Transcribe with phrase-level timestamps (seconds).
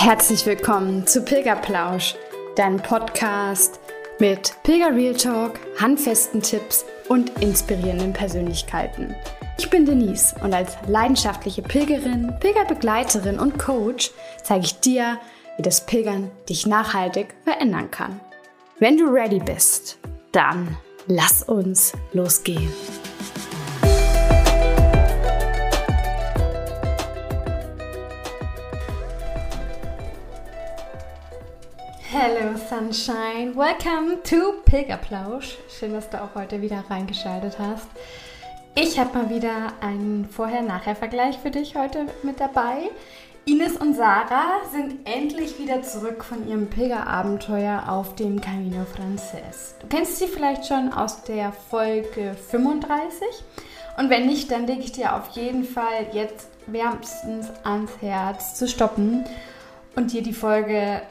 [0.00, 2.14] Herzlich willkommen zu Pilgerplausch,
[2.54, 3.80] deinem Podcast
[4.20, 9.16] mit Pilger Real Talk, handfesten Tipps und inspirierenden Persönlichkeiten.
[9.58, 14.12] Ich bin Denise und als leidenschaftliche Pilgerin, Pilgerbegleiterin und Coach
[14.44, 15.18] zeige ich dir,
[15.56, 18.20] wie das Pilgern dich nachhaltig verändern kann.
[18.78, 19.98] Wenn du ready bist,
[20.30, 20.76] dann
[21.08, 22.72] lass uns losgehen.
[32.20, 35.56] Hello Sunshine, welcome to Pilgerplausch.
[35.68, 37.86] Schön, dass du auch heute wieder reingeschaltet hast.
[38.74, 42.90] Ich habe mal wieder einen Vorher-Nachher-Vergleich für dich heute mit dabei.
[43.44, 49.76] Ines und Sarah sind endlich wieder zurück von ihrem Pilgerabenteuer auf dem Camino Frances.
[49.78, 53.28] Du kennst sie vielleicht schon aus der Folge 35
[53.96, 58.66] und wenn nicht, dann lege ich dir auf jeden Fall jetzt wärmstens ans Herz zu
[58.66, 59.24] stoppen
[59.94, 61.02] und dir die Folge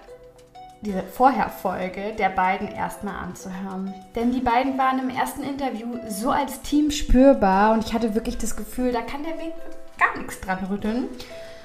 [0.82, 3.94] diese Vorherfolge der beiden erstmal anzuhören.
[4.16, 8.38] Denn die beiden waren im ersten Interview so als Team spürbar und ich hatte wirklich
[8.38, 9.54] das Gefühl, da kann der Weg
[9.98, 11.06] gar nichts dran rütteln.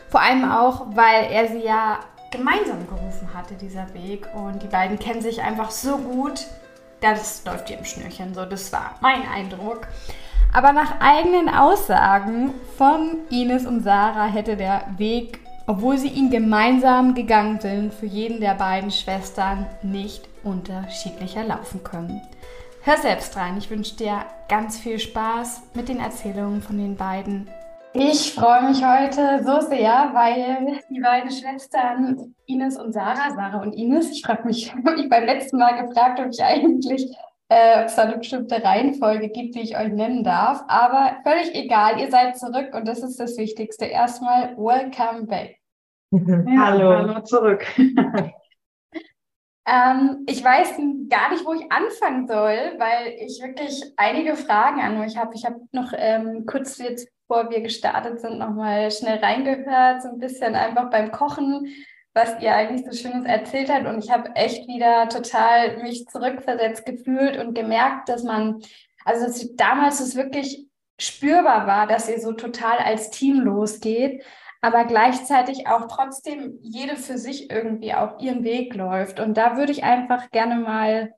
[0.09, 4.27] Vor allem auch, weil er sie ja gemeinsam gerufen hatte, dieser Weg.
[4.35, 6.47] Und die beiden kennen sich einfach so gut.
[7.01, 8.35] Das läuft hier im Schnürchen.
[8.35, 9.87] So, das war mein Eindruck.
[10.53, 17.15] Aber nach eigenen Aussagen von Ines und Sarah hätte der Weg obwohl sie ihn gemeinsam
[17.15, 22.21] gegangen sind, für jeden der beiden Schwestern nicht unterschiedlicher laufen können.
[22.83, 27.49] Hör selbst rein, ich wünsche dir ganz viel Spaß mit den Erzählungen von den beiden.
[27.95, 33.75] Ich freue mich heute so sehr, weil die beiden Schwestern Ines und Sarah, Sarah und
[33.75, 37.15] Ines, ich frage mich, habe ich beim letzten Mal gefragt, ob ich eigentlich
[37.53, 40.63] äh, ob es da eine bestimmte Reihenfolge gibt, die ich euch nennen darf.
[40.69, 43.85] Aber völlig egal, ihr seid zurück und das ist das Wichtigste.
[43.85, 45.59] Erstmal, welcome back.
[46.13, 46.91] Ja, hallo.
[46.91, 47.65] hallo zurück.
[49.67, 50.77] ähm, ich weiß
[51.09, 55.35] gar nicht, wo ich anfangen soll, weil ich wirklich einige Fragen an euch habe.
[55.35, 60.19] Ich habe noch ähm, kurz jetzt, bevor wir gestartet sind, nochmal schnell reingehört, so ein
[60.19, 61.67] bisschen einfach beim Kochen
[62.15, 63.87] was ihr eigentlich so Schönes erzählt habt.
[63.87, 68.63] Und ich habe echt wieder total mich zurückversetzt gefühlt und gemerkt, dass man,
[69.05, 70.67] also dass damals es wirklich
[70.99, 74.25] spürbar war, dass ihr so total als Team losgeht,
[74.61, 79.19] aber gleichzeitig auch trotzdem jede für sich irgendwie auch ihren Weg läuft.
[79.19, 81.15] Und da würde ich einfach gerne mal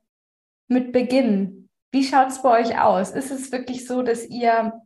[0.69, 1.69] mit beginnen.
[1.91, 3.11] Wie schaut es bei euch aus?
[3.11, 4.81] Ist es wirklich so, dass ihr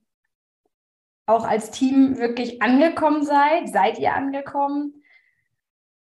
[1.26, 3.68] auch als Team wirklich angekommen seid?
[3.68, 4.97] Seid ihr angekommen?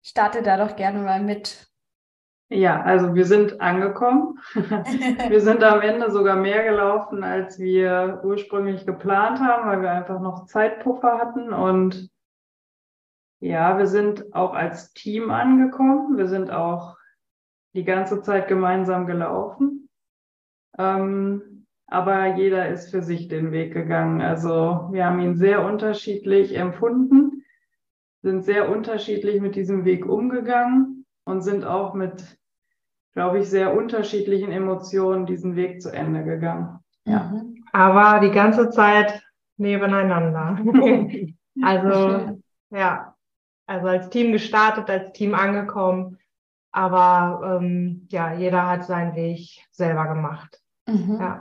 [0.07, 1.67] Starte da doch gerne mal mit.
[2.51, 4.39] Ja, also wir sind angekommen.
[4.55, 10.21] wir sind am Ende sogar mehr gelaufen, als wir ursprünglich geplant haben, weil wir einfach
[10.21, 11.55] noch Zeitpuffer hatten.
[11.55, 12.11] Und
[13.41, 16.19] ja, wir sind auch als Team angekommen.
[16.19, 16.99] Wir sind auch
[17.73, 19.89] die ganze Zeit gemeinsam gelaufen.
[20.77, 24.21] Ähm, aber jeder ist für sich den Weg gegangen.
[24.21, 27.44] Also wir haben ihn sehr unterschiedlich empfunden
[28.25, 32.39] sind sehr unterschiedlich mit diesem Weg umgegangen und sind auch mit,
[33.12, 36.79] glaube ich, sehr unterschiedlichen Emotionen diesen Weg zu Ende gegangen.
[37.05, 37.25] Ja.
[37.25, 37.62] Mhm.
[37.73, 39.23] Aber die ganze Zeit
[39.59, 40.59] nebeneinander.
[41.62, 42.41] also,
[42.71, 43.15] ja,
[43.67, 46.19] also als Team gestartet, als Team angekommen.
[46.73, 50.62] Aber ähm, ja, jeder hat seinen Weg selber gemacht.
[50.87, 51.19] Mhm.
[51.21, 51.41] Ja.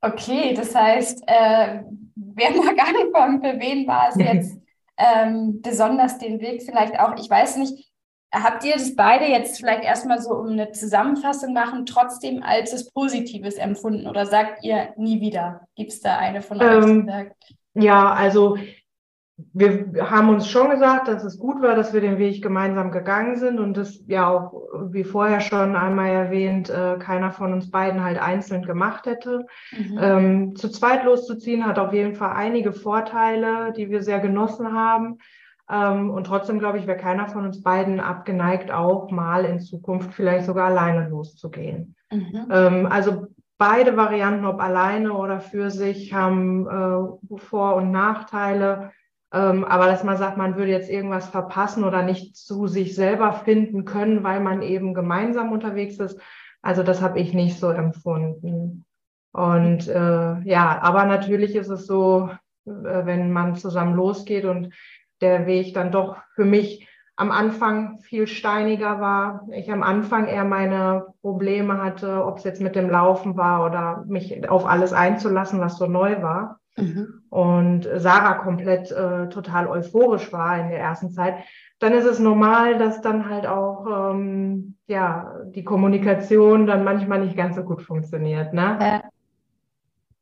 [0.00, 1.82] Okay, das heißt, äh,
[2.14, 4.63] wer mag anfangen, für wen war es jetzt
[4.96, 7.92] ähm, besonders den Weg vielleicht auch, ich weiß nicht,
[8.32, 12.90] habt ihr das beide jetzt vielleicht erstmal so um eine Zusammenfassung machen, trotzdem als es
[12.92, 15.66] Positives empfunden oder sagt ihr nie wieder?
[15.76, 17.54] Gibt es da eine von euch, ähm, die sagt?
[17.74, 18.56] Ja, also
[19.36, 23.36] wir haben uns schon gesagt, dass es gut war, dass wir den Weg gemeinsam gegangen
[23.36, 24.52] sind und das ja auch,
[24.92, 29.46] wie vorher schon einmal erwähnt, äh, keiner von uns beiden halt einzeln gemacht hätte.
[29.72, 29.98] Mhm.
[30.00, 35.18] Ähm, zu zweit loszuziehen hat auf jeden Fall einige Vorteile, die wir sehr genossen haben.
[35.68, 40.14] Ähm, und trotzdem, glaube ich, wäre keiner von uns beiden abgeneigt, auch mal in Zukunft
[40.14, 41.96] vielleicht sogar alleine loszugehen.
[42.12, 42.46] Mhm.
[42.52, 43.26] Ähm, also
[43.58, 48.92] beide Varianten, ob alleine oder für sich, haben äh, Vor- und Nachteile.
[49.34, 53.32] Ähm, aber dass man sagt, man würde jetzt irgendwas verpassen oder nicht zu sich selber
[53.32, 56.20] finden können, weil man eben gemeinsam unterwegs ist.
[56.62, 58.84] Also das habe ich nicht so empfunden.
[59.32, 62.30] Und äh, ja, aber natürlich ist es so,
[62.64, 62.70] äh,
[63.06, 64.72] wenn man zusammen losgeht und
[65.20, 69.48] der Weg dann doch für mich am Anfang viel steiniger war.
[69.52, 74.04] Ich am Anfang eher meine Probleme hatte, ob es jetzt mit dem Laufen war oder
[74.06, 76.60] mich auf alles einzulassen, was so neu war.
[76.76, 77.22] Mhm.
[77.30, 81.36] und Sarah komplett äh, total euphorisch war in der ersten Zeit,
[81.78, 87.36] dann ist es normal, dass dann halt auch ähm, ja die Kommunikation dann manchmal nicht
[87.36, 88.52] ganz so gut funktioniert.
[88.52, 88.78] Ne?
[88.80, 89.02] Ja.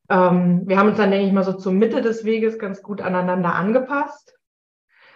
[0.09, 3.01] Ähm, wir haben uns dann, denke ich mal, so zur Mitte des Weges ganz gut
[3.01, 4.39] aneinander angepasst.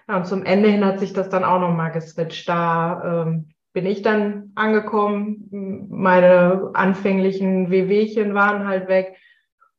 [0.08, 2.48] Ja, und zum Ende hin hat sich das dann auch nochmal geswitcht.
[2.48, 5.88] Da ähm, bin ich dann angekommen.
[5.90, 9.16] Meine anfänglichen Wehwehchen waren halt weg.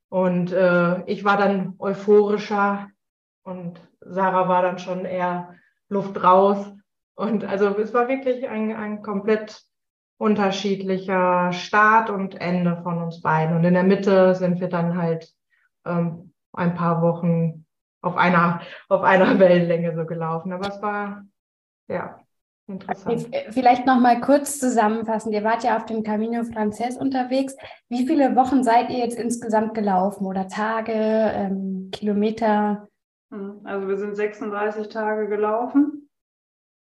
[0.09, 2.89] Und äh, ich war dann euphorischer
[3.43, 5.55] und Sarah war dann schon eher
[5.89, 6.73] Luft raus.
[7.15, 9.63] Und also es war wirklich ein, ein komplett
[10.17, 13.55] unterschiedlicher Start und Ende von uns beiden.
[13.55, 15.31] Und in der Mitte sind wir dann halt
[15.85, 17.65] ähm, ein paar Wochen
[18.01, 20.53] auf einer, auf einer Wellenlänge so gelaufen.
[20.53, 21.23] Aber es war,
[21.87, 22.19] ja,
[22.67, 23.29] interessant.
[23.49, 25.31] Vielleicht noch mal kurz zusammenfassen.
[25.31, 27.55] Ihr wart ja auf dem Camino Frances unterwegs.
[27.89, 32.87] Wie viele Wochen seid ihr jetzt insgesamt gelaufen oder Tage, ähm, Kilometer?
[33.31, 36.09] Hm, also wir sind 36 Tage gelaufen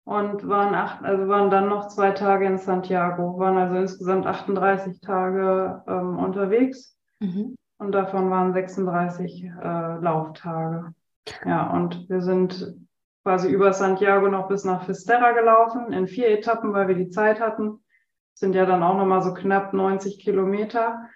[0.04, 5.00] und waren acht, also waren dann noch zwei Tage in Santiago, waren also insgesamt 38
[5.00, 7.56] Tage ähm, unterwegs mhm.
[7.78, 9.48] und davon waren 36 äh,
[10.00, 10.94] Lauftage.
[11.44, 12.74] Ja, und wir sind
[13.28, 17.40] quasi über Santiago noch bis nach Fisterra gelaufen, in vier Etappen, weil wir die Zeit
[17.40, 17.84] hatten.
[18.32, 21.10] Sind ja dann auch nochmal so knapp 90 Kilometer.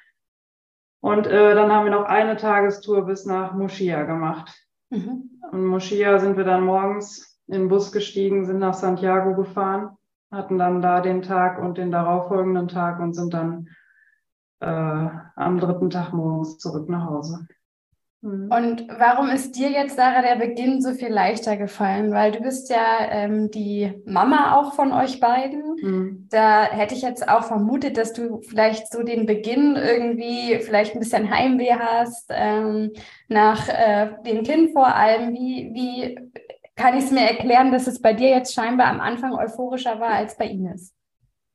[1.01, 4.53] Und äh, dann haben wir noch eine Tagestour bis nach Moschia gemacht.
[4.91, 5.41] Mhm.
[5.53, 9.97] Und Moschia sind wir dann morgens in den Bus gestiegen, sind nach Santiago gefahren,
[10.31, 13.71] hatten dann da den Tag und den darauffolgenden Tag und sind dann
[14.61, 17.47] äh, am dritten Tag morgens zurück nach Hause.
[18.23, 18.51] Mhm.
[18.51, 22.13] Und warum ist dir jetzt, Sarah, der Beginn so viel leichter gefallen?
[22.13, 25.77] Weil du bist ja ähm, die Mama auch von euch beiden.
[25.83, 26.29] Mhm.
[26.31, 31.01] Da hätte ich jetzt auch vermutet, dass du vielleicht so den Beginn irgendwie vielleicht ein
[31.01, 32.93] bisschen Heimweh hast, ähm,
[33.29, 35.35] nach äh, dem Kind vor allem.
[35.35, 36.19] Wie, wie
[36.77, 40.11] kann ich es mir erklären, dass es bei dir jetzt scheinbar am Anfang euphorischer war
[40.11, 40.95] als bei Ines?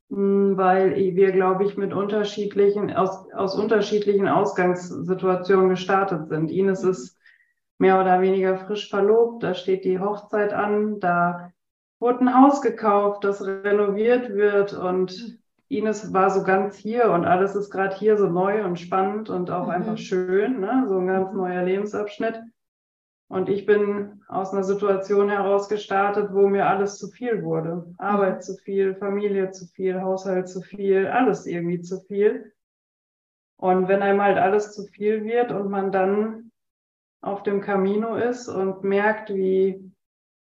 [0.09, 6.49] Hm, weil wir, glaube ich, mit unterschiedlichen, aus, aus unterschiedlichen Ausgangssituationen gestartet sind.
[6.49, 7.17] Ines ist
[7.77, 11.51] mehr oder weniger frisch verlobt, da steht die Hochzeit an, da
[11.99, 15.37] wurde ein Haus gekauft, das renoviert wird und
[15.67, 19.51] Ines war so ganz hier und alles ist gerade hier so neu und spannend und
[19.51, 19.71] auch mhm.
[19.71, 20.85] einfach schön, ne?
[20.87, 22.41] so ein ganz neuer Lebensabschnitt.
[23.29, 27.93] Und ich bin aus einer Situation heraus gestartet, wo mir alles zu viel wurde.
[27.97, 32.53] Arbeit zu viel, Familie zu viel, Haushalt zu viel, alles irgendwie zu viel.
[33.57, 36.51] Und wenn einem halt alles zu viel wird und man dann
[37.21, 39.91] auf dem Camino ist und merkt, wie,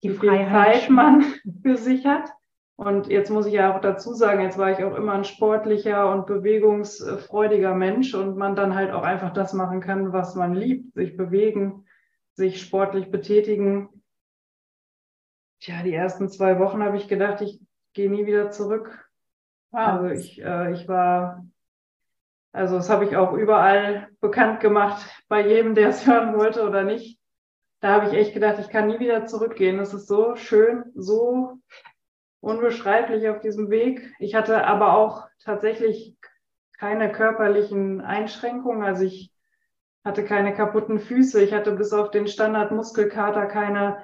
[0.03, 1.25] wie viel Zeit man
[1.63, 2.31] für sich hat.
[2.77, 6.11] Und jetzt muss ich ja auch dazu sagen, jetzt war ich auch immer ein sportlicher
[6.11, 10.95] und bewegungsfreudiger Mensch und man dann halt auch einfach das machen kann, was man liebt,
[10.95, 11.85] sich bewegen,
[12.35, 13.89] sich sportlich betätigen.
[15.61, 17.61] Tja, die ersten zwei Wochen habe ich gedacht, ich
[17.93, 19.11] gehe nie wieder zurück.
[19.71, 19.81] Wow.
[19.81, 21.47] Also ich, äh, ich war,
[22.53, 26.83] also das habe ich auch überall bekannt gemacht, bei jedem, der es hören wollte oder
[26.83, 27.19] nicht.
[27.81, 29.79] Da habe ich echt gedacht, ich kann nie wieder zurückgehen.
[29.79, 31.59] Es ist so schön, so
[32.41, 34.13] unbeschreiblich auf diesem Weg.
[34.19, 36.17] Ich hatte aber auch tatsächlich
[36.79, 38.83] keine körperlichen Einschränkungen.
[38.83, 39.30] Also ich
[40.05, 41.43] hatte keine kaputten Füße.
[41.43, 43.99] Ich hatte bis auf den Standardmuskelkater keine,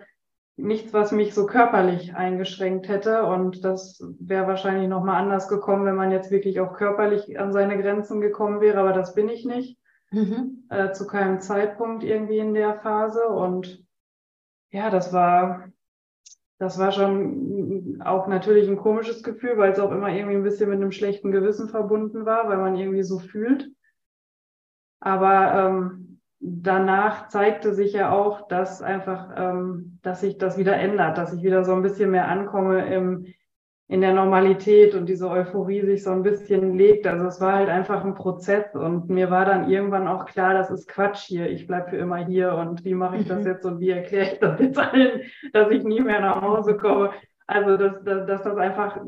[0.56, 3.24] nichts, was mich so körperlich eingeschränkt hätte.
[3.24, 7.80] Und das wäre wahrscheinlich nochmal anders gekommen, wenn man jetzt wirklich auch körperlich an seine
[7.80, 8.78] Grenzen gekommen wäre.
[8.78, 9.78] Aber das bin ich nicht.
[10.10, 10.64] Mhm.
[10.68, 13.26] Äh, zu keinem Zeitpunkt irgendwie in der Phase.
[13.26, 13.84] Und
[14.70, 15.68] ja, das war,
[16.58, 20.70] das war schon auch natürlich ein komisches Gefühl, weil es auch immer irgendwie ein bisschen
[20.70, 23.70] mit einem schlechten Gewissen verbunden war, weil man irgendwie so fühlt.
[25.00, 31.18] Aber ähm, danach zeigte sich ja auch, dass einfach, ähm, dass sich das wieder ändert,
[31.18, 33.26] dass ich wieder so ein bisschen mehr ankomme im,
[33.88, 37.06] in der Normalität und diese Euphorie sich so ein bisschen legt.
[37.06, 40.70] Also es war halt einfach ein Prozess und mir war dann irgendwann auch klar, das
[40.70, 41.48] ist Quatsch hier.
[41.48, 43.46] Ich bleibe für immer hier und wie mache ich das mhm.
[43.46, 45.22] jetzt und wie erkläre ich das jetzt allen,
[45.52, 47.10] dass ich nie mehr nach Hause komme.
[47.46, 49.00] Also dass, dass, dass das einfach,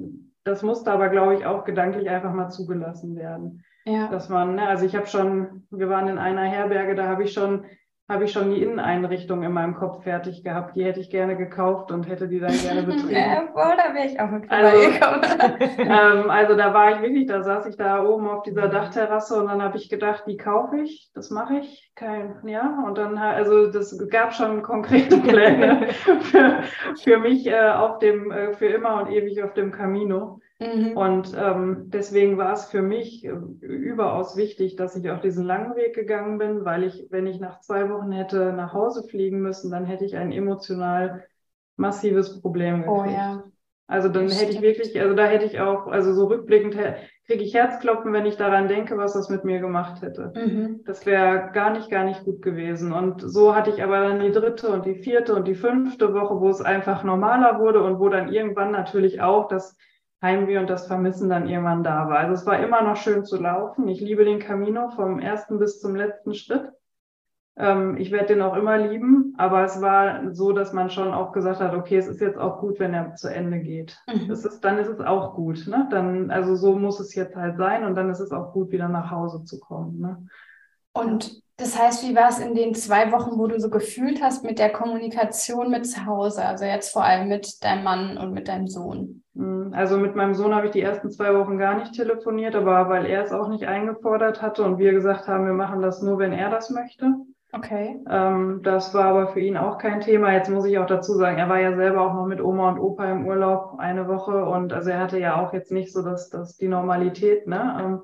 [0.44, 3.64] das musste aber, glaube ich, auch gedanklich einfach mal zugelassen werden.
[3.88, 4.08] Ja.
[4.08, 7.32] Dass man, ne, also ich habe schon, wir waren in einer Herberge, da habe ich
[7.32, 7.64] schon,
[8.06, 10.76] habe ich schon die Inneneinrichtung in meinem Kopf fertig gehabt.
[10.76, 13.10] Die hätte ich gerne gekauft und hätte die dann gerne betrieben.
[13.10, 14.78] ja, voll, da wäre ich auch mit also,
[15.78, 19.48] ähm, also da war ich wirklich, da saß ich da oben auf dieser Dachterrasse und
[19.48, 22.82] dann habe ich gedacht, die kaufe ich, das mache ich, kein, ja.
[22.86, 26.62] Und dann, also das gab schon konkrete Pläne für,
[27.02, 30.40] für mich äh, auf dem, äh, für immer und ewig auf dem Camino.
[30.60, 30.96] Mhm.
[30.96, 35.76] Und ähm, deswegen war es für mich äh, überaus wichtig, dass ich auch diesen langen
[35.76, 39.70] Weg gegangen bin, weil ich, wenn ich nach zwei Wochen hätte nach Hause fliegen müssen,
[39.70, 41.24] dann hätte ich ein emotional
[41.76, 43.06] massives Problem gekriegt.
[43.06, 43.44] Oh ja.
[43.86, 46.76] Also dann hätte ich wirklich, also da hätte ich auch, also so rückblickend
[47.26, 50.32] kriege ich Herzklopfen, wenn ich daran denke, was das mit mir gemacht hätte.
[50.34, 50.80] Mhm.
[50.84, 52.92] Das wäre gar nicht, gar nicht gut gewesen.
[52.92, 56.38] Und so hatte ich aber dann die dritte und die vierte und die fünfte Woche,
[56.38, 59.74] wo es einfach normaler wurde und wo dann irgendwann natürlich auch das
[60.20, 62.18] Heimweh und das Vermissen dann irgendwann da war.
[62.18, 63.86] Also es war immer noch schön zu laufen.
[63.88, 66.72] Ich liebe den Camino vom ersten bis zum letzten Schritt.
[67.56, 71.32] Ähm, ich werde den auch immer lieben, aber es war so, dass man schon auch
[71.32, 73.98] gesagt hat, okay, es ist jetzt auch gut, wenn er zu Ende geht.
[74.06, 74.28] Mhm.
[74.28, 75.66] Das ist, dann ist es auch gut.
[75.66, 75.86] Ne?
[75.90, 78.88] Dann, also so muss es jetzt halt sein und dann ist es auch gut, wieder
[78.88, 80.00] nach Hause zu kommen.
[80.00, 80.26] Ne?
[80.92, 84.44] Und das heißt, wie war es in den zwei Wochen, wo du so gefühlt hast
[84.44, 86.44] mit der Kommunikation mit zu Hause?
[86.44, 89.24] Also jetzt vor allem mit deinem Mann und mit deinem Sohn?
[89.34, 92.88] Hm, also mit meinem Sohn habe ich die ersten zwei Wochen gar nicht telefoniert, aber
[92.88, 96.18] weil er es auch nicht eingefordert hatte und wir gesagt haben, wir machen das nur,
[96.18, 97.12] wenn er das möchte.
[97.52, 97.98] Okay.
[98.08, 100.32] Ähm, das war aber für ihn auch kein Thema.
[100.32, 102.78] Jetzt muss ich auch dazu sagen, er war ja selber auch noch mit Oma und
[102.78, 106.28] Opa im Urlaub eine Woche und also er hatte ja auch jetzt nicht so das,
[106.28, 107.76] das die Normalität, ne?
[107.80, 108.00] Ähm,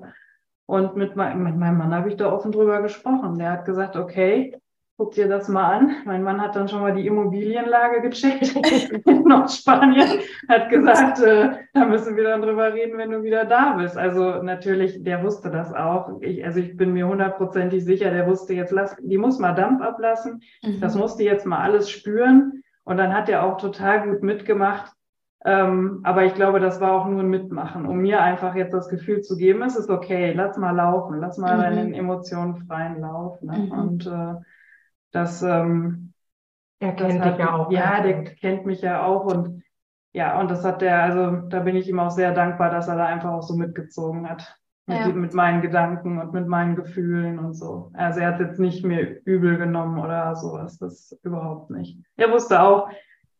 [0.67, 3.37] und mit, mein, mit meinem Mann habe ich da offen drüber gesprochen.
[3.37, 4.55] Der hat gesagt, okay,
[4.97, 5.95] guck dir das mal an.
[6.05, 8.55] Mein Mann hat dann schon mal die Immobilienlage gecheckt
[9.05, 13.73] in Nordspanien, hat gesagt, äh, da müssen wir dann drüber reden, wenn du wieder da
[13.73, 13.97] bist.
[13.97, 16.21] Also natürlich, der wusste das auch.
[16.21, 19.81] Ich, also ich bin mir hundertprozentig sicher, der wusste jetzt, lass, die muss mal Dampf
[19.81, 20.41] ablassen.
[20.63, 20.79] Mhm.
[20.79, 22.63] Das musste jetzt mal alles spüren.
[22.85, 24.91] Und dann hat er auch total gut mitgemacht.
[25.47, 28.89] Ähm, aber ich glaube, das war auch nur ein Mitmachen, um mir einfach jetzt das
[28.89, 31.61] Gefühl zu geben, es ist okay, lass mal laufen, lass mal mhm.
[31.61, 33.39] deinen Emotionen freien Lauf.
[33.43, 33.59] Ne?
[33.59, 33.71] Mhm.
[33.71, 34.41] Und äh,
[35.11, 36.13] das, ähm,
[36.79, 37.71] er kennt dich ja auch.
[37.71, 39.63] Ja, der kennt mich ja auch und
[40.13, 42.95] ja, und das hat der, also da bin ich ihm auch sehr dankbar, dass er
[42.95, 44.57] da einfach auch so mitgezogen hat.
[44.87, 45.07] Mit, ja.
[45.07, 47.91] mit meinen Gedanken und mit meinen Gefühlen und so.
[47.93, 51.99] Also er hat jetzt nicht mir übel genommen oder sowas, das überhaupt nicht.
[52.17, 52.89] Er wusste auch,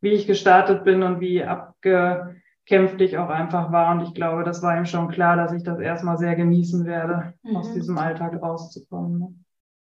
[0.06, 3.92] wie ich gestartet bin und wie abgekämpft ich auch einfach war.
[3.92, 7.34] Und ich glaube, das war ihm schon klar, dass ich das erstmal sehr genießen werde,
[7.42, 7.56] mhm.
[7.56, 9.18] aus diesem Alltag rauszukommen.
[9.18, 9.34] Ne?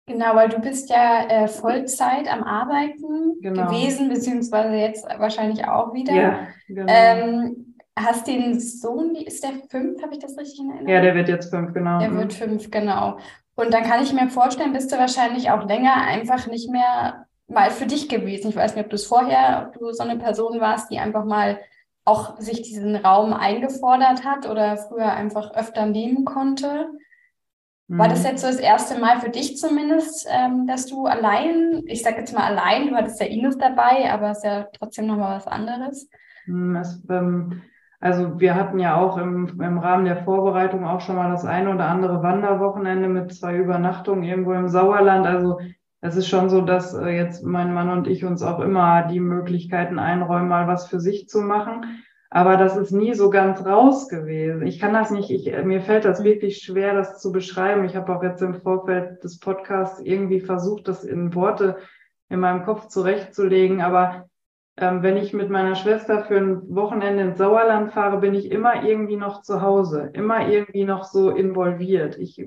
[0.06, 3.66] Genau, weil du bist ja äh, Vollzeit am Arbeiten genau.
[3.66, 6.14] gewesen, beziehungsweise jetzt wahrscheinlich auch wieder.
[6.14, 6.86] Ja, genau.
[6.88, 10.88] Ähm, hast den Sohn, ist der fünf, habe ich das richtig in Erinnerung?
[10.88, 11.98] Ja, der wird jetzt fünf, genau.
[11.98, 13.18] Der wird fünf, genau.
[13.54, 17.70] Und dann kann ich mir vorstellen, bist du wahrscheinlich auch länger einfach nicht mehr mal
[17.70, 18.48] für dich gewesen.
[18.48, 21.24] Ich weiß nicht, ob du es vorher, ob du so eine Person warst, die einfach
[21.24, 21.58] mal
[22.04, 26.88] auch sich diesen Raum eingefordert hat oder früher einfach öfter nehmen konnte.
[27.88, 28.30] War das mhm.
[28.30, 32.34] jetzt so das erste Mal für dich zumindest, ähm, dass du allein, ich sage jetzt
[32.34, 36.08] mal allein, du hattest ja Ines dabei, aber es ist ja trotzdem nochmal was anderes?
[36.46, 37.62] Mhm, es, ähm,
[38.00, 41.72] also wir hatten ja auch im, im Rahmen der Vorbereitung auch schon mal das eine
[41.72, 45.26] oder andere Wanderwochenende mit zwei Übernachtungen irgendwo im Sauerland.
[45.26, 45.60] Also
[46.06, 49.20] es ist schon so, dass äh, jetzt mein Mann und ich uns auch immer die
[49.20, 52.04] Möglichkeiten einräumen, mal was für sich zu machen.
[52.30, 54.66] Aber das ist nie so ganz raus gewesen.
[54.66, 57.84] Ich kann das nicht, ich, mir fällt das wirklich schwer, das zu beschreiben.
[57.84, 61.76] Ich habe auch jetzt im Vorfeld des Podcasts irgendwie versucht, das in Worte
[62.28, 63.80] in meinem Kopf zurechtzulegen.
[63.80, 64.28] Aber
[64.76, 68.84] ähm, wenn ich mit meiner Schwester für ein Wochenende ins Sauerland fahre, bin ich immer
[68.84, 72.18] irgendwie noch zu Hause, immer irgendwie noch so involviert.
[72.18, 72.44] Ich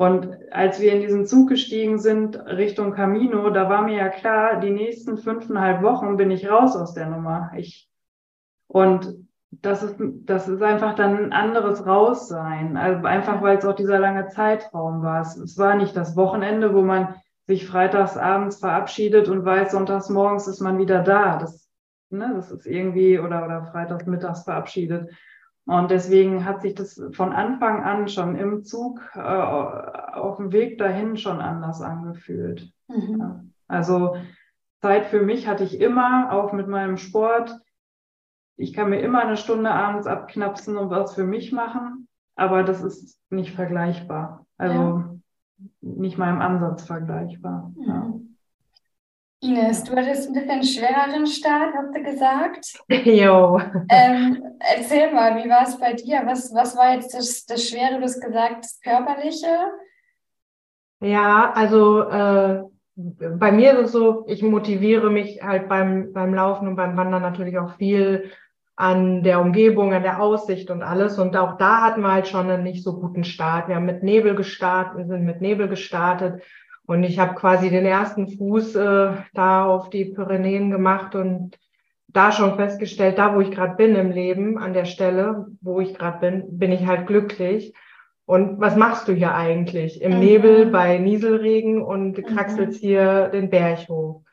[0.00, 4.58] und als wir in diesen Zug gestiegen sind Richtung Camino, da war mir ja klar,
[4.58, 7.52] die nächsten fünfeinhalb Wochen bin ich raus aus der Nummer.
[7.54, 7.86] Ich,
[8.66, 9.14] und
[9.50, 12.78] das ist, das ist einfach dann ein anderes Raussein.
[12.78, 15.20] Also einfach, weil es auch dieser lange Zeitraum war.
[15.20, 17.16] Es, es war nicht das Wochenende, wo man
[17.46, 21.36] sich freitags abends verabschiedet und weiß, sonntags morgens ist man wieder da.
[21.36, 21.68] Das,
[22.08, 25.10] ne, das ist irgendwie, oder, oder freitags mittags verabschiedet.
[25.66, 30.78] Und deswegen hat sich das von Anfang an schon im Zug äh, auf dem Weg
[30.78, 32.72] dahin schon anders angefühlt.
[32.88, 33.52] Mhm.
[33.68, 34.16] Also
[34.80, 37.60] Zeit für mich hatte ich immer, auch mit meinem Sport.
[38.56, 42.82] Ich kann mir immer eine Stunde abends abknapsen und was für mich machen, aber das
[42.82, 44.46] ist nicht vergleichbar.
[44.56, 45.16] Also ja.
[45.80, 47.72] nicht mal im Ansatz vergleichbar.
[47.76, 47.84] Mhm.
[47.86, 48.12] Ja.
[49.42, 52.78] Ines, du hattest ein bisschen schwereren Start, hast du gesagt.
[53.06, 53.58] Jo.
[53.88, 56.20] Ähm, erzähl mal, wie war es bei dir?
[56.26, 59.48] Was, was war jetzt das, das Schwere, du hast gesagt, das Körperliche?
[61.00, 66.68] Ja, also äh, bei mir ist es so, ich motiviere mich halt beim, beim Laufen
[66.68, 68.30] und beim Wandern natürlich auch viel
[68.76, 71.18] an der Umgebung, an der Aussicht und alles.
[71.18, 73.68] Und auch da hatten wir halt schon einen nicht so guten Start.
[73.68, 76.42] Wir haben mit Nebel gestartet, wir sind mit Nebel gestartet
[76.90, 81.56] und ich habe quasi den ersten Fuß äh, da auf die Pyrenäen gemacht und
[82.08, 85.94] da schon festgestellt, da wo ich gerade bin im Leben, an der Stelle, wo ich
[85.94, 87.74] gerade bin, bin ich halt glücklich.
[88.26, 90.02] Und was machst du hier eigentlich?
[90.02, 90.18] Im mhm.
[90.18, 92.24] Nebel bei Nieselregen und mhm.
[92.24, 94.24] kraxelst hier den Berg hoch.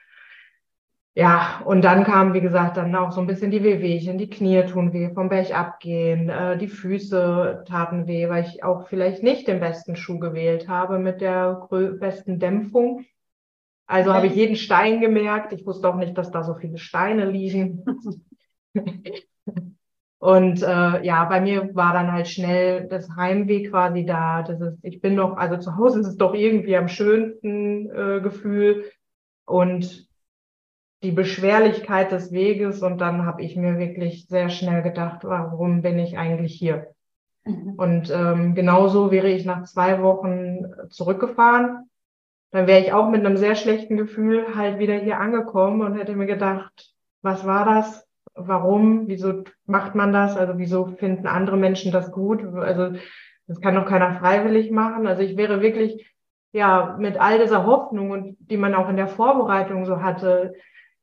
[1.18, 4.64] Ja, und dann kam, wie gesagt, dann auch so ein bisschen die Wehwehchen, die Knie
[4.68, 9.48] tun weh, vom Berg abgehen, äh, die Füße taten weh, weil ich auch vielleicht nicht
[9.48, 11.68] den besten Schuh gewählt habe mit der
[12.00, 13.04] besten Dämpfung.
[13.88, 15.54] Also habe ich jeden Stein gemerkt.
[15.54, 17.84] Ich wusste auch nicht, dass da so viele Steine liegen.
[20.20, 24.44] Und äh, ja, bei mir war dann halt schnell das Heimweh quasi da.
[24.44, 28.22] Das ist, ich bin noch, also zu Hause ist es doch irgendwie am schönsten äh,
[28.22, 28.86] Gefühl
[29.46, 30.07] und
[31.04, 32.82] die Beschwerlichkeit des Weges.
[32.82, 36.88] Und dann habe ich mir wirklich sehr schnell gedacht, warum bin ich eigentlich hier?
[37.46, 37.74] Mhm.
[37.78, 41.90] Und ähm, genauso wäre ich nach zwei Wochen zurückgefahren.
[42.52, 46.16] Dann wäre ich auch mit einem sehr schlechten Gefühl halt wieder hier angekommen und hätte
[46.16, 48.08] mir gedacht, was war das?
[48.38, 50.38] warum, wieso macht man das?
[50.38, 52.44] Also wieso finden andere Menschen das gut?
[52.56, 52.98] Also
[53.48, 55.08] das kann doch keiner freiwillig machen.
[55.08, 56.14] Also ich wäre wirklich,
[56.52, 60.54] ja, mit all dieser Hoffnung und die man auch in der Vorbereitung so hatte,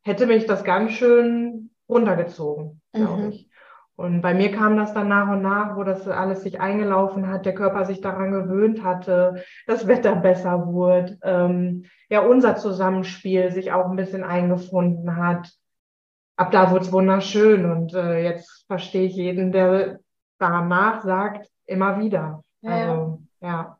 [0.04, 3.28] hätte mich das ganz schön runtergezogen, glaube mhm.
[3.30, 3.50] ich.
[3.96, 7.46] Und bei mir kam das dann nach und nach, wo das alles sich eingelaufen hat,
[7.46, 13.70] der Körper sich daran gewöhnt hatte, das Wetter besser wurde, ähm, ja, unser Zusammenspiel sich
[13.70, 15.52] auch ein bisschen eingefunden hat
[16.36, 20.00] ab da wurde es wunderschön und äh, jetzt verstehe ich jeden, der
[20.38, 22.42] danach sagt, immer wieder.
[22.60, 22.70] Ja.
[22.70, 23.78] Also, ja.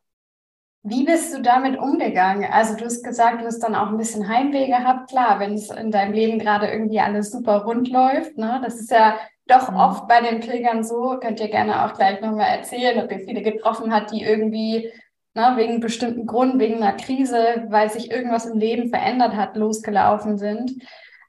[0.86, 2.44] Wie bist du damit umgegangen?
[2.52, 5.08] Also du hast gesagt, du hast dann auch ein bisschen Heimweh gehabt.
[5.08, 8.60] Klar, wenn es in deinem Leben gerade irgendwie alles super rund läuft, ne?
[8.62, 9.76] das ist ja doch mhm.
[9.78, 13.40] oft bei den Pilgern so, könnt ihr gerne auch gleich nochmal erzählen, ob ihr viele
[13.40, 14.92] getroffen hat, die irgendwie
[15.34, 20.36] ne, wegen bestimmten Grund, wegen einer Krise, weil sich irgendwas im Leben verändert hat, losgelaufen
[20.36, 20.72] sind.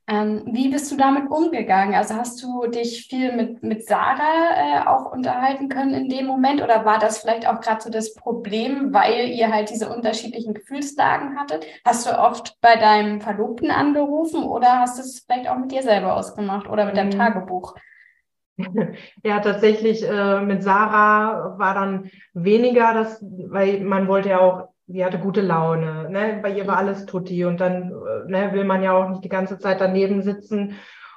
[0.07, 1.95] Ähm, wie bist du damit umgegangen?
[1.95, 6.61] Also hast du dich viel mit, mit Sarah äh, auch unterhalten können in dem Moment
[6.61, 11.39] oder war das vielleicht auch gerade so das Problem, weil ihr halt diese unterschiedlichen Gefühlslagen
[11.39, 11.65] hattet?
[11.83, 15.81] Hast du oft bei deinem Verlobten angerufen oder hast du es vielleicht auch mit dir
[15.81, 17.17] selber ausgemacht oder mit deinem mhm.
[17.17, 17.75] Tagebuch?
[19.21, 25.03] Ja, tatsächlich äh, mit Sarah war dann weniger das, weil man wollte ja auch sie
[25.03, 26.39] hatte gute Laune, ne?
[26.41, 29.29] bei ihr war alles tutti und dann äh, ne, will man ja auch nicht die
[29.29, 30.75] ganze Zeit daneben sitzen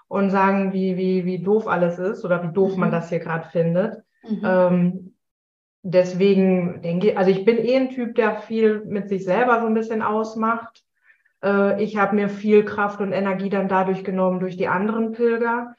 [0.09, 2.81] und sagen, wie, wie, wie doof alles ist oder wie doof mhm.
[2.81, 4.03] man das hier gerade findet.
[4.27, 4.43] Mhm.
[4.43, 5.15] Ähm,
[5.83, 9.67] deswegen denke ich, also ich bin eh ein Typ, der viel mit sich selber so
[9.67, 10.83] ein bisschen ausmacht.
[11.45, 15.75] Äh, ich habe mir viel Kraft und Energie dann dadurch genommen durch die anderen Pilger,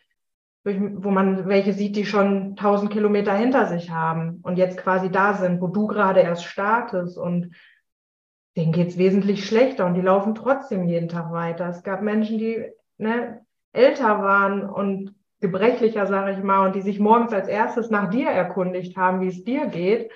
[0.64, 5.10] durch, wo man welche sieht, die schon tausend Kilometer hinter sich haben und jetzt quasi
[5.10, 7.56] da sind, wo du gerade erst startest und
[8.60, 11.70] denen geht es wesentlich schlechter und die laufen trotzdem jeden Tag weiter.
[11.70, 12.66] Es gab Menschen, die
[12.98, 13.40] ne,
[13.72, 18.28] älter waren und gebrechlicher, sage ich mal, und die sich morgens als erstes nach dir
[18.28, 20.12] erkundigt haben, wie es dir geht.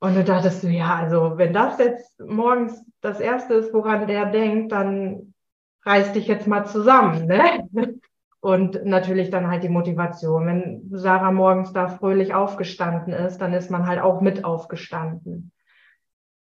[0.00, 4.26] Und du dachtest du, ja, also wenn das jetzt morgens das Erste ist, woran der
[4.26, 5.34] denkt, dann
[5.86, 7.26] reiß dich jetzt mal zusammen.
[7.26, 7.68] Ne?
[8.40, 10.46] Und natürlich dann halt die Motivation.
[10.46, 15.50] Wenn Sarah morgens da fröhlich aufgestanden ist, dann ist man halt auch mit aufgestanden.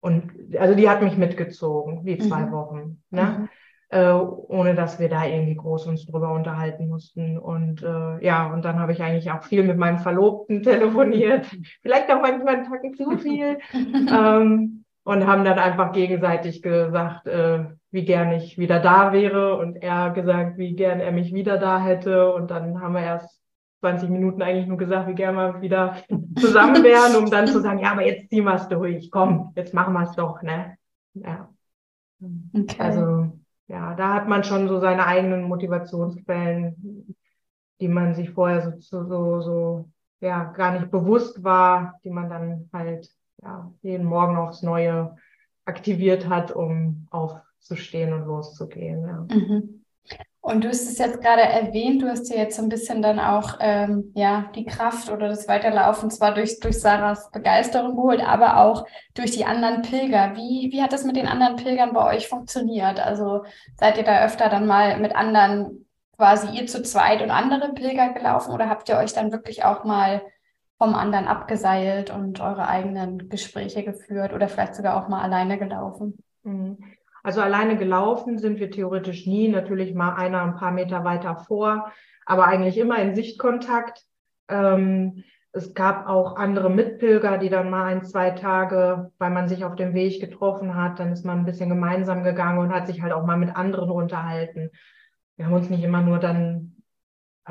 [0.00, 2.52] Und also die hat mich mitgezogen, die zwei mhm.
[2.52, 3.22] Wochen, ne?
[3.40, 3.48] Mhm.
[3.92, 7.36] Äh, ohne dass wir da irgendwie groß uns drüber unterhalten mussten.
[7.36, 11.46] Und äh, ja, und dann habe ich eigentlich auch viel mit meinem Verlobten telefoniert,
[11.82, 13.58] vielleicht auch manchmal einen Tacken zu viel.
[13.74, 19.82] ähm, und haben dann einfach gegenseitig gesagt, äh, wie gern ich wieder da wäre und
[19.82, 22.32] er gesagt, wie gern er mich wieder da hätte.
[22.32, 23.39] Und dann haben wir erst
[23.80, 25.96] 20 Minuten eigentlich nur gesagt, wie gerne wir wieder
[26.38, 29.74] zusammen wären, um dann zu sagen, ja, aber jetzt ziehen wir es durch, komm, jetzt
[29.74, 30.76] machen wir es doch, ne?
[31.14, 31.48] Ja.
[32.54, 32.76] Okay.
[32.78, 33.32] Also,
[33.68, 37.14] ja, da hat man schon so seine eigenen Motivationsquellen,
[37.80, 39.88] die man sich vorher so, so, so,
[40.20, 43.10] ja, gar nicht bewusst war, die man dann halt,
[43.42, 45.16] ja, jeden Morgen aufs Neue
[45.64, 49.26] aktiviert hat, um aufzustehen und loszugehen, ja.
[49.34, 49.79] Mhm.
[50.42, 53.20] Und du hast es jetzt gerade erwähnt, du hast dir jetzt so ein bisschen dann
[53.20, 58.56] auch ähm, ja, die Kraft oder das Weiterlaufen zwar durch, durch Sarahs Begeisterung geholt, aber
[58.56, 60.34] auch durch die anderen Pilger.
[60.36, 62.98] Wie, wie hat das mit den anderen Pilgern bei euch funktioniert?
[63.00, 63.44] Also
[63.76, 65.86] seid ihr da öfter dann mal mit anderen,
[66.16, 69.84] quasi ihr zu zweit und andere Pilger gelaufen oder habt ihr euch dann wirklich auch
[69.84, 70.22] mal
[70.78, 76.24] vom anderen abgeseilt und eure eigenen Gespräche geführt oder vielleicht sogar auch mal alleine gelaufen?
[76.44, 76.78] Mhm.
[77.22, 81.92] Also alleine gelaufen sind wir theoretisch nie, natürlich mal einer ein paar Meter weiter vor,
[82.26, 84.02] aber eigentlich immer in Sichtkontakt.
[84.48, 89.64] Ähm, es gab auch andere Mitpilger, die dann mal ein, zwei Tage, weil man sich
[89.64, 93.02] auf dem Weg getroffen hat, dann ist man ein bisschen gemeinsam gegangen und hat sich
[93.02, 94.70] halt auch mal mit anderen unterhalten.
[95.36, 96.70] Wir haben uns nicht immer nur dann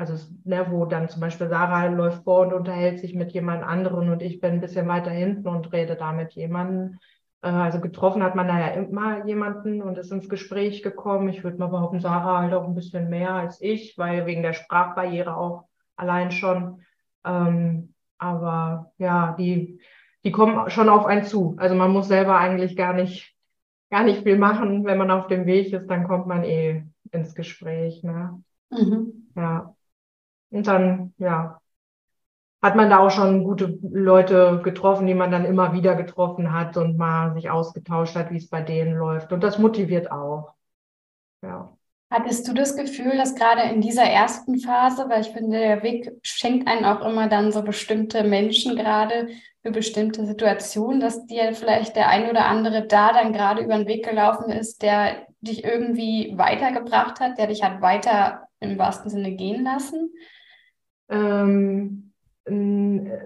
[0.00, 4.08] also ne, wo dann zum Beispiel Sarah läuft vor und unterhält sich mit jemand anderen
[4.10, 6.98] und ich bin ein bisschen weiter hinten und rede da mit jemandem.
[7.42, 11.28] Äh, also getroffen hat man da ja immer jemanden und ist ins Gespräch gekommen.
[11.28, 14.52] Ich würde mal behaupten, Sarah halt auch ein bisschen mehr als ich, weil wegen der
[14.52, 15.64] Sprachbarriere auch
[15.96, 16.82] allein schon.
[17.24, 19.80] Ähm, aber ja, die,
[20.24, 21.56] die kommen schon auf einen zu.
[21.58, 23.34] Also man muss selber eigentlich gar nicht,
[23.90, 24.84] gar nicht viel machen.
[24.84, 28.02] Wenn man auf dem Weg ist, dann kommt man eh ins Gespräch.
[28.02, 28.42] Ne?
[28.70, 29.30] Mhm.
[29.34, 29.74] Ja.
[30.50, 31.59] Und dann, ja,
[32.62, 36.76] hat man da auch schon gute Leute getroffen, die man dann immer wieder getroffen hat
[36.76, 39.32] und mal sich ausgetauscht hat, wie es bei denen läuft.
[39.32, 40.54] Und das motiviert auch.
[41.42, 41.72] Ja.
[42.10, 46.10] Hattest du das Gefühl, dass gerade in dieser ersten Phase, weil ich finde, der Weg
[46.22, 49.28] schenkt einen auch immer dann so bestimmte Menschen gerade
[49.62, 53.86] für bestimmte Situationen, dass dir vielleicht der ein oder andere da dann gerade über den
[53.86, 59.32] Weg gelaufen ist, der dich irgendwie weitergebracht hat, der dich hat weiter im wahrsten Sinne
[59.32, 60.12] gehen lassen?
[61.08, 62.09] Ähm,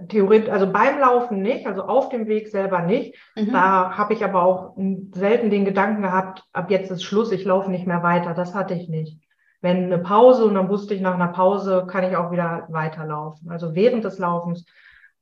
[0.08, 3.16] theoretisch, also beim Laufen nicht, also auf dem Weg selber nicht.
[3.36, 3.52] Mhm.
[3.52, 4.76] Da habe ich aber auch
[5.12, 8.34] selten den Gedanken gehabt, ab jetzt ist Schluss, ich laufe nicht mehr weiter.
[8.34, 9.20] Das hatte ich nicht.
[9.60, 13.50] Wenn eine Pause und dann wusste ich nach einer Pause kann ich auch wieder weiterlaufen.
[13.50, 14.66] Also während des Laufens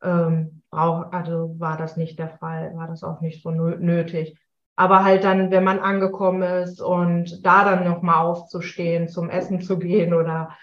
[0.03, 4.37] ähm, brauch, also war das nicht der Fall, war das auch nicht so nötig.
[4.75, 9.79] Aber halt dann, wenn man angekommen ist und da dann nochmal aufzustehen, zum Essen zu
[9.79, 10.57] gehen oder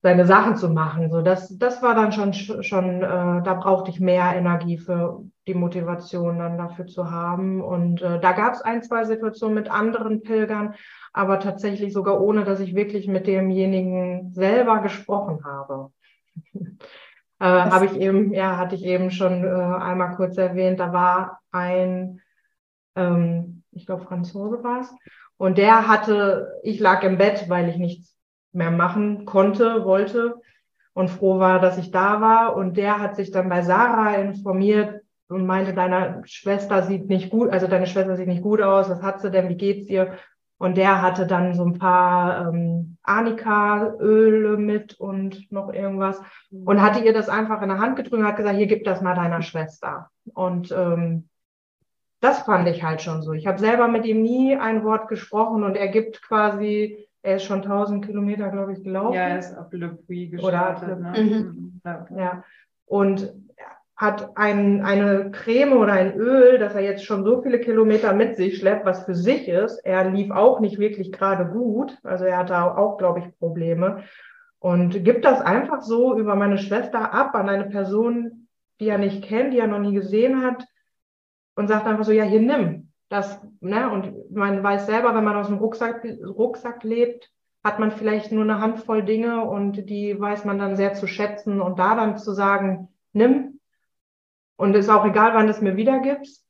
[0.00, 1.10] seine Sachen zu machen.
[1.10, 5.54] So, das, das war dann schon, schon äh, da brauchte ich mehr Energie für die
[5.54, 7.60] Motivation dann dafür zu haben.
[7.60, 10.74] Und äh, da gab es ein, zwei Situationen mit anderen Pilgern,
[11.12, 15.90] aber tatsächlich sogar ohne, dass ich wirklich mit demjenigen selber gesprochen habe.
[16.54, 21.40] äh, habe ich eben, ja, hatte ich eben schon äh, einmal kurz erwähnt, da war
[21.50, 22.20] ein,
[22.94, 24.94] ähm, ich glaube, Franzose war es,
[25.38, 28.17] und der hatte, ich lag im Bett, weil ich nichts
[28.52, 30.40] mehr machen konnte, wollte
[30.94, 32.56] und froh war, dass ich da war.
[32.56, 37.50] Und der hat sich dann bei Sarah informiert und meinte, deine Schwester sieht nicht gut,
[37.50, 40.14] also deine Schwester sieht nicht gut aus, was hat sie denn, wie geht's ihr?
[40.60, 47.04] Und der hatte dann so ein paar ähm, Arnika-Öle mit und noch irgendwas und hatte
[47.04, 49.42] ihr das einfach in der Hand gedrückt und hat gesagt, hier gib das mal deiner
[49.42, 50.10] Schwester.
[50.34, 51.28] Und ähm,
[52.20, 53.32] das fand ich halt schon so.
[53.32, 57.44] Ich habe selber mit ihm nie ein Wort gesprochen und er gibt quasi er ist
[57.44, 59.14] schon 1000 Kilometer, glaube ich, gelaufen.
[59.14, 60.88] Ja, er ist auf Le Puy gestartet.
[60.88, 61.20] Oder, ne?
[61.20, 61.80] mhm.
[62.16, 62.44] Ja.
[62.86, 63.32] Und
[63.98, 68.36] hat ein, eine Creme oder ein Öl, dass er jetzt schon so viele Kilometer mit
[68.36, 69.78] sich schleppt, was für sich ist.
[69.84, 71.98] Er lief auch nicht wirklich gerade gut.
[72.04, 74.04] Also er hatte auch, glaube ich, Probleme.
[74.60, 78.48] Und gibt das einfach so über meine Schwester ab an eine Person,
[78.80, 80.64] die er nicht kennt, die er noch nie gesehen hat
[81.56, 82.87] und sagt einfach so, ja, hier nimm.
[83.08, 87.30] Das, ne, und man weiß selber, wenn man aus dem Rucksack, Rucksack lebt,
[87.64, 91.60] hat man vielleicht nur eine Handvoll Dinge und die weiß man dann sehr zu schätzen
[91.60, 93.60] und da dann zu sagen, nimm
[94.56, 96.44] und ist auch egal, wann es mir wiedergibst.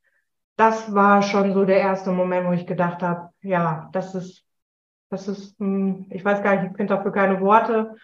[0.56, 4.44] Das war schon so der erste Moment, wo ich gedacht habe, ja, das ist,
[5.10, 7.96] das ist, hm, ich weiß gar nicht, ich finde dafür keine Worte.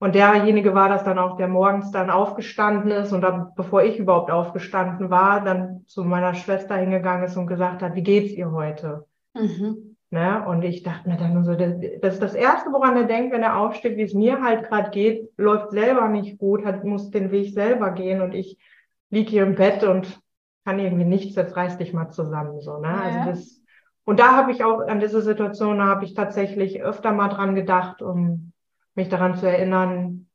[0.00, 3.98] Und derjenige war das dann auch, der morgens dann aufgestanden ist und dann, bevor ich
[3.98, 8.52] überhaupt aufgestanden war, dann zu meiner Schwester hingegangen ist und gesagt hat, wie geht's ihr
[8.52, 9.06] heute?
[9.34, 9.96] Mhm.
[10.10, 10.44] Ne?
[10.46, 13.42] Und ich dachte mir dann nur so, das ist das Erste, woran er denkt, wenn
[13.42, 17.30] er aufsteht, wie es mir halt gerade geht, läuft selber nicht gut, hat, muss den
[17.32, 18.56] Weg selber gehen und ich
[19.10, 20.20] liege hier im Bett und
[20.64, 22.60] kann irgendwie nichts, jetzt reiß dich mal zusammen.
[22.60, 22.88] So, ne?
[22.88, 23.24] Also ja.
[23.24, 23.62] Also das,
[24.04, 27.54] und da habe ich auch an diese Situation, da habe ich tatsächlich öfter mal dran
[27.54, 28.47] gedacht, um
[28.98, 30.28] mich daran zu erinnern,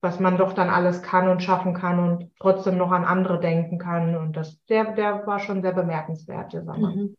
[0.00, 3.78] was man doch dann alles kann und schaffen kann und trotzdem noch an andere denken
[3.78, 4.16] kann.
[4.16, 6.90] Und das, der, der war schon sehr bemerkenswert, der Sommer.
[6.90, 7.16] Mhm.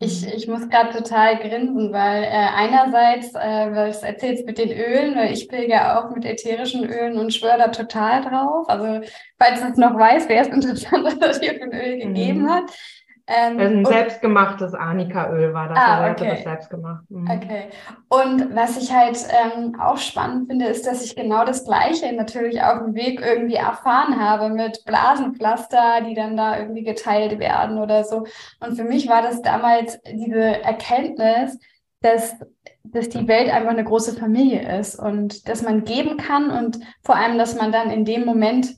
[0.00, 4.70] Ich, ich muss gerade total grinsen, weil äh, einerseits, äh, weil du erzählst mit den
[4.70, 8.68] Ölen, weil ich pilge auch mit ätherischen Ölen und schwöre da total drauf.
[8.68, 9.06] Also,
[9.38, 12.50] falls es noch weiß, wäre es interessant, dass das hier für ein Öl gegeben mhm.
[12.50, 12.70] hat.
[13.30, 15.78] Ähm, ein selbstgemachtes Arnika-Öl war das.
[15.78, 16.30] Ah, also okay.
[16.34, 17.04] das selbst gemacht.
[17.10, 17.30] Mhm.
[17.30, 17.64] Okay.
[18.08, 22.62] Und was ich halt ähm, auch spannend finde, ist, dass ich genau das Gleiche natürlich
[22.62, 28.02] auf dem Weg irgendwie erfahren habe mit Blasenpflaster, die dann da irgendwie geteilt werden oder
[28.04, 28.24] so.
[28.60, 31.58] Und für mich war das damals diese Erkenntnis,
[32.00, 32.34] dass,
[32.82, 37.16] dass die Welt einfach eine große Familie ist und dass man geben kann und vor
[37.16, 38.74] allem, dass man dann in dem Moment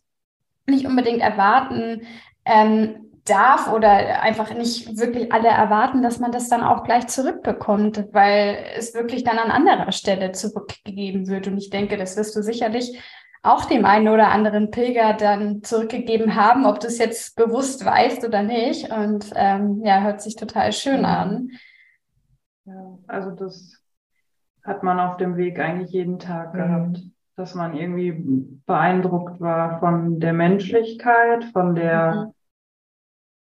[0.67, 2.03] nicht unbedingt erwarten,
[2.45, 8.09] ähm, darf oder einfach nicht wirklich alle erwarten, dass man das dann auch gleich zurückbekommt,
[8.13, 11.47] weil es wirklich dann an anderer Stelle zurückgegeben wird.
[11.47, 12.99] Und ich denke, das wirst du sicherlich
[13.43, 18.25] auch dem einen oder anderen Pilger dann zurückgegeben haben, ob du es jetzt bewusst weißt
[18.27, 18.91] oder nicht.
[18.91, 21.51] Und ähm, ja, hört sich total schön an.
[22.65, 23.81] Ja, also das
[24.65, 26.59] hat man auf dem Weg eigentlich jeden Tag mhm.
[26.59, 27.03] gehabt.
[27.37, 28.13] Dass man irgendwie
[28.67, 32.35] beeindruckt war von der Menschlichkeit, von der mhm.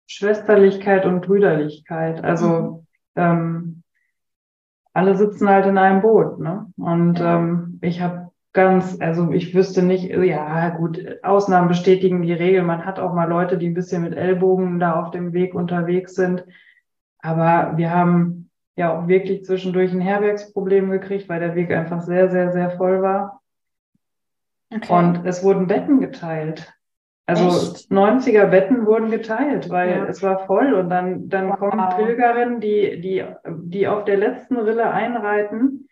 [0.08, 2.24] Schwesterlichkeit und Brüderlichkeit.
[2.24, 2.86] Also mhm.
[3.14, 3.82] ähm,
[4.94, 6.72] alle sitzen halt in einem Boot, ne?
[6.76, 12.62] Und ähm, ich habe ganz, also ich wüsste nicht, ja gut, Ausnahmen bestätigen die Regel.
[12.62, 16.14] Man hat auch mal Leute, die ein bisschen mit Ellbogen da auf dem Weg unterwegs
[16.14, 16.44] sind.
[17.20, 22.30] Aber wir haben ja auch wirklich zwischendurch ein Herbergsproblem gekriegt, weil der Weg einfach sehr,
[22.30, 23.42] sehr, sehr voll war.
[24.74, 24.92] Okay.
[24.92, 26.72] Und es wurden Betten geteilt.
[27.28, 27.90] Also Echt?
[27.90, 30.06] 90er Betten wurden geteilt, weil ja.
[30.06, 31.58] es war voll und dann, dann wow.
[31.58, 35.88] kommen Pilgerinnen, die, die, die auf der letzten Rille einreiten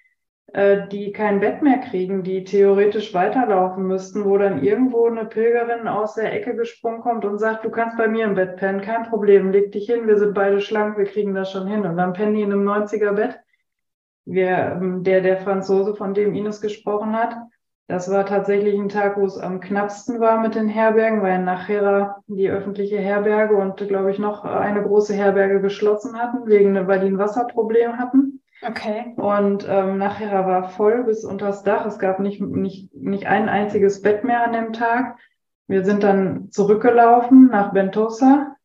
[0.52, 5.88] äh, die kein Bett mehr kriegen, die theoretisch weiterlaufen müssten, wo dann irgendwo eine Pilgerin
[5.88, 9.02] aus der Ecke gesprungen kommt und sagt, du kannst bei mir im Bett pennen, kein
[9.02, 11.84] Problem, leg dich hin, wir sind beide schlank, wir kriegen das schon hin.
[11.84, 13.40] Und dann pennen die in einem 90er Bett.
[14.24, 17.36] Wir, ähm, der, der Franzose, von dem Ines gesprochen hat,
[17.88, 22.16] das war tatsächlich ein Tag, wo es am knappsten war mit den Herbergen, weil nachher
[22.26, 27.06] die öffentliche Herberge und, glaube ich, noch eine große Herberge geschlossen hatten, wegen, weil die
[27.06, 28.42] ein Wasserproblem hatten.
[28.66, 29.14] Okay.
[29.16, 31.86] Und ähm, nachher war voll bis unters Dach.
[31.86, 35.18] Es gab nicht, nicht, nicht ein einziges Bett mehr an dem Tag.
[35.68, 38.56] Wir sind dann zurückgelaufen nach Bentosa.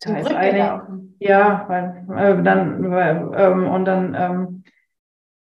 [0.00, 4.64] Da ist eine, ja, weil, äh, dann, weil, ähm, und dann ähm,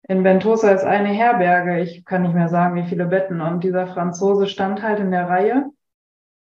[0.08, 1.80] in Bentosa ist eine Herberge.
[1.80, 3.40] Ich kann nicht mehr sagen, wie viele Betten.
[3.40, 5.70] Und dieser Franzose stand halt in der Reihe.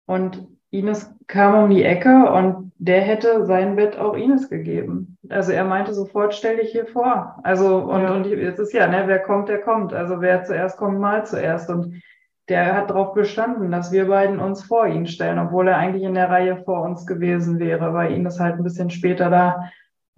[0.05, 5.17] Und Ines kam um die Ecke und der hätte sein Bett auch Ines gegeben.
[5.29, 7.39] Also er meinte sofort, stell dich hier vor.
[7.43, 8.13] Also, und, ja.
[8.13, 9.93] und jetzt ist ja, ne, wer kommt, der kommt.
[9.93, 11.69] Also wer zuerst kommt, mal zuerst.
[11.69, 12.01] Und
[12.47, 16.15] der hat darauf bestanden, dass wir beiden uns vor ihn stellen, obwohl er eigentlich in
[16.15, 19.69] der Reihe vor uns gewesen wäre, weil Ines halt ein bisschen später da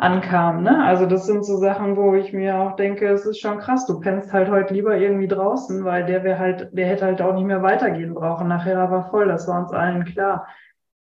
[0.01, 0.63] ankam.
[0.63, 0.83] Ne?
[0.83, 3.99] Also das sind so Sachen, wo ich mir auch denke, es ist schon krass, du
[3.99, 7.45] pennst halt heute lieber irgendwie draußen, weil der wäre halt, der hätte halt auch nicht
[7.45, 8.47] mehr weitergehen brauchen.
[8.47, 10.47] Nachher war voll, das war uns allen klar.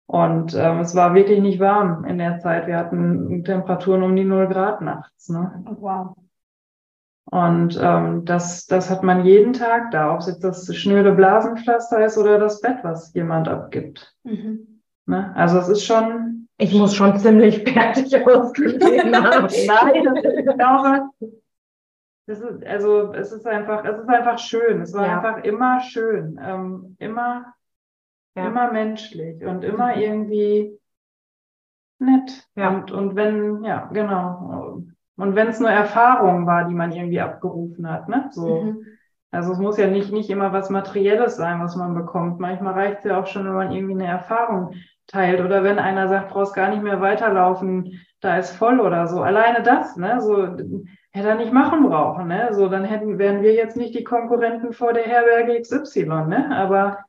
[0.06, 2.68] Und ähm, es war wirklich nicht warm in der Zeit.
[2.68, 5.30] Wir hatten Temperaturen um die 0 Grad nachts.
[5.30, 5.64] Ne?
[5.80, 6.16] Wow.
[7.26, 12.06] Und ähm, das, das hat man jeden Tag da, ob es jetzt das schnöde Blasenpflaster
[12.06, 14.14] ist oder das Bett, was jemand abgibt.
[14.24, 14.82] Mhm.
[15.08, 15.34] Ne?
[15.36, 16.33] Also es ist schon
[16.64, 19.48] ich muss schon ziemlich fertig ausgesehen haben.
[19.68, 21.10] Nein, ich glaube,
[22.26, 24.82] das ist, also es ist einfach, es ist einfach schön.
[24.82, 25.18] Es war ja.
[25.18, 27.54] einfach immer schön, ähm, immer,
[28.36, 28.48] ja.
[28.48, 30.80] immer menschlich und immer irgendwie
[32.00, 32.48] nett.
[32.56, 32.70] Ja.
[32.70, 34.84] Und, und wenn, ja, genau.
[35.18, 38.30] Und wenn es nur Erfahrung war, die man irgendwie abgerufen hat, ne?
[38.32, 38.64] So.
[38.64, 38.86] Mhm.
[39.32, 42.40] Also es muss ja nicht, nicht immer was Materielles sein, was man bekommt.
[42.40, 44.76] Manchmal reicht es ja auch schon, wenn man irgendwie eine Erfahrung
[45.08, 49.22] teilt oder wenn einer sagt, brauchst gar nicht mehr weiterlaufen, da ist voll oder so.
[49.22, 50.44] Alleine das, ne, so
[51.12, 54.74] hätte er nicht machen brauchen, ne, so dann hätten wären wir jetzt nicht die Konkurrenten
[54.74, 57.00] vor der Herberge XY, ne, aber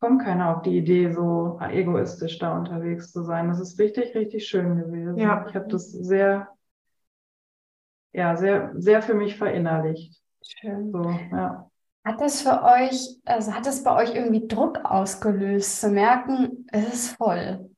[0.00, 3.48] kommt keiner auf die Idee, so egoistisch da unterwegs zu sein.
[3.48, 5.16] Das ist richtig, richtig schön gewesen.
[5.18, 5.44] Ja.
[5.48, 6.48] Ich habe das sehr,
[8.12, 10.20] ja, sehr, sehr für mich verinnerlicht.
[10.42, 10.92] Schön.
[10.92, 11.67] So, ja.
[12.08, 16.94] Hat das für euch, also hat das bei euch irgendwie Druck ausgelöst, zu merken, es
[16.94, 17.68] ist voll?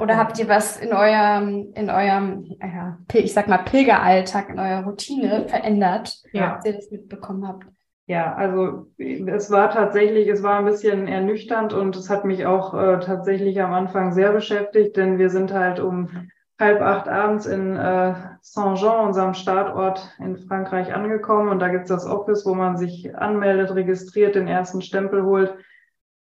[0.00, 4.82] Oder habt ihr was in eurem, in eurem, ja, ich sag mal, Pilgeralltag, in eurer
[4.82, 6.56] Routine verändert, ja.
[6.56, 7.66] als ihr das mitbekommen habt?
[8.06, 12.74] Ja, also es war tatsächlich, es war ein bisschen ernüchternd und es hat mich auch
[12.74, 16.10] äh, tatsächlich am Anfang sehr beschäftigt, denn wir sind halt um
[16.58, 21.48] halb acht abends in äh, Saint-Jean, unserem Startort in Frankreich, angekommen.
[21.48, 25.54] Und da gibt's das Office, wo man sich anmeldet, registriert, den ersten Stempel holt.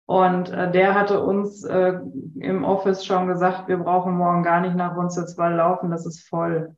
[0.06, 1.98] Und äh, der hatte uns äh,
[2.38, 6.76] im Office schon gesagt, wir brauchen morgen gar nicht nach Runzelswall laufen, das ist voll.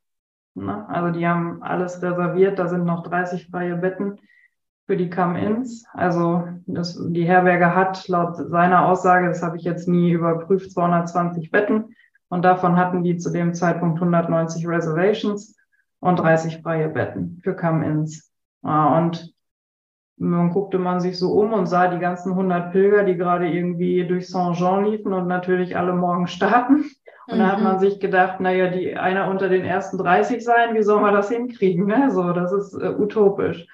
[0.54, 0.88] Ne?
[0.88, 4.18] Also die haben alles reserviert, da sind noch 30 freie Betten
[4.87, 5.84] für die Come-Ins.
[5.92, 11.50] Also das, die Herberge hat laut seiner Aussage, das habe ich jetzt nie überprüft, 220
[11.50, 11.94] Betten.
[12.28, 15.56] Und davon hatten die zu dem Zeitpunkt 190 Reservations
[16.00, 18.30] und 30 freie Betten für Come-Ins.
[18.62, 19.34] Und
[20.18, 24.06] dann guckte man sich so um und sah die ganzen 100 Pilger, die gerade irgendwie
[24.06, 26.84] durch Saint-Jean liefen und natürlich alle morgen starten.
[27.28, 27.38] Und mhm.
[27.38, 27.80] da hat man mhm.
[27.80, 31.86] sich gedacht, naja, die einer unter den ersten 30 sein, wie soll man das hinkriegen?
[31.86, 32.10] Ne?
[32.10, 33.66] So, das ist äh, utopisch.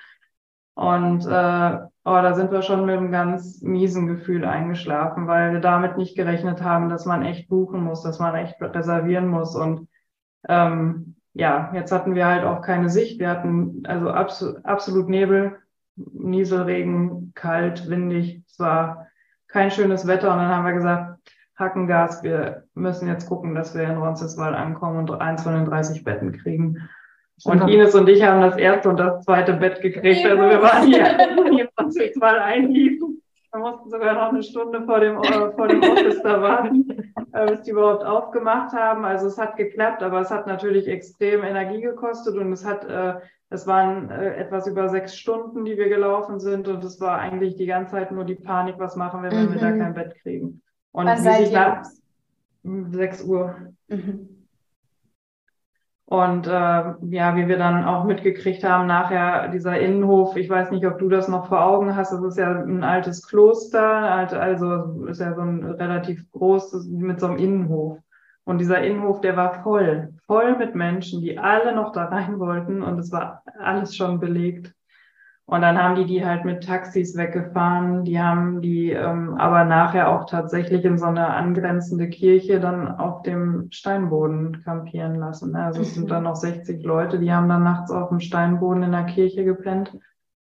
[0.74, 5.60] Und äh, oh, da sind wir schon mit einem ganz miesen Gefühl eingeschlafen, weil wir
[5.60, 9.54] damit nicht gerechnet haben, dass man echt buchen muss, dass man echt reservieren muss.
[9.54, 9.88] Und
[10.48, 13.18] ähm, ja, jetzt hatten wir halt auch keine Sicht.
[13.18, 15.58] Wir hatten also abso absolut Nebel,
[15.96, 18.42] Nieselregen, kalt, windig.
[18.48, 19.08] Es war
[19.48, 20.32] kein schönes Wetter.
[20.32, 21.20] Und dann haben wir gesagt,
[21.56, 26.02] Hackengas, wir müssen jetzt gucken, dass wir in Roncesvalles ankommen und eins von den 30
[26.02, 26.88] Betten kriegen.
[27.42, 30.24] Und Ines und ich haben das erste und das zweite Bett gekriegt.
[30.24, 33.20] Also wir waren hier, uns jetzt mal einliefen.
[33.52, 37.46] Wir mussten sogar noch eine Stunde vor dem, äh, vor dem Office da warten, äh,
[37.46, 39.04] bis die überhaupt aufgemacht haben.
[39.04, 43.14] Also es hat geklappt, aber es hat natürlich extrem Energie gekostet und es hat, äh,
[43.50, 47.56] es waren äh, etwas über sechs Stunden, die wir gelaufen sind und es war eigentlich
[47.56, 49.54] die ganze Zeit nur die Panik, was machen wir, wenn mhm.
[49.54, 49.78] wir da mhm.
[49.78, 50.62] kein Bett kriegen.
[50.90, 51.58] Und Wann seid ihr?
[51.58, 51.84] Nach,
[52.64, 53.54] 6 Uhr.
[53.88, 54.33] Mhm.
[56.06, 60.86] Und äh, ja, wie wir dann auch mitgekriegt haben, nachher dieser Innenhof, ich weiß nicht,
[60.86, 65.20] ob du das noch vor Augen hast, das ist ja ein altes Kloster, also ist
[65.20, 67.98] ja so ein relativ großes mit so einem Innenhof.
[68.44, 72.82] Und dieser Innenhof, der war voll, voll mit Menschen, die alle noch da rein wollten
[72.82, 74.74] und es war alles schon belegt.
[75.46, 78.04] Und dann haben die die halt mit Taxis weggefahren.
[78.04, 83.22] Die haben die ähm, aber nachher auch tatsächlich in so eine angrenzende Kirche dann auf
[83.22, 85.54] dem Steinboden kampieren lassen.
[85.54, 88.92] Also es sind dann noch 60 Leute, die haben dann nachts auf dem Steinboden in
[88.92, 89.92] der Kirche gepennt.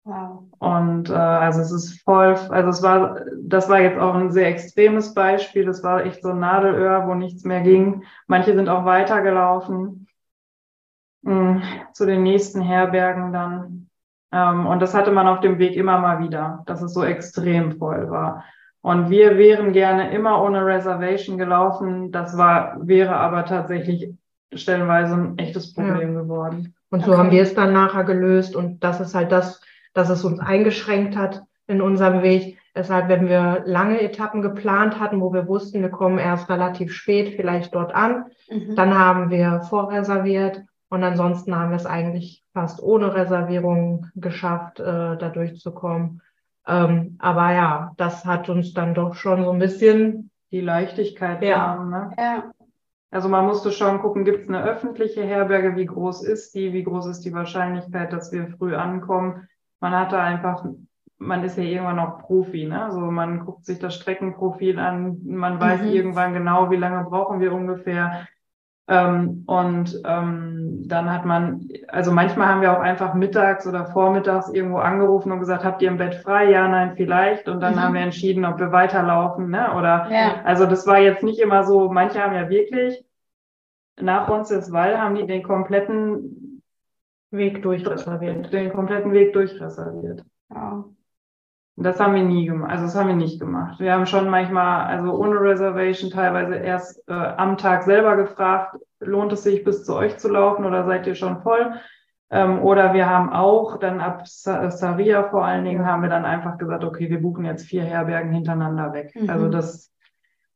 [0.04, 0.44] Wow.
[0.58, 4.48] Und äh, also es ist voll, also es war, das war jetzt auch ein sehr
[4.48, 5.66] extremes Beispiel.
[5.66, 8.04] Das war echt so ein Nadelöhr, wo nichts mehr ging.
[8.26, 10.08] Manche sind auch weitergelaufen
[11.22, 13.87] mh, hm, zu den nächsten Herbergen dann.
[14.32, 17.78] Ähm, und das hatte man auf dem Weg immer mal wieder, dass es so extrem
[17.78, 18.44] voll war.
[18.80, 22.12] Und wir wären gerne immer ohne Reservation gelaufen.
[22.12, 24.14] Das war, wäre aber tatsächlich
[24.52, 26.20] stellenweise ein echtes Problem ja.
[26.22, 26.74] geworden.
[26.90, 27.18] Und so okay.
[27.18, 28.54] haben wir es dann nachher gelöst.
[28.54, 29.60] Und das ist halt das,
[29.94, 32.58] dass es uns eingeschränkt hat in unserem Weg.
[32.74, 37.34] Deshalb, wenn wir lange Etappen geplant hatten, wo wir wussten, wir kommen erst relativ spät
[37.34, 38.76] vielleicht dort an, mhm.
[38.76, 45.16] dann haben wir vorreserviert und ansonsten haben wir es eigentlich fast ohne Reservierung geschafft, äh,
[45.16, 46.22] da durchzukommen.
[46.66, 51.58] Ähm, aber ja, das hat uns dann doch schon so ein bisschen die Leichtigkeit ja.
[51.58, 52.10] Haben, ne?
[52.18, 52.44] ja.
[53.10, 56.84] Also man musste schon gucken, gibt es eine öffentliche Herberge, wie groß ist die, wie
[56.84, 59.48] groß ist die Wahrscheinlichkeit, dass wir früh ankommen.
[59.80, 60.66] Man hatte einfach,
[61.16, 62.84] man ist ja irgendwann noch Profi, ne?
[62.84, 65.88] Also man guckt sich das Streckenprofil an, man weiß mhm.
[65.88, 68.28] irgendwann genau, wie lange brauchen wir ungefähr.
[68.90, 74.50] Ähm, und ähm, dann hat man, also manchmal haben wir auch einfach mittags oder vormittags
[74.50, 76.50] irgendwo angerufen und gesagt, habt ihr im Bett frei?
[76.50, 77.48] Ja, nein, vielleicht.
[77.48, 77.82] Und dann mhm.
[77.82, 79.50] haben wir entschieden, ob wir weiterlaufen.
[79.50, 79.74] Ne?
[79.76, 80.40] Oder ja.
[80.44, 83.04] also das war jetzt nicht immer so, manche haben ja wirklich
[84.00, 86.62] nach Roncesvalles haben die den kompletten
[87.30, 88.52] Weg durchreserviert.
[88.52, 90.24] Den kompletten Weg durchreserviert.
[90.50, 90.84] Ja.
[91.80, 92.72] Das haben wir nie gemacht.
[92.72, 93.78] Also das haben wir nicht gemacht.
[93.78, 99.32] Wir haben schon manchmal, also ohne Reservation, teilweise erst äh, am Tag selber gefragt, lohnt
[99.32, 101.74] es sich bis zu euch zu laufen oder seid ihr schon voll?
[102.30, 106.58] Ähm, oder wir haben auch dann ab Saria vor allen Dingen haben wir dann einfach
[106.58, 109.12] gesagt, okay, wir buchen jetzt vier Herbergen hintereinander weg.
[109.14, 109.30] Mhm.
[109.30, 109.92] Also das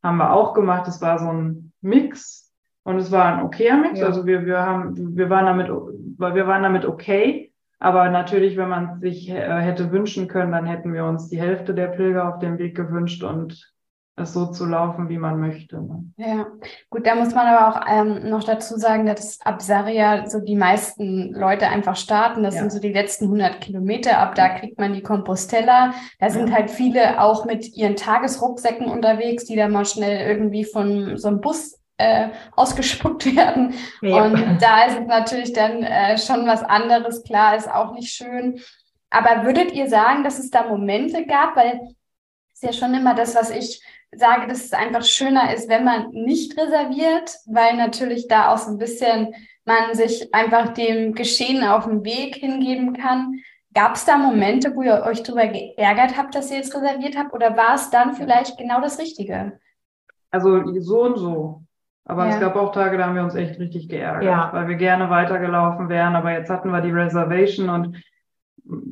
[0.02, 0.88] haben wir auch gemacht.
[0.88, 4.00] Es war so ein Mix und es war ein okayer Mix.
[4.00, 4.06] Ja.
[4.06, 7.51] Also wir, wir haben, wir waren damit, wir waren damit okay.
[7.82, 11.74] Aber natürlich, wenn man sich äh, hätte wünschen können, dann hätten wir uns die Hälfte
[11.74, 13.72] der Pilger auf dem Weg gewünscht und
[14.14, 15.82] es so zu laufen, wie man möchte.
[15.82, 16.04] Ne?
[16.16, 16.46] Ja,
[16.90, 20.54] gut, da muss man aber auch ähm, noch dazu sagen, dass ab Saria so die
[20.54, 22.44] meisten Leute einfach starten.
[22.44, 22.60] Das ja.
[22.60, 24.16] sind so die letzten 100 Kilometer.
[24.18, 25.92] Ab da kriegt man die Compostella.
[26.20, 26.54] Da sind ja.
[26.54, 31.40] halt viele auch mit ihren Tagesrucksäcken unterwegs, die da mal schnell irgendwie von so einem
[31.40, 33.74] Bus äh, ausgespuckt werden.
[34.00, 34.24] Ja.
[34.24, 37.22] Und da ist es natürlich dann äh, schon was anderes.
[37.24, 38.60] Klar, ist auch nicht schön.
[39.10, 41.80] Aber würdet ihr sagen, dass es da Momente gab, weil
[42.54, 43.82] es ja schon immer das, was ich
[44.14, 48.70] sage, dass es einfach schöner ist, wenn man nicht reserviert, weil natürlich da auch so
[48.70, 53.40] ein bisschen man sich einfach dem Geschehen auf dem Weg hingeben kann.
[53.74, 57.32] Gab es da Momente, wo ihr euch darüber geärgert habt, dass ihr jetzt reserviert habt,
[57.32, 59.58] oder war es dann vielleicht genau das Richtige?
[60.30, 61.62] Also so und so.
[62.04, 62.34] Aber ja.
[62.34, 64.50] es gab auch Tage, da haben wir uns echt richtig geärgert, ja.
[64.52, 66.16] weil wir gerne weitergelaufen wären.
[66.16, 68.02] Aber jetzt hatten wir die Reservation und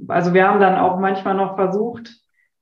[0.09, 2.21] also wir haben dann auch manchmal noch versucht,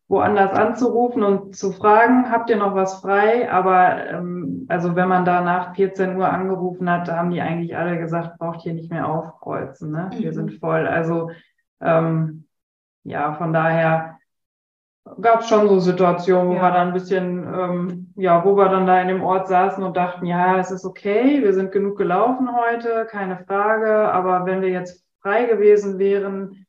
[0.09, 3.51] woanders anzurufen und zu fragen, habt ihr noch was frei?
[3.51, 7.77] Aber ähm, also wenn man da nach 14 Uhr angerufen hat, da haben die eigentlich
[7.77, 10.11] alle gesagt, braucht hier nicht mehr aufkreuzen, ne?
[10.15, 10.35] Wir mhm.
[10.35, 10.87] sind voll.
[10.87, 11.31] Also
[11.81, 12.47] ähm,
[13.05, 14.19] ja, von daher
[15.21, 16.63] gab es schon so Situationen, wo ja.
[16.63, 19.97] wir dann ein bisschen, ähm, ja, wo wir dann da in dem Ort saßen und
[19.97, 24.69] dachten, ja, es ist okay, wir sind genug gelaufen heute, keine Frage, aber wenn wir
[24.69, 26.67] jetzt frei gewesen wären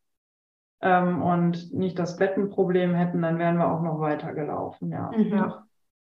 [0.82, 5.12] ähm, und nicht das Bettenproblem hätten, dann wären wir auch noch weiter gelaufen, ja.
[5.16, 5.36] Mhm.
[5.36, 5.64] ja.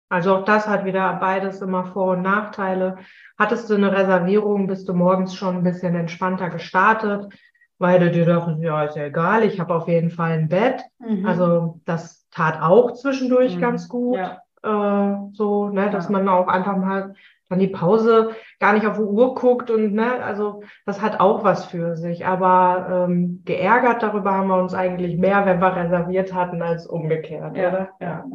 [0.09, 2.97] Also auch das hat wieder beides immer Vor- und Nachteile.
[3.39, 7.34] Hattest du eine Reservierung, bist du morgens schon ein bisschen entspannter gestartet,
[7.80, 10.84] weil du dir dachtest, ja, ist ja egal, ich habe auf jeden Fall ein Bett.
[10.99, 11.26] Mhm.
[11.26, 13.61] Also das tat auch zwischendurch mhm.
[13.61, 14.17] ganz gut.
[14.17, 14.41] Ja.
[14.66, 16.11] Äh, so, ne, dass ja.
[16.11, 17.13] man auch einfach mal
[17.49, 21.43] dann die Pause gar nicht auf die Uhr guckt und ne, also das hat auch
[21.43, 22.26] was für sich.
[22.26, 27.55] Aber ähm, geärgert darüber haben wir uns eigentlich mehr, wenn wir reserviert hatten, als umgekehrt,
[27.55, 27.89] ja, oder?
[27.99, 28.26] Ja.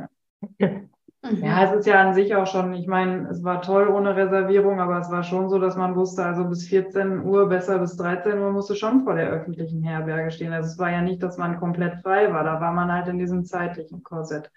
[0.59, 0.69] ja.
[1.23, 1.45] Mhm.
[1.45, 4.81] Ja, es ist ja an sich auch schon, ich meine, es war toll ohne Reservierung,
[4.81, 8.39] aber es war schon so, dass man wusste, also bis 14 Uhr, besser bis 13
[8.39, 10.55] Uhr musste schon vor der öffentlichen Herberge stehen.
[10.55, 13.19] Also es war ja nicht, dass man komplett frei war, da war man halt in
[13.19, 14.51] diesem zeitlichen Korsett.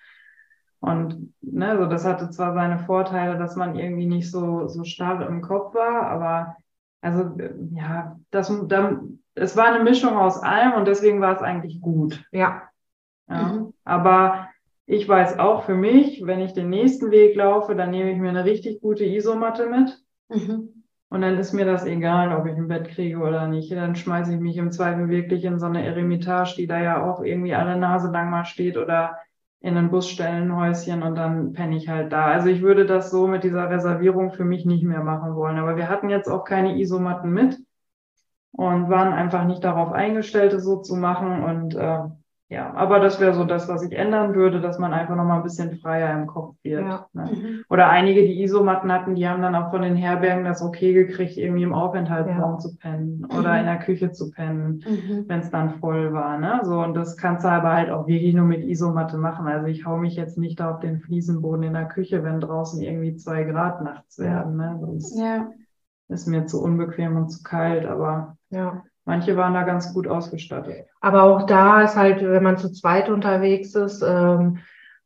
[0.83, 5.25] Und ne, so das hatte zwar seine Vorteile, dass man irgendwie nicht so, so starr
[5.29, 6.57] im Kopf war, aber
[6.99, 7.37] also
[7.73, 12.25] ja, das, dann, es war eine Mischung aus allem und deswegen war es eigentlich gut.
[12.33, 12.63] Ja.
[13.29, 13.43] ja.
[13.43, 13.73] Mhm.
[13.85, 14.49] Aber
[14.85, 18.27] ich weiß auch für mich, wenn ich den nächsten Weg laufe, dann nehme ich mir
[18.27, 19.97] eine richtig gute Isomatte mit.
[20.27, 20.83] Mhm.
[21.07, 23.71] Und dann ist mir das egal, ob ich ein Bett kriege oder nicht.
[23.71, 27.23] Dann schmeiße ich mich im Zweifel wirklich in so eine Eremitage, die da ja auch
[27.23, 29.15] irgendwie alle Nase lang mal steht oder
[29.63, 32.25] in ein Busstellenhäuschen und dann penne ich halt da.
[32.25, 35.57] Also ich würde das so mit dieser Reservierung für mich nicht mehr machen wollen.
[35.57, 37.57] Aber wir hatten jetzt auch keine Isomatten mit
[38.51, 41.43] und waren einfach nicht darauf eingestellt, es so zu machen.
[41.43, 41.99] Und äh,
[42.53, 45.37] ja, aber das wäre so das, was ich ändern würde, dass man einfach noch mal
[45.37, 46.85] ein bisschen freier im Kopf wird.
[46.85, 47.07] Ja.
[47.11, 47.23] Ne?
[47.23, 47.63] Mhm.
[47.67, 51.35] Oder einige, die Isomatten hatten, die haben dann auch von den Herbergen das okay gekriegt,
[51.35, 52.57] irgendwie im Aufenthaltsraum ja.
[52.59, 53.59] zu pennen oder mhm.
[53.59, 55.25] in der Küche zu pennen, mhm.
[55.27, 56.37] wenn es dann voll war.
[56.37, 56.59] Ne?
[56.61, 59.47] So, und das kannst du aber halt auch wirklich nur mit Isomatte machen.
[59.47, 62.79] Also ich hau mich jetzt nicht da auf den Fliesenboden in der Küche, wenn draußen
[62.83, 64.57] irgendwie zwei Grad nachts werden.
[64.57, 64.77] Ne?
[64.79, 65.47] Sonst ja.
[66.07, 68.83] ist mir zu unbequem und zu kalt, aber ja.
[69.05, 70.85] Manche waren da ganz gut ausgestattet.
[71.01, 74.59] Aber auch da ist halt, wenn man zu zweit unterwegs ist, ähm,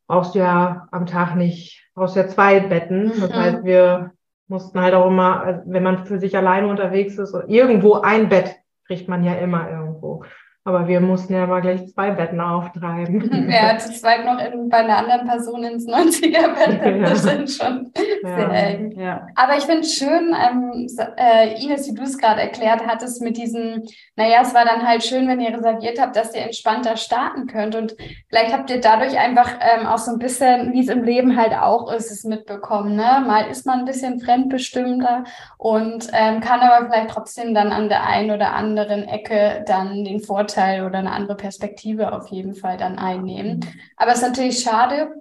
[0.06, 3.12] brauchst du ja am Tag nicht, brauchst ja zwei Betten.
[3.20, 3.34] Das mhm.
[3.34, 4.12] heißt, wir
[4.46, 8.56] mussten halt auch immer, also wenn man für sich alleine unterwegs ist, irgendwo ein Bett
[8.86, 10.24] kriegt man ja immer irgendwo.
[10.68, 13.48] Aber wir mussten ja mal gleich zwei Betten auftreiben.
[13.48, 16.98] Ja, zu zweit noch in, bei einer anderen Person ins 90er-Bett.
[16.98, 17.08] Ja.
[17.08, 17.92] Das sind schon
[18.22, 18.36] ja.
[18.36, 18.92] sehr eng.
[18.92, 19.26] Ja.
[19.34, 23.36] Aber ich finde es schön, ähm, äh, Ines, wie du es gerade erklärt hattest, mit
[23.36, 23.82] diesem,
[24.16, 27.74] naja, es war dann halt schön, wenn ihr reserviert habt, dass ihr entspannter starten könnt.
[27.74, 27.96] Und
[28.28, 31.54] vielleicht habt ihr dadurch einfach ähm, auch so ein bisschen, wie es im Leben halt
[31.54, 32.94] auch ist, es mitbekommen.
[32.94, 33.24] Ne?
[33.26, 35.24] Mal ist man ein bisschen fremdbestimmter
[35.56, 40.20] und ähm, kann aber vielleicht trotzdem dann an der einen oder anderen Ecke dann den
[40.20, 43.64] Vorteil Vorteil oder eine andere Perspektive auf jeden Fall dann einnehmen.
[43.96, 45.14] Aber es ist natürlich schade,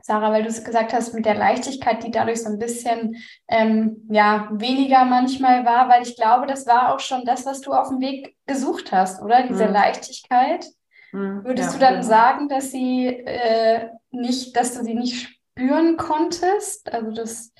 [0.00, 3.16] Sarah, weil du es gesagt hast, mit der Leichtigkeit, die dadurch so ein bisschen
[3.48, 7.72] ähm, ja, weniger manchmal war, weil ich glaube, das war auch schon das, was du
[7.72, 9.42] auf dem Weg gesucht hast, oder?
[9.46, 9.72] Diese mhm.
[9.72, 10.64] Leichtigkeit.
[11.12, 12.06] Mhm, Würdest ja, du dann genau.
[12.06, 16.90] sagen, dass sie äh, nicht, dass du sie nicht spüren konntest?
[16.90, 17.52] Also das,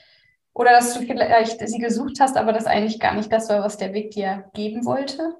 [0.54, 3.76] oder dass du vielleicht sie gesucht hast, aber das eigentlich gar nicht das war, was
[3.76, 5.34] der Weg dir geben wollte?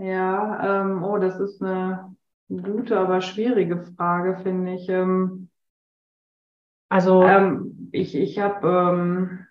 [0.00, 2.16] Ja, ähm, oh, das ist eine
[2.48, 4.88] gute, aber schwierige Frage, finde ich.
[4.88, 5.50] Ähm,
[6.88, 9.46] also ähm, ich, ich habe ähm,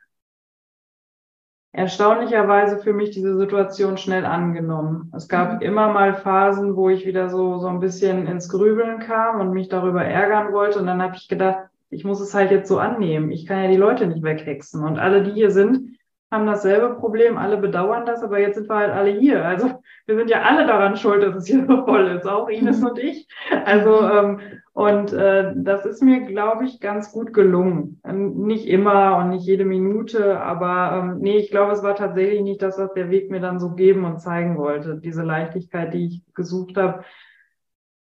[1.71, 5.11] erstaunlicherweise für mich diese Situation schnell angenommen.
[5.15, 5.61] Es gab mhm.
[5.61, 9.69] immer mal Phasen, wo ich wieder so, so ein bisschen ins Grübeln kam und mich
[9.69, 10.79] darüber ärgern wollte.
[10.79, 13.29] Und dann habe ich gedacht, ich muss es halt jetzt so annehmen.
[13.29, 14.83] Ich kann ja die Leute nicht weghexen.
[14.83, 15.98] Und alle, die hier sind,
[16.31, 19.45] haben dasselbe Problem, alle bedauern das, aber jetzt sind wir halt alle hier.
[19.45, 22.79] Also wir sind ja alle daran schuld, dass es hier so voll ist, auch Ines
[22.79, 22.87] mhm.
[22.87, 23.27] und ich.
[23.65, 24.39] Also ähm,
[24.73, 27.99] und äh, das ist mir, glaube ich, ganz gut gelungen.
[28.05, 32.41] Ähm, nicht immer und nicht jede Minute, aber ähm, nee, ich glaube, es war tatsächlich
[32.41, 34.97] nicht das, was der Weg mir dann so geben und zeigen wollte.
[35.03, 37.03] Diese Leichtigkeit, die ich gesucht habe,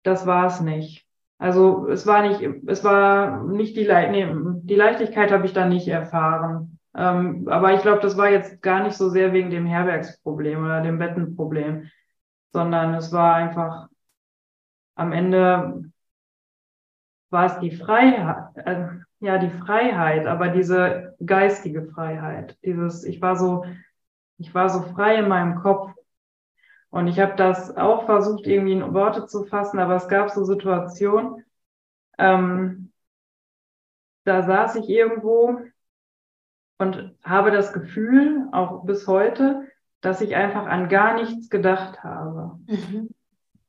[0.03, 1.07] das war es nicht.
[1.39, 4.27] Also es war nicht, es war nicht die, Le nee,
[4.63, 6.76] die Leichtigkeit habe ich da nicht erfahren.
[6.97, 10.81] Ähm, aber ich glaube, das war jetzt gar nicht so sehr wegen dem Herbergsproblem oder
[10.81, 11.91] dem Bettenproblem,
[12.53, 13.89] sondern es war einfach
[14.95, 15.93] am Ende
[17.31, 18.89] war es die Freiheit, äh,
[19.21, 23.65] ja, die Freiheit, aber diese geistige Freiheit, dieses, ich war so,
[24.39, 25.93] ich war so frei in meinem Kopf.
[26.91, 30.45] Und ich habe das auch versucht, irgendwie in Worte zu fassen, aber es gab so
[30.45, 31.45] Situationen,
[32.19, 32.93] ähm,
[34.25, 35.61] da saß ich irgendwo
[36.79, 39.67] und habe das Gefühl, auch bis heute,
[40.01, 42.59] dass ich einfach an gar nichts gedacht habe.
[42.67, 43.11] Mhm.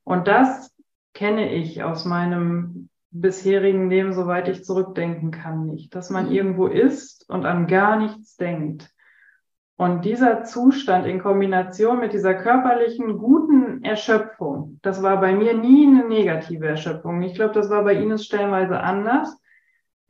[0.04, 0.74] Und das
[1.14, 5.94] kenne ich aus meinem bisherigen Leben, soweit ich zurückdenken kann, nicht.
[5.94, 6.32] Dass man mhm.
[6.32, 8.90] irgendwo ist und an gar nichts denkt.
[9.76, 15.86] Und dieser Zustand in Kombination mit dieser körperlichen guten Erschöpfung, das war bei mir nie
[15.86, 17.22] eine negative Erschöpfung.
[17.22, 19.40] Ich glaube, das war bei Ines stellenweise anders.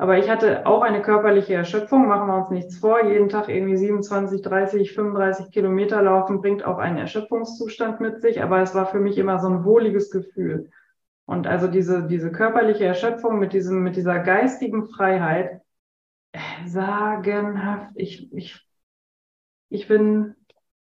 [0.01, 3.05] Aber ich hatte auch eine körperliche Erschöpfung, machen wir uns nichts vor.
[3.05, 8.41] Jeden Tag irgendwie 27, 30, 35 Kilometer laufen bringt auch einen Erschöpfungszustand mit sich.
[8.41, 10.71] Aber es war für mich immer so ein wohliges Gefühl.
[11.27, 15.61] Und also diese, diese körperliche Erschöpfung mit diesem, mit dieser geistigen Freiheit,
[16.67, 17.93] sagenhaft.
[17.95, 18.67] Ich, ich,
[19.69, 20.35] ich bin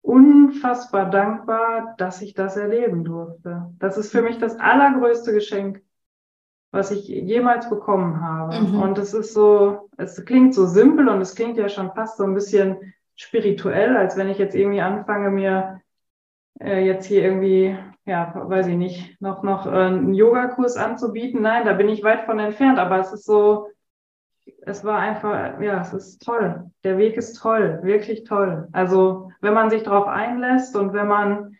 [0.02, 3.72] unfassbar dankbar, dass ich das erleben durfte.
[3.78, 5.82] Das ist für mich das allergrößte Geschenk,
[6.74, 8.60] was ich jemals bekommen habe.
[8.60, 8.82] Mhm.
[8.82, 12.24] Und es ist so, es klingt so simpel und es klingt ja schon fast so
[12.24, 15.80] ein bisschen spirituell, als wenn ich jetzt irgendwie anfange, mir
[16.60, 21.42] äh, jetzt hier irgendwie, ja, weiß ich nicht, noch, noch äh, einen Yogakurs anzubieten.
[21.42, 23.68] Nein, da bin ich weit von entfernt, aber es ist so,
[24.62, 26.70] es war einfach, ja, es ist toll.
[26.82, 28.68] Der Weg ist toll, wirklich toll.
[28.72, 31.56] Also wenn man sich darauf einlässt und wenn man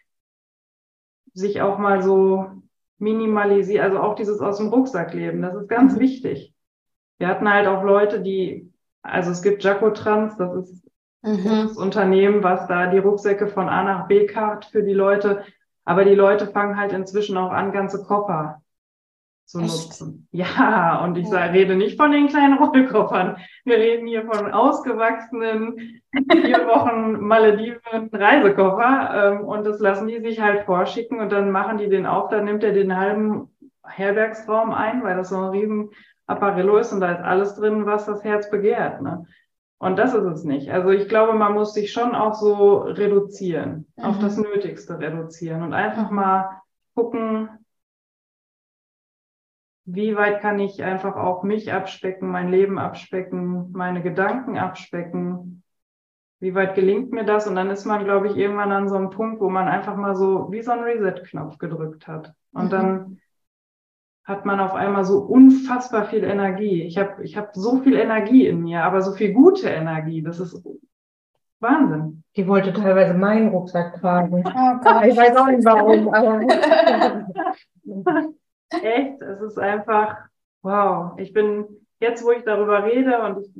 [1.34, 2.50] sich auch mal so
[2.98, 6.00] minimalisiert, also auch dieses aus dem Rucksack leben, das ist ganz mhm.
[6.00, 6.54] wichtig.
[7.18, 8.72] Wir hatten halt auch Leute, die,
[9.02, 10.84] also es gibt Jaco Trans, das ist
[11.22, 11.44] mhm.
[11.44, 15.44] das Unternehmen, was da die Rucksäcke von A nach B karrt für die Leute.
[15.84, 18.62] Aber die Leute fangen halt inzwischen auch an, ganze Koffer
[19.44, 19.86] zu Echt?
[19.86, 20.28] nutzen.
[20.32, 23.36] Ja, und ich sage, rede nicht von den kleinen Rollkoffern.
[23.64, 29.32] Wir reden hier von ausgewachsenen vier Wochen Malediven Reisekoffer.
[29.32, 32.44] Ähm, und das lassen die sich halt vorschicken und dann machen die den auf, dann
[32.44, 33.50] nimmt er den halben
[33.86, 35.90] Herbergsraum ein, weil das so ein riesen
[36.26, 39.02] Apparillo ist und da ist alles drin, was das Herz begehrt.
[39.02, 39.26] Ne?
[39.78, 40.70] Und das ist es nicht.
[40.70, 44.04] Also ich glaube, man muss sich schon auch so reduzieren, mhm.
[44.04, 46.62] auf das Nötigste reduzieren und einfach mal
[46.94, 47.50] gucken,
[49.86, 55.62] wie weit kann ich einfach auch mich abspecken, mein Leben abspecken, meine Gedanken abspecken?
[56.40, 57.46] Wie weit gelingt mir das?
[57.46, 60.14] Und dann ist man, glaube ich, irgendwann an so einem Punkt, wo man einfach mal
[60.14, 62.32] so wie so einen Reset-Knopf gedrückt hat.
[62.52, 62.70] Und mhm.
[62.70, 63.20] dann
[64.24, 66.82] hat man auf einmal so unfassbar viel Energie.
[66.82, 70.22] Ich habe ich hab so viel Energie in mir, aber so viel gute Energie.
[70.22, 70.62] Das ist
[71.60, 72.24] Wahnsinn.
[72.36, 74.42] Die wollte teilweise meinen Rucksack tragen.
[74.46, 75.04] Oh Gott.
[75.06, 76.40] Ich weiß auch nicht warum, aber.
[78.82, 80.16] Echt, es ist einfach,
[80.62, 81.12] wow.
[81.18, 81.66] Ich bin
[82.00, 83.50] jetzt, wo ich darüber rede und ich,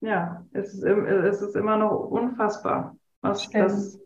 [0.00, 3.64] ja, es ist, es ist immer noch unfassbar, was Stimmt.
[3.64, 4.00] das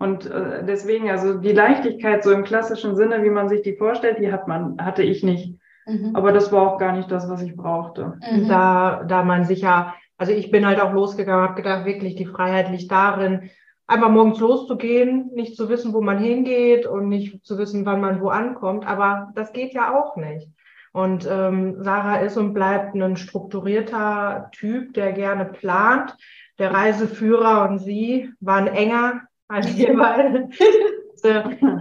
[0.00, 4.18] und äh, deswegen, also die Leichtigkeit so im klassischen Sinne, wie man sich die vorstellt,
[4.18, 5.58] die hat man, hatte ich nicht.
[5.86, 6.16] Mhm.
[6.16, 8.18] Aber das war auch gar nicht das, was ich brauchte.
[8.32, 8.48] Mhm.
[8.48, 12.24] Da, da man sich ja, also ich bin halt auch losgegangen, habe gedacht, wirklich, die
[12.24, 13.50] Freiheit liegt darin,
[13.90, 18.20] einfach morgens loszugehen, nicht zu wissen, wo man hingeht und nicht zu wissen, wann man
[18.20, 18.86] wo ankommt.
[18.86, 20.48] Aber das geht ja auch nicht.
[20.92, 26.16] Und ähm, Sarah ist und bleibt ein strukturierter Typ, der gerne plant.
[26.58, 30.48] Der Reiseführer und sie waren enger als wir beide.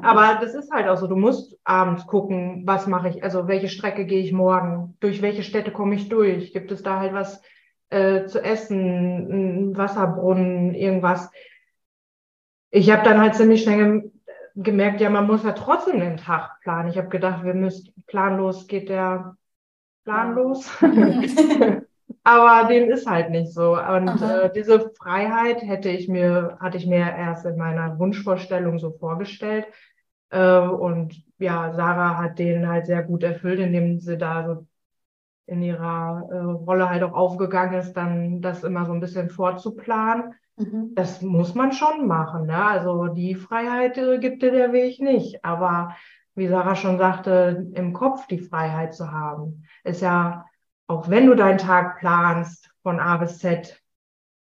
[0.01, 3.70] Aber das ist halt auch so, du musst abends gucken, was mache ich, also welche
[3.70, 7.41] Strecke gehe ich morgen, durch welche Städte komme ich durch, gibt es da halt was
[7.89, 11.30] äh, zu essen, ein Wasserbrunnen, irgendwas
[12.72, 14.11] ich habe dann halt ziemlich schnell
[14.55, 16.89] gemerkt, ja, man muss ja trotzdem den Tag planen.
[16.89, 19.36] Ich habe gedacht, wir müssen planlos geht der
[20.03, 20.70] planlos.
[22.24, 23.78] Aber dem ist halt nicht so.
[23.80, 28.91] Und äh, diese Freiheit hätte ich mir, hatte ich mir erst in meiner Wunschvorstellung so
[28.91, 29.65] vorgestellt.
[30.30, 34.67] Äh, und ja, Sarah hat den halt sehr gut erfüllt, indem sie da so
[35.45, 40.36] in ihrer äh, Rolle halt auch aufgegangen ist, dann das immer so ein bisschen vorzuplanen.
[40.60, 40.93] Mhm.
[40.93, 42.45] Das muss man schon machen.
[42.45, 42.64] Ne?
[42.64, 45.43] Also die Freiheit äh, gibt dir der Weg nicht.
[45.43, 45.95] Aber
[46.36, 50.45] wie Sarah schon sagte, im Kopf die Freiheit zu haben, ist ja,
[50.88, 53.82] auch wenn du deinen Tag planst von A bis Z,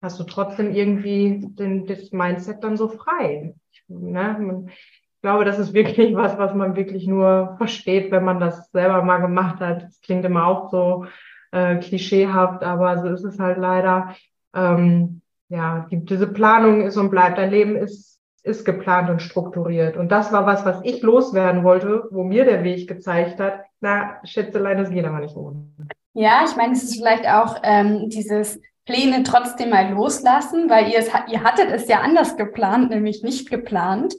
[0.02, 3.56] hast du trotzdem irgendwie den, das Mindset dann so frei.
[3.88, 4.66] Ne?
[4.68, 9.02] Ich glaube, das ist wirklich was, was man wirklich nur versteht, wenn man das selber
[9.04, 9.84] mal gemacht hat.
[9.84, 11.06] Das klingt immer auch so
[11.52, 14.16] äh, klischeehaft, aber so ist es halt leider.
[14.54, 17.38] Ähm, ja, die, diese Planung ist und bleibt.
[17.38, 19.98] Dein Leben ist, ist geplant und strukturiert.
[19.98, 23.62] Und das war was, was ich loswerden wollte, wo mir der Weg gezeigt hat.
[23.80, 25.68] Na, Schätzelein, das geht aber nicht ohne.
[26.14, 31.00] Ja, ich meine, es ist vielleicht auch ähm, dieses Pläne trotzdem mal loslassen, weil ihr,
[31.00, 34.16] es, ihr hattet es ja anders geplant, nämlich nicht geplant.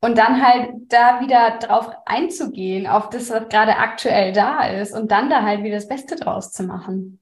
[0.00, 5.10] Und dann halt da wieder drauf einzugehen, auf das, was gerade aktuell da ist und
[5.10, 7.18] dann da halt wieder das Beste draus zu machen.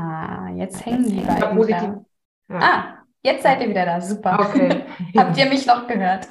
[0.00, 2.06] Ah, jetzt hängen die beiden.
[2.48, 2.58] Ja.
[2.58, 4.00] Ah, jetzt seid ihr wieder da.
[4.00, 4.40] Super.
[4.40, 4.84] Okay.
[5.16, 6.26] Habt ihr mich noch gehört?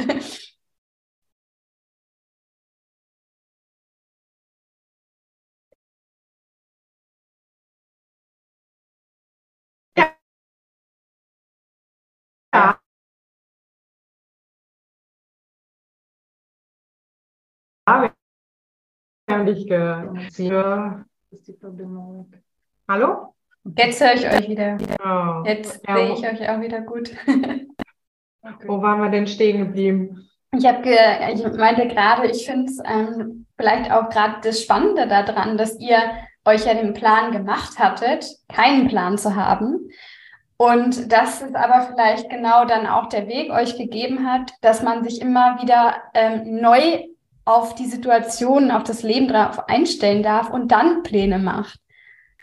[9.95, 10.15] ja.
[12.53, 12.79] Ja.
[19.27, 20.17] Wir haben dich gehört.
[21.31, 22.31] Ist die Verbindung
[22.87, 23.35] Hallo?
[23.63, 24.77] Jetzt höre ich euch wieder.
[25.03, 25.47] Oh.
[25.47, 27.11] Jetzt ja, sehe ich euch auch wieder gut.
[27.27, 27.67] okay.
[28.67, 30.29] Wo waren wir denn stehen geblieben?
[30.55, 30.97] Ich habe, ge
[31.33, 35.97] ich meinte gerade, ich finde es ähm, vielleicht auch gerade das Spannende daran, dass ihr
[36.45, 39.89] euch ja den Plan gemacht hattet, keinen Plan zu haben.
[40.57, 45.03] Und dass es aber vielleicht genau dann auch der Weg euch gegeben hat, dass man
[45.03, 47.05] sich immer wieder ähm, neu
[47.45, 51.79] auf die Situation, auf das Leben drauf einstellen darf und dann Pläne macht.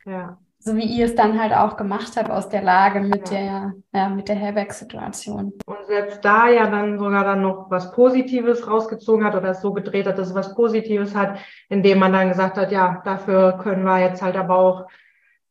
[0.07, 3.37] Ja so wie ihr es dann halt auch gemacht habt aus der Lage mit ja.
[3.39, 5.53] der, ja, mit der Herberg-Situation.
[5.65, 9.73] Und selbst da ja dann sogar dann noch was Positives rausgezogen hat oder es so
[9.73, 11.39] gedreht hat, dass es was Positives hat,
[11.69, 14.89] indem man dann gesagt hat, ja, dafür können wir jetzt halt aber auch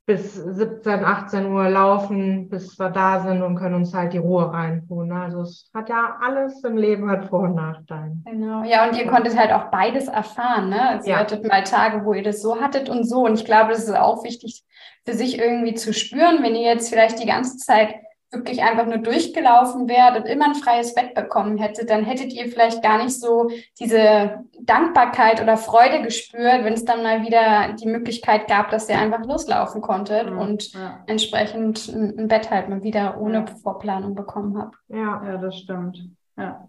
[0.05, 4.51] bis 17, 18 Uhr laufen, bis wir da sind und können uns halt die Ruhe
[4.51, 5.13] reintun.
[5.13, 8.17] Also es hat ja alles im Leben hat Vor- und Nachteile.
[8.25, 10.89] Genau, ja, und ihr konntet halt auch beides erfahren, ne?
[10.89, 11.15] Also ja.
[11.15, 13.25] ihr hattet mal Tage, wo ihr das so hattet und so.
[13.25, 14.64] Und ich glaube, das ist auch wichtig
[15.05, 17.95] für sich irgendwie zu spüren, wenn ihr jetzt vielleicht die ganze Zeit
[18.31, 22.47] wirklich einfach nur durchgelaufen wärt und immer ein freies Bett bekommen hättet, dann hättet ihr
[22.47, 23.49] vielleicht gar nicht so
[23.79, 28.99] diese Dankbarkeit oder Freude gespürt, wenn es dann mal wieder die Möglichkeit gab, dass ihr
[28.99, 31.03] einfach loslaufen konntet mhm, und ja.
[31.07, 33.45] entsprechend ein Bett halt mal wieder ohne ja.
[33.63, 34.75] Vorplanung bekommen habt.
[34.89, 36.03] Ja, ja, das stimmt.
[36.37, 36.67] Ja.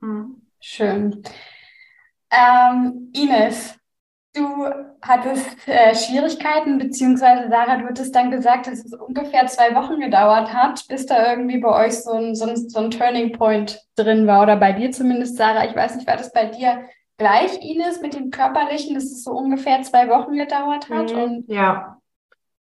[0.00, 0.42] Mhm.
[0.60, 1.22] Schön.
[2.30, 3.78] Ähm, Ines,
[4.34, 4.66] Du
[5.02, 10.52] hattest äh, Schwierigkeiten, beziehungsweise Sarah, du hattest dann gesagt, dass es ungefähr zwei Wochen gedauert
[10.52, 14.26] hat, bis da irgendwie bei euch so ein, so ein, so ein Turning Point drin
[14.26, 14.42] war.
[14.42, 15.64] Oder bei dir zumindest, Sarah.
[15.64, 16.82] Ich weiß nicht, war das bei dir
[17.16, 21.12] gleich, Ines, mit dem Körperlichen, dass es so ungefähr zwei Wochen gedauert hat?
[21.12, 21.98] Mhm, und ja.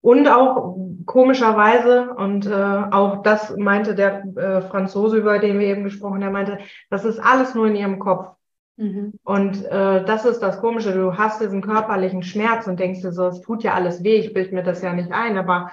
[0.03, 5.84] Und auch komischerweise, und äh, auch das meinte der äh, Franzose, über den wir eben
[5.84, 8.34] gesprochen haben, der meinte, das ist alles nur in ihrem Kopf.
[8.81, 9.12] Mhm.
[9.24, 13.26] Und äh, das ist das Komische, du hast diesen körperlichen Schmerz und denkst dir so,
[13.26, 15.70] es tut ja alles weh, ich bilde mir das ja nicht ein, aber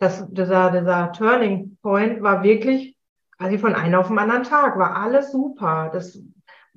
[0.00, 2.96] das, dieser, dieser Turning Point war wirklich
[3.38, 5.90] quasi von einem auf den anderen Tag, war alles super.
[5.92, 6.20] Das,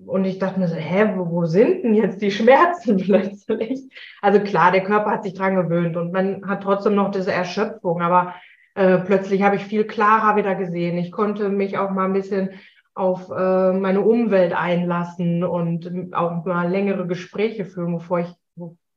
[0.05, 3.81] und ich dachte mir so, hä, wo, wo sind denn jetzt die Schmerzen plötzlich?
[4.21, 8.03] Also klar, der Körper hat sich dran gewöhnt und man hat trotzdem noch diese Erschöpfung,
[8.03, 8.35] aber
[8.75, 10.99] äh, plötzlich habe ich viel klarer wieder gesehen.
[10.99, 12.51] Ich konnte mich auch mal ein bisschen
[12.93, 18.33] auf äh, meine Umwelt einlassen und auch mal längere Gespräche führen, bevor ich,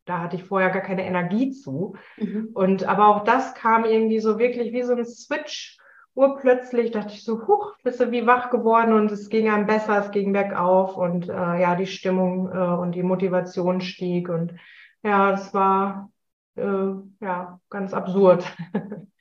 [0.04, 1.94] da hatte ich vorher gar keine Energie zu.
[2.16, 2.50] Mhm.
[2.54, 5.78] Und aber auch das kam irgendwie so wirklich wie so ein Switch.
[6.16, 9.98] Urplötzlich dachte ich so, huch, bist du wie wach geworden und es ging einem besser,
[9.98, 14.54] es ging bergauf und äh, ja, die Stimmung äh, und die Motivation stieg und
[15.02, 16.10] ja, es war
[16.56, 18.44] äh, ja ganz absurd.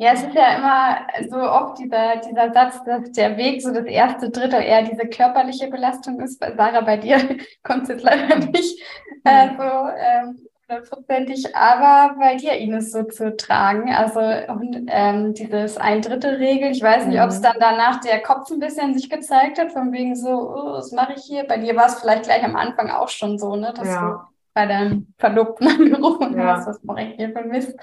[0.00, 3.84] Ja, es ist ja immer so oft dieser, dieser Satz, dass der Weg so das
[3.84, 6.42] erste Drittel eher diese körperliche Belastung ist.
[6.42, 7.18] Sarah, bei dir
[7.62, 8.80] kommt es jetzt leider nicht
[9.24, 10.38] äh, so ähm,
[10.70, 13.92] hundertprozentig, aber bei dir, Ines, so zu tragen.
[13.92, 17.24] Also und, ähm, dieses Ein-Drittel-Regel, ich weiß nicht, mhm.
[17.24, 20.72] ob es dann danach der Kopf ein bisschen sich gezeigt hat, von wegen so, oh,
[20.72, 21.44] was mache ich hier?
[21.44, 24.00] Bei dir war es vielleicht gleich am Anfang auch schon so, ne, dass ja.
[24.00, 26.56] du bei deinem Verlobten angerufen ja.
[26.56, 27.78] hast, was mache ich hier für Mist.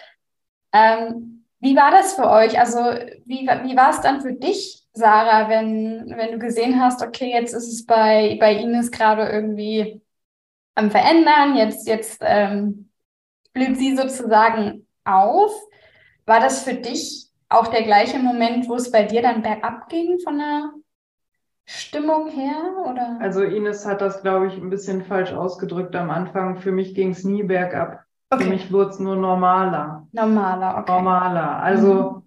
[0.74, 2.60] Ähm, wie war das für euch?
[2.60, 2.80] Also,
[3.26, 7.54] wie, wie war es dann für dich, Sarah, wenn, wenn du gesehen hast, okay, jetzt
[7.54, 10.02] ist es bei, bei Ines gerade irgendwie
[10.76, 12.90] am Verändern, jetzt, jetzt ähm,
[13.54, 15.52] blüht sie sozusagen auf.
[16.26, 20.20] War das für dich auch der gleiche Moment, wo es bei dir dann bergab ging
[20.20, 20.72] von der
[21.66, 22.86] Stimmung her?
[22.86, 23.18] Oder?
[23.20, 26.58] Also Ines hat das, glaube ich, ein bisschen falsch ausgedrückt am Anfang.
[26.58, 28.07] Für mich ging es nie bergab.
[28.30, 28.44] Okay.
[28.44, 30.08] Für mich wurde es nur normaler.
[30.12, 30.92] Normaler, okay.
[30.92, 31.62] Normaler.
[31.62, 32.24] Also mhm.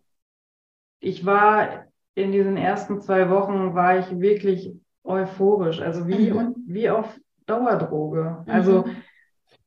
[1.00, 4.74] ich war in diesen ersten zwei Wochen war ich wirklich
[5.04, 6.54] euphorisch, also wie, mhm.
[6.66, 8.44] wie auf Dauerdroge.
[8.46, 8.52] Mhm.
[8.52, 8.84] Also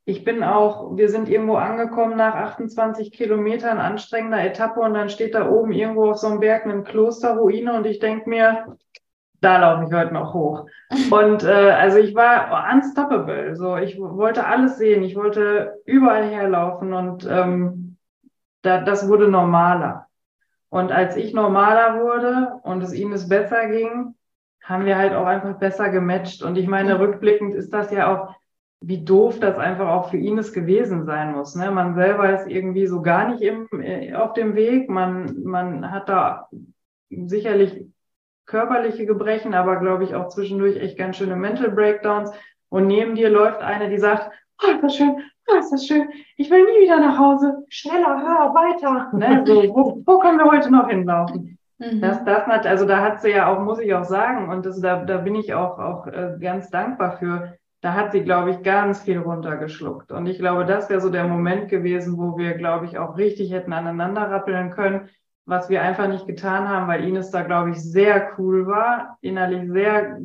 [0.05, 5.33] ich bin auch, wir sind irgendwo angekommen nach 28 Kilometern anstrengender Etappe und dann steht
[5.33, 8.77] da oben irgendwo auf so einem Berg eine Klosterruine und ich denke mir,
[9.43, 10.67] da laufe ich heute noch hoch.
[11.11, 13.55] Und äh, also ich war unstoppable.
[13.55, 17.97] So, ich wollte alles sehen, ich wollte überall herlaufen und ähm,
[18.61, 20.07] da, das wurde normaler.
[20.69, 24.15] Und als ich normaler wurde und es Ines besser ging,
[24.63, 26.41] haben wir halt auch einfach besser gematcht.
[26.41, 28.35] Und ich meine, rückblickend ist das ja auch,
[28.79, 31.55] wie doof das einfach auch für Ines gewesen sein muss.
[31.55, 31.69] Ne?
[31.69, 34.89] Man selber ist irgendwie so gar nicht im, äh, auf dem Weg.
[34.89, 36.47] Man, man hat da
[37.09, 37.92] sicherlich
[38.45, 42.31] körperliche Gebrechen, aber glaube ich auch zwischendurch echt ganz schöne Mental Breakdowns.
[42.69, 44.31] Und neben dir läuft eine, die sagt,
[44.63, 45.15] oh, ist das schön,
[45.47, 49.09] oh, ist das schön, ich will nie wieder nach Hause, schneller, hör, weiter.
[49.13, 49.43] Ne?
[49.45, 51.57] So, wo, wo können wir heute noch hinlaufen?
[51.77, 52.01] Mhm.
[52.01, 54.79] Das, das hat, also da hat sie ja auch, muss ich auch sagen, und das,
[54.81, 58.63] da, da bin ich auch, auch äh, ganz dankbar für, da hat sie, glaube ich,
[58.63, 60.11] ganz viel runtergeschluckt.
[60.11, 63.51] Und ich glaube, das wäre so der Moment gewesen, wo wir, glaube ich, auch richtig
[63.51, 65.09] hätten aneinander rappeln können
[65.45, 69.69] was wir einfach nicht getan haben, weil Ines da, glaube ich, sehr cool war, innerlich
[69.69, 70.19] sehr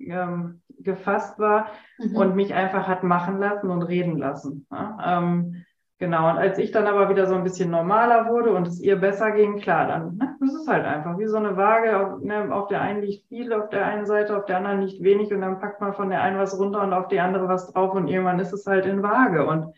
[0.00, 2.16] ähm, gefasst war mhm.
[2.16, 4.66] und mich einfach hat machen lassen und reden lassen.
[4.70, 5.18] Ja?
[5.18, 5.64] Ähm,
[5.98, 8.96] genau, und als ich dann aber wieder so ein bisschen normaler wurde und es ihr
[8.96, 11.96] besser ging, klar, dann, ne, das ist halt einfach wie so eine Waage.
[11.96, 15.02] Auf, ne, auf der einen liegt viel, auf der einen Seite, auf der anderen liegt
[15.02, 17.72] wenig und dann packt man von der einen was runter und auf die andere was
[17.72, 19.46] drauf und irgendwann ist es halt in Waage.
[19.46, 19.72] Und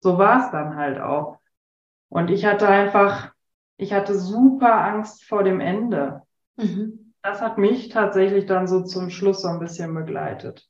[0.00, 1.38] so war es dann halt auch.
[2.08, 3.32] Und ich hatte einfach,
[3.76, 6.22] ich hatte super Angst vor dem Ende.
[6.56, 7.12] Mhm.
[7.22, 10.66] Das hat mich tatsächlich dann so zum Schluss so ein bisschen begleitet.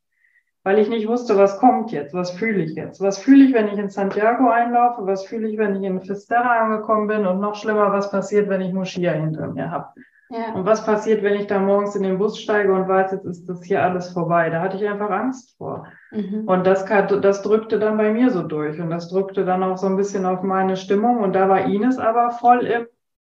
[0.64, 3.68] Weil ich nicht wusste, was kommt jetzt, was fühle ich jetzt, was fühle ich, wenn
[3.68, 7.54] ich in Santiago einlaufe, was fühle ich, wenn ich in Fisterra angekommen bin und noch
[7.54, 9.92] schlimmer, was passiert, wenn ich Moschia hinter mir habe.
[10.28, 10.54] Ja.
[10.54, 13.48] Und was passiert, wenn ich da morgens in den Bus steige und weiß, jetzt ist
[13.48, 14.50] das hier alles vorbei?
[14.50, 15.86] Da hatte ich einfach Angst vor.
[16.10, 16.48] Mhm.
[16.48, 19.86] Und das, das drückte dann bei mir so durch und das drückte dann auch so
[19.86, 21.18] ein bisschen auf meine Stimmung.
[21.18, 22.86] Und da war Ines aber voll im,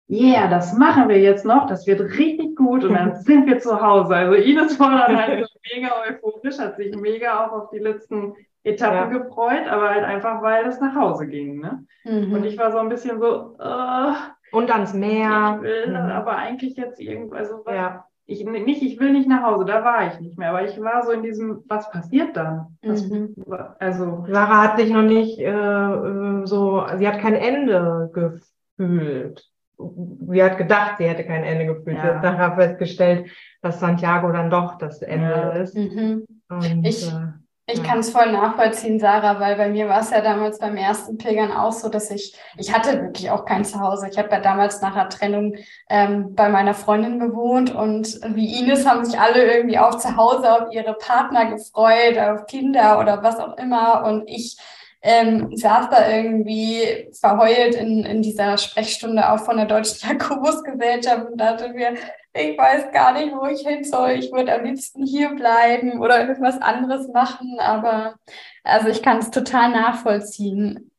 [0.09, 3.81] yeah, das machen wir jetzt noch, das wird richtig gut und dann sind wir zu
[3.81, 4.15] Hause.
[4.15, 8.33] Also Ines war dann halt so mega euphorisch, hat sich mega auch auf die letzten
[8.63, 9.19] Etappen ja.
[9.19, 11.59] gefreut, aber halt einfach, weil es nach Hause ging.
[11.59, 11.85] Ne?
[12.03, 12.33] Mhm.
[12.33, 14.13] Und ich war so ein bisschen so, uh,
[14.51, 15.55] und ans Meer.
[15.57, 15.95] Ich will mhm.
[15.95, 18.05] aber eigentlich jetzt irgendwo, also ja.
[18.25, 21.05] ich nicht, ich will nicht nach Hause, da war ich nicht mehr, aber ich war
[21.05, 22.77] so in diesem, was passiert dann?
[22.83, 23.35] Was, mhm.
[23.79, 29.47] Also Sarah hat sich noch nicht äh, äh, so, sie hat kein Ende gefühlt.
[29.77, 31.97] Sie hat gedacht, sie hätte kein Ende gefühlt.
[31.97, 32.01] Ja.
[32.01, 33.29] Sie hat nachher festgestellt,
[33.61, 35.49] dass Santiago dann doch das Ende ja.
[35.49, 35.75] ist.
[35.75, 36.25] Mhm.
[36.49, 37.11] Und, ich, äh,
[37.67, 41.17] ich kann es voll nachvollziehen, Sarah, weil bei mir war es ja damals beim ersten
[41.17, 44.07] Pilgern auch so, dass ich, ich hatte wirklich auch kein Zuhause.
[44.07, 45.55] Ich habe ja damals nach der Trennung
[45.89, 50.51] ähm, bei meiner Freundin gewohnt und wie Ines haben sich alle irgendwie auch zu Hause
[50.51, 54.05] auf ihre Partner gefreut, auf Kinder oder was auch immer.
[54.05, 54.57] Und ich
[55.07, 61.37] ähm, saß da irgendwie verheult in, in dieser Sprechstunde auch von der Deutschen Jakobusgesellschaft und
[61.37, 61.93] dachte mir,
[62.33, 64.13] ich weiß gar nicht, wo ich hin soll.
[64.13, 68.15] Ich würde am liebsten hier bleiben oder irgendwas anderes machen, aber
[68.63, 70.91] also ich kann es total nachvollziehen.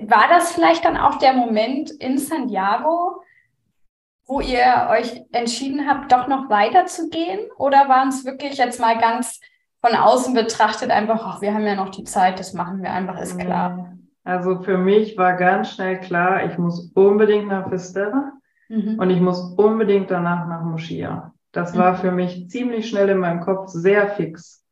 [0.00, 3.22] War das vielleicht dann auch der Moment in Santiago,
[4.26, 7.48] wo ihr euch entschieden habt, doch noch weiterzugehen?
[7.56, 9.38] Oder waren es wirklich jetzt mal ganz
[9.84, 13.20] von außen betrachtet einfach, ach, wir haben ja noch die Zeit, das machen wir einfach,
[13.20, 13.98] ist klar?
[14.24, 18.32] Also für mich war ganz schnell klar, ich muss unbedingt nach Fisterra.
[18.70, 18.98] Mhm.
[18.98, 21.34] Und ich muss unbedingt danach nach Moschia.
[21.52, 21.78] Das mhm.
[21.78, 24.64] war für mich ziemlich schnell in meinem Kopf sehr fix.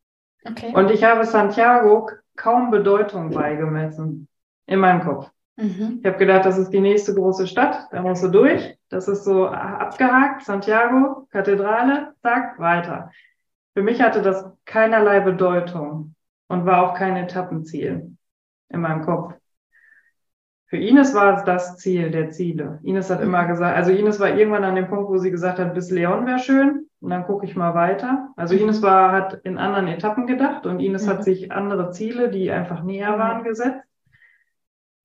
[0.43, 0.73] Okay.
[0.73, 4.27] Und ich habe Santiago kaum Bedeutung beigemessen
[4.65, 5.29] in meinem Kopf.
[5.57, 5.99] Mhm.
[6.01, 8.79] Ich habe gedacht, das ist die nächste große Stadt, da musst du durch.
[8.89, 13.11] Das ist so abgehakt, Santiago, Kathedrale, zack, weiter.
[13.73, 16.15] Für mich hatte das keinerlei Bedeutung
[16.47, 18.15] und war auch kein Etappenziel
[18.69, 19.33] in meinem Kopf.
[20.67, 22.79] Für Ines war es das Ziel der Ziele.
[22.83, 25.73] Ines hat immer gesagt, also Ines war irgendwann an dem Punkt, wo sie gesagt hat,
[25.75, 28.29] bis Leon wäre schön und dann gucke ich mal weiter.
[28.35, 31.09] Also Ines war, hat in anderen Etappen gedacht und Ines mhm.
[31.11, 33.83] hat sich andere Ziele, die einfach näher waren, gesetzt.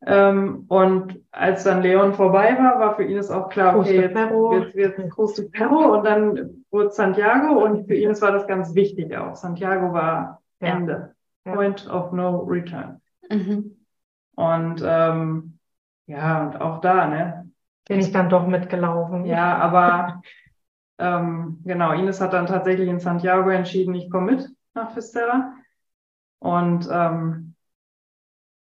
[0.07, 4.99] Ähm, und als dann Leon vorbei war, war für Ines auch klar, okay, jetzt, jetzt
[4.99, 9.34] wird Costa Perro und dann wurde Santiago und für Ines war das ganz wichtig auch.
[9.34, 11.14] Santiago war Ende.
[11.44, 11.55] Ja.
[11.55, 13.01] Point of no return.
[13.28, 13.76] Mhm.
[14.36, 15.59] Und ähm,
[16.07, 17.51] ja, und auch da, ne?
[17.88, 19.24] Bin ich dann doch mitgelaufen.
[19.24, 20.22] Ja, aber
[20.99, 25.55] ähm, genau, Ines hat dann tatsächlich in Santiago entschieden, ich komme mit nach Fisterra.
[26.38, 27.55] Und ähm,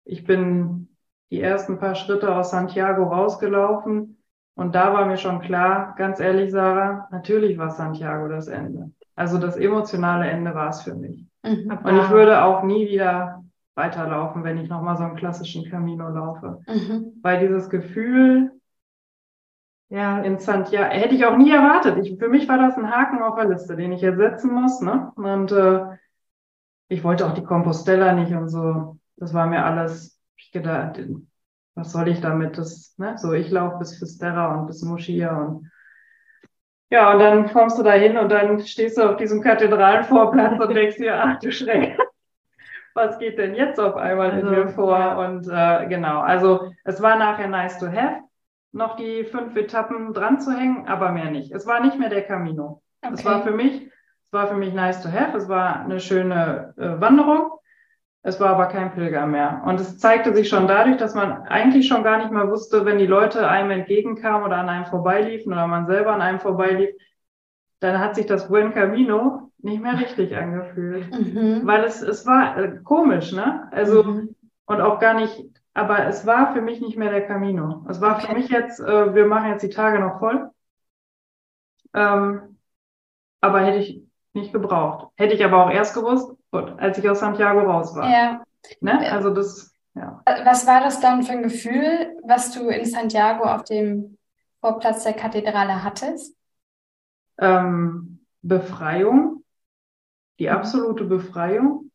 [0.03, 0.81] ich bin
[1.32, 4.18] die ersten paar Schritte aus Santiago rausgelaufen.
[4.56, 8.92] Und da war mir schon klar, ganz ehrlich, Sarah, natürlich war Santiago das Ende.
[9.16, 11.26] Also das emotionale Ende war es für mich.
[11.44, 11.80] Mhm.
[11.84, 13.44] Und ich würde auch nie wieder
[13.76, 16.60] weiterlaufen, wenn ich nochmal so einen klassischen Camino laufe.
[16.68, 17.14] Mhm.
[17.22, 18.52] Weil dieses Gefühl,
[19.90, 21.98] ja, in Santiago, hätte ich auch nie erwartet.
[22.06, 24.82] Ich, für mich war das ein Haken auf der Liste, den ich jetzt setzen muss.
[24.82, 25.12] Ne?
[25.16, 25.86] Und äh,
[26.88, 28.98] ich wollte auch die Compostella nicht und so.
[29.18, 31.00] Das war mir alles, ich gedacht,
[31.76, 32.58] was soll ich damit?
[32.58, 33.18] Das, ne?
[33.18, 35.72] So, ich laufe bis Fisterra und bis Moschia und
[36.92, 40.74] ja, und dann kommst du da hin und dann stehst du auf diesem Kathedralenvorplatz und
[40.76, 41.98] denkst dir, ach du Schreck,
[42.94, 45.00] was geht denn jetzt auf einmal also, in mir vor?
[45.00, 45.18] Ja.
[45.26, 48.18] Und äh, genau, also es war nachher nice to have,
[48.74, 51.54] noch die fünf Etappen dran zu hängen, aber mehr nicht.
[51.54, 52.82] Es war nicht mehr der Camino.
[53.02, 53.14] Okay.
[53.14, 55.38] Es war für mich, es war für mich nice to have.
[55.38, 57.52] Es war eine schöne äh, Wanderung.
[58.24, 59.63] Es war aber kein Pilger mehr.
[59.65, 62.99] Und es zeigte sich schon dadurch, dass man eigentlich schon gar nicht mehr wusste, wenn
[62.99, 66.89] die Leute einem entgegenkamen oder an einem vorbeiliefen oder man selber an einem vorbeilief,
[67.80, 71.11] dann hat sich das Buen Camino nicht mehr richtig angefühlt.
[71.11, 71.61] Mhm.
[71.65, 73.67] Weil es, es war äh, komisch, ne?
[73.72, 74.36] Also, mhm.
[74.65, 75.43] und auch gar nicht,
[75.74, 77.84] aber es war für mich nicht mehr der Camino.
[77.89, 78.28] Es war okay.
[78.28, 80.51] für mich jetzt, äh, wir machen jetzt die Tage noch voll.
[81.95, 82.57] Ähm,
[83.41, 84.03] aber hätte ich
[84.34, 85.11] nicht gebraucht.
[85.15, 88.10] Hätte ich aber auch erst gewusst, als ich aus Santiago raus war.
[88.10, 88.43] Ja.
[88.80, 89.12] Ne?
[89.12, 90.22] Also das, ja.
[90.26, 94.18] Was war das dann für ein Gefühl, was du in Santiago auf dem
[94.60, 96.36] Vorplatz der Kathedrale hattest?
[97.38, 99.43] Ähm, Befreiung,
[100.39, 100.56] die mhm.
[100.56, 101.91] absolute Befreiung.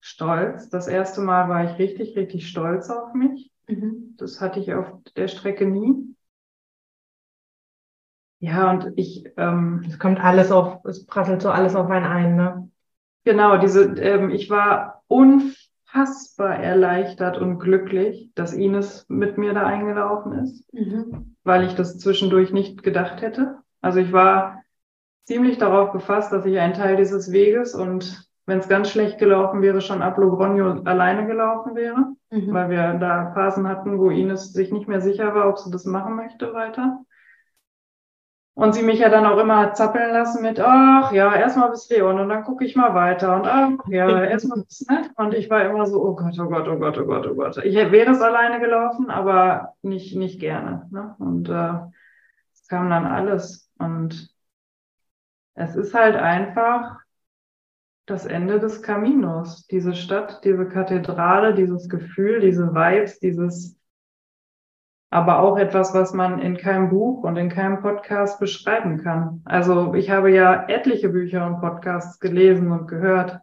[0.00, 0.68] Stolz.
[0.68, 3.50] Das erste Mal war ich richtig, richtig stolz auf mich.
[3.68, 4.14] Mhm.
[4.18, 4.86] Das hatte ich auf
[5.16, 6.14] der Strecke nie.
[8.38, 9.24] Ja, und ich.
[9.38, 12.70] Ähm, es kommt alles auf, es prasselt so alles auf einen ein, ne?
[13.24, 20.32] Genau, diese, ähm, ich war unfassbar erleichtert und glücklich, dass Ines mit mir da eingelaufen
[20.40, 21.36] ist, mhm.
[21.42, 23.58] weil ich das zwischendurch nicht gedacht hätte.
[23.80, 24.62] Also ich war
[25.24, 29.62] ziemlich darauf gefasst, dass ich ein Teil dieses Weges und wenn es ganz schlecht gelaufen
[29.62, 32.52] wäre, schon ab Logroño alleine gelaufen wäre, mhm.
[32.52, 35.86] weil wir da Phasen hatten, wo Ines sich nicht mehr sicher war, ob sie das
[35.86, 37.00] machen möchte weiter.
[38.56, 42.20] Und sie mich ja dann auch immer zappeln lassen mit, ach ja, erstmal bis Leon
[42.20, 45.10] und dann gucke ich mal weiter und ach ja, erstmal bis, ne?
[45.16, 47.56] Und ich war immer so, oh Gott, oh Gott, oh Gott, oh Gott, oh Gott.
[47.64, 50.86] Ich wäre es alleine gelaufen, aber nicht, nicht gerne.
[50.92, 51.16] Ne?
[51.18, 51.72] Und äh,
[52.52, 53.72] es kam dann alles.
[53.78, 54.32] Und
[55.54, 56.98] es ist halt einfach
[58.06, 59.66] das Ende des Caminos.
[59.66, 63.76] Diese Stadt, diese Kathedrale, dieses Gefühl, diese Vibes, dieses
[65.14, 69.42] aber auch etwas, was man in keinem Buch und in keinem Podcast beschreiben kann.
[69.44, 73.38] Also ich habe ja etliche Bücher und Podcasts gelesen und gehört.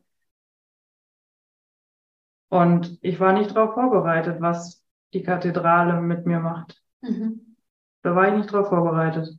[2.49, 6.84] Und ich war nicht darauf vorbereitet, was die Kathedrale mit mir macht.
[6.99, 7.55] Mhm.
[8.01, 9.30] Da war ich nicht darauf vorbereitet.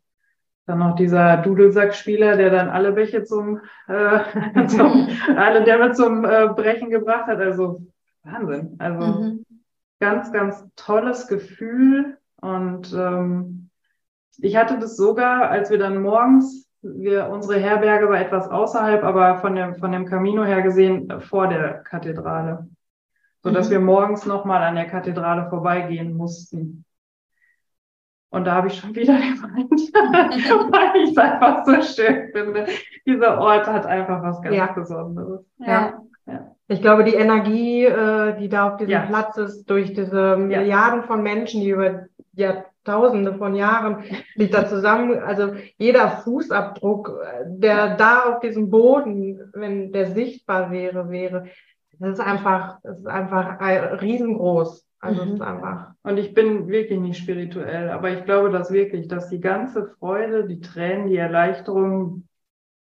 [0.64, 5.06] Dann noch dieser Dudelsackspieler, der dann alle Bäche zum, äh, zum
[5.36, 7.40] alle Dämme zum äh, Brechen gebracht hat.
[7.40, 7.82] Also
[8.22, 8.76] Wahnsinn.
[8.78, 9.44] Also mhm.
[10.00, 13.70] ganz, ganz tolles Gefühl, und ähm,
[14.38, 19.38] ich hatte das sogar, als wir dann morgens, wir, unsere Herberge war etwas außerhalb, aber
[19.38, 22.68] von dem, von dem Camino her gesehen vor der Kathedrale.
[23.42, 23.72] So dass mhm.
[23.72, 26.84] wir morgens nochmal an der Kathedrale vorbeigehen mussten.
[28.30, 32.66] Und da habe ich schon wieder gemeint, weil ich es einfach so schön finde.
[33.06, 34.66] Dieser Ort hat einfach was ganz ja.
[34.72, 35.44] Besonderes.
[35.58, 36.00] Ja.
[36.26, 36.56] ja.
[36.68, 39.06] Ich glaube, die Energie, äh, die da auf diesem ja.
[39.06, 44.04] Platz ist, durch diese Milliarden von Menschen, die über Jahrtausende von Jahren
[44.36, 51.10] sich da zusammen, also jeder Fußabdruck, der da auf diesem Boden, wenn der sichtbar wäre,
[51.10, 51.46] wäre,
[51.98, 53.60] das ist einfach, das ist einfach
[54.00, 54.86] riesengroß.
[55.02, 55.34] Also mhm.
[55.34, 55.90] ist einfach.
[56.04, 60.46] Und ich bin wirklich nicht spirituell, aber ich glaube das wirklich, dass die ganze Freude,
[60.46, 62.28] die Tränen, die Erleichterung,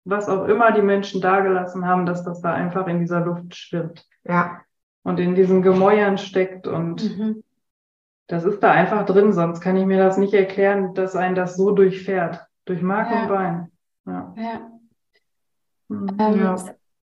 [0.05, 4.05] was auch immer die Menschen dagelassen haben, dass das da einfach in dieser Luft schwirrt.
[4.23, 4.61] Ja.
[5.03, 7.43] Und in diesen Gemäuern steckt und mhm.
[8.27, 11.55] Das ist da einfach drin, sonst kann ich mir das nicht erklären, dass ein das
[11.55, 12.45] so durchfährt.
[12.65, 13.21] Durch Mark ja.
[13.21, 13.71] und Bein.
[14.05, 14.33] Ja.
[14.37, 14.71] ja.
[15.87, 16.17] Mhm.
[16.19, 16.55] Ähm, ja.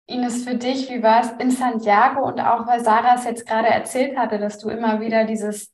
[0.10, 3.68] Ines, für dich, wie war es in Santiago und auch weil Sarah es jetzt gerade
[3.68, 5.74] erzählt hatte, dass du immer wieder dieses,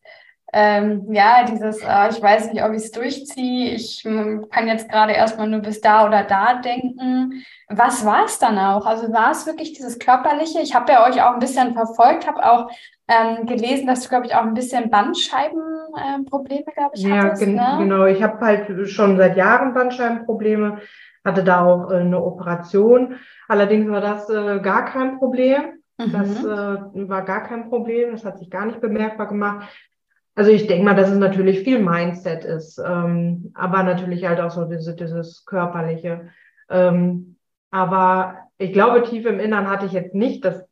[0.56, 4.88] ähm, ja, dieses, äh, ich weiß nicht, ob ich es durchziehe, ich hm, kann jetzt
[4.88, 7.44] gerade erstmal nur bis da oder da denken.
[7.70, 8.86] Was war es dann auch?
[8.86, 10.62] Also war es wirklich dieses Körperliche?
[10.62, 12.70] Ich habe ja euch auch ein bisschen verfolgt, habe auch
[13.08, 17.42] ähm, gelesen, dass du, glaube ich, auch ein bisschen Bandscheibenprobleme, äh, glaube ich, ja, hattest.
[17.42, 17.76] Ja, gen ne?
[17.80, 18.06] genau.
[18.06, 20.82] Ich habe halt schon seit Jahren Bandscheibenprobleme,
[21.26, 23.16] hatte da auch äh, eine Operation.
[23.48, 25.82] Allerdings war das äh, gar kein Problem.
[25.98, 26.12] Mhm.
[26.12, 28.12] Das äh, war gar kein Problem.
[28.12, 29.68] Das hat sich gar nicht bemerkbar gemacht.
[30.36, 34.52] Also ich denke mal, dass es natürlich viel Mindset ist, ähm, aber natürlich halt auch
[34.52, 36.30] so diese, dieses körperliche.
[36.70, 37.36] Ähm,
[37.70, 40.66] aber ich glaube, tief im Innern hatte ich jetzt nicht das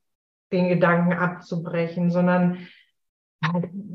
[0.51, 2.57] den Gedanken abzubrechen, sondern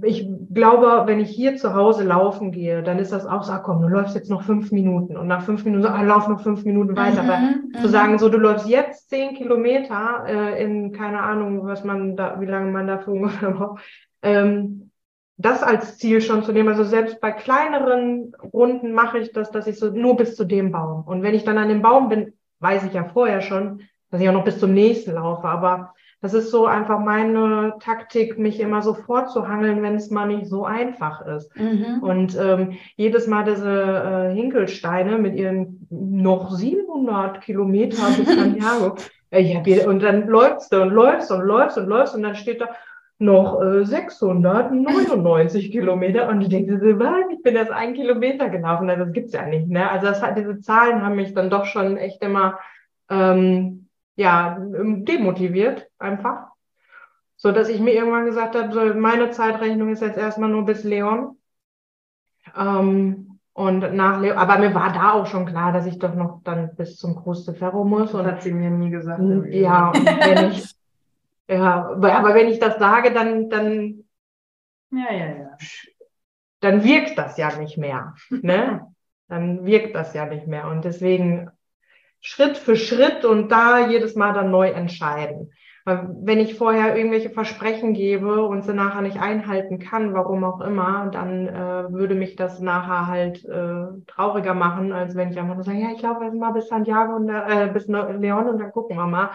[0.02, 3.58] ich glaube, wenn ich hier zu Hause laufen gehe, dann ist das auch so, ah,
[3.58, 6.40] komm, du läufst jetzt noch fünf Minuten und nach fünf Minuten so, ah, lauf noch
[6.40, 7.22] fünf Minuten weiter.
[7.22, 7.92] Mhm, Aber zu mhm.
[7.92, 12.46] sagen, so, du läufst jetzt zehn Kilometer äh, in, keine Ahnung, was man da, wie
[12.46, 13.82] lange man dafür ungefähr braucht,
[14.22, 14.85] ähm,
[15.38, 16.68] das als Ziel schon zu nehmen.
[16.68, 20.72] Also selbst bei kleineren Runden mache ich das, dass ich so nur bis zu dem
[20.72, 21.04] Baum.
[21.06, 24.28] Und wenn ich dann an dem Baum bin, weiß ich ja vorher schon, dass ich
[24.28, 25.46] auch noch bis zum nächsten laufe.
[25.46, 30.46] Aber das ist so einfach meine Taktik, mich immer so vorzuhangeln, wenn es mal nicht
[30.46, 31.54] so einfach ist.
[31.56, 31.98] Mhm.
[32.00, 38.96] Und ähm, jedes Mal diese äh, Hinkelsteine mit ihren noch 700 Kilometer bis Santiago.
[39.30, 42.70] äh, und dann läufst du und läufst und läufst und läufst und dann steht da
[43.18, 47.32] noch äh, 699 Kilometer und ich denke, was?
[47.32, 48.90] ich bin erst ein Kilometer gelaufen.
[48.90, 49.68] Also das gibt's ja nicht.
[49.68, 49.90] Ne?
[49.90, 52.58] Also das hat, diese Zahlen haben mich dann doch schon echt immer
[53.08, 56.48] ähm, ja, ähm, demotiviert einfach.
[57.36, 60.84] So dass ich mir irgendwann gesagt habe, so meine Zeitrechnung ist jetzt erstmal nur bis
[60.84, 61.36] Leon.
[62.56, 66.42] Ähm, Und nach Leo, aber mir war da auch schon klar, dass ich doch noch
[66.44, 68.12] dann bis zum Kruste Ferro muss.
[68.12, 69.22] Das und hat sie mir nie gesagt.
[69.48, 70.75] ja, und wenn ich,
[71.48, 74.04] ja, aber wenn ich das sage, dann, dann,
[74.90, 75.56] ja, ja, ja.
[76.60, 78.14] dann wirkt das ja nicht mehr.
[78.30, 78.86] Ne?
[79.28, 80.68] Dann wirkt das ja nicht mehr.
[80.68, 81.50] Und deswegen
[82.20, 85.52] Schritt für Schritt und da jedes Mal dann neu entscheiden.
[85.84, 90.60] Weil wenn ich vorher irgendwelche Versprechen gebe und sie nachher nicht einhalten kann, warum auch
[90.60, 95.54] immer, dann äh, würde mich das nachher halt äh, trauriger machen, als wenn ich einfach
[95.54, 98.72] nur sage, ja, ich laufe jetzt mal bis Santiago und äh, bis Leon und dann
[98.72, 99.30] gucken wir mal.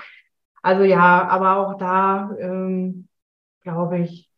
[0.62, 3.08] Also ja, aber auch da ähm,
[3.62, 4.30] glaube ich,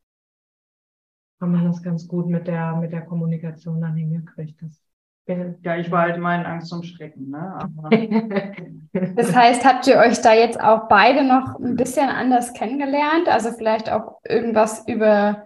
[1.42, 4.62] haben wir das ganz gut mit der mit der Kommunikation dann hingekriegt.
[4.62, 4.84] Das
[5.26, 7.30] ja, ich war halt immer in Angst und Schrecken.
[7.30, 8.90] Ne?
[9.16, 13.30] das heißt, habt ihr euch da jetzt auch beide noch ein bisschen anders kennengelernt?
[13.30, 15.46] Also vielleicht auch irgendwas über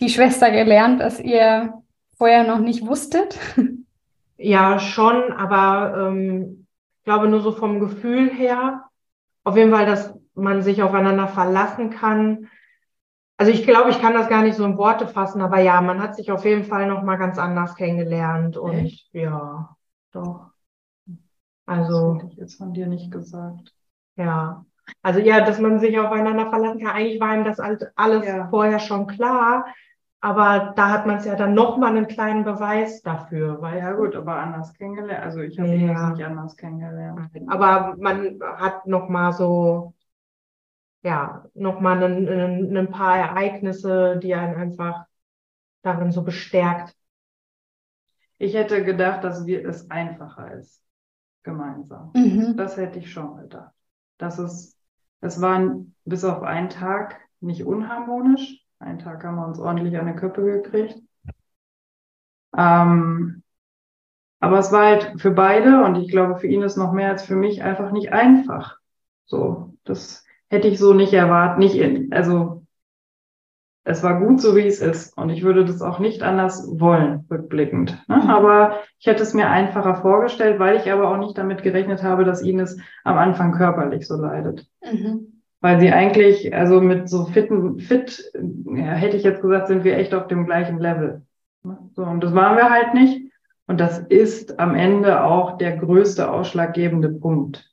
[0.00, 1.74] die Schwester gelernt, was ihr
[2.16, 3.38] vorher noch nicht wusstet?
[4.42, 6.66] Ja, schon, aber ähm,
[6.98, 8.84] ich glaube nur so vom Gefühl her.
[9.44, 12.48] Auf jeden Fall, dass man sich aufeinander verlassen kann
[13.40, 16.02] also ich glaube, ich kann das gar nicht so in Worte fassen, aber ja, man
[16.02, 19.08] hat sich auf jeden Fall noch mal ganz anders kennengelernt und Echt?
[19.14, 19.74] ja,
[20.12, 20.50] doch.
[21.64, 23.72] Also das hätte ich jetzt von dir nicht gesagt.
[24.16, 24.66] Ja,
[25.00, 26.94] also ja, dass man sich aufeinander verlassen kann.
[26.94, 28.48] Eigentlich war ihm das alles ja.
[28.50, 29.64] vorher schon klar,
[30.20, 33.60] aber da hat man es ja dann noch mal einen kleinen Beweis dafür.
[33.62, 35.24] Weil ja gut, aber anders kennengelernt.
[35.24, 35.74] Also ich habe ja.
[35.74, 37.30] ihn jetzt nicht anders kennengelernt.
[37.48, 39.94] Aber man hat noch mal so
[41.02, 45.06] ja, nochmal ein, ein, ein paar Ereignisse, die einen einfach
[45.82, 46.94] darin so bestärkt.
[48.38, 50.82] Ich hätte gedacht, dass wir, es einfacher ist,
[51.42, 52.10] gemeinsam.
[52.14, 52.56] Mhm.
[52.56, 53.72] Das hätte ich schon gedacht.
[54.18, 54.78] Das ist,
[55.20, 58.59] es war bis auf einen Tag nicht unharmonisch.
[58.80, 60.98] Einen Tag haben wir uns ordentlich an die Köppe gekriegt.
[62.56, 63.42] Ähm,
[64.40, 67.24] aber es war halt für beide und ich glaube, für ihn ist noch mehr als
[67.24, 68.78] für mich einfach nicht einfach.
[69.26, 72.66] So, das, hätte ich so nicht erwartet, nicht in, also
[73.82, 75.16] es war gut so, wie es ist.
[75.16, 77.96] Und ich würde das auch nicht anders wollen, rückblickend.
[78.08, 78.16] Ne?
[78.16, 78.30] Mhm.
[78.30, 82.24] Aber ich hätte es mir einfacher vorgestellt, weil ich aber auch nicht damit gerechnet habe,
[82.24, 84.66] dass Ines am Anfang körperlich so leidet.
[84.84, 85.29] Mhm.
[85.60, 89.98] Weil sie eigentlich, also mit so fitten, fit, ja, hätte ich jetzt gesagt, sind wir
[89.98, 91.22] echt auf dem gleichen Level.
[91.94, 93.30] So, und das waren wir halt nicht.
[93.66, 97.70] Und das ist am Ende auch der größte ausschlaggebende Punkt.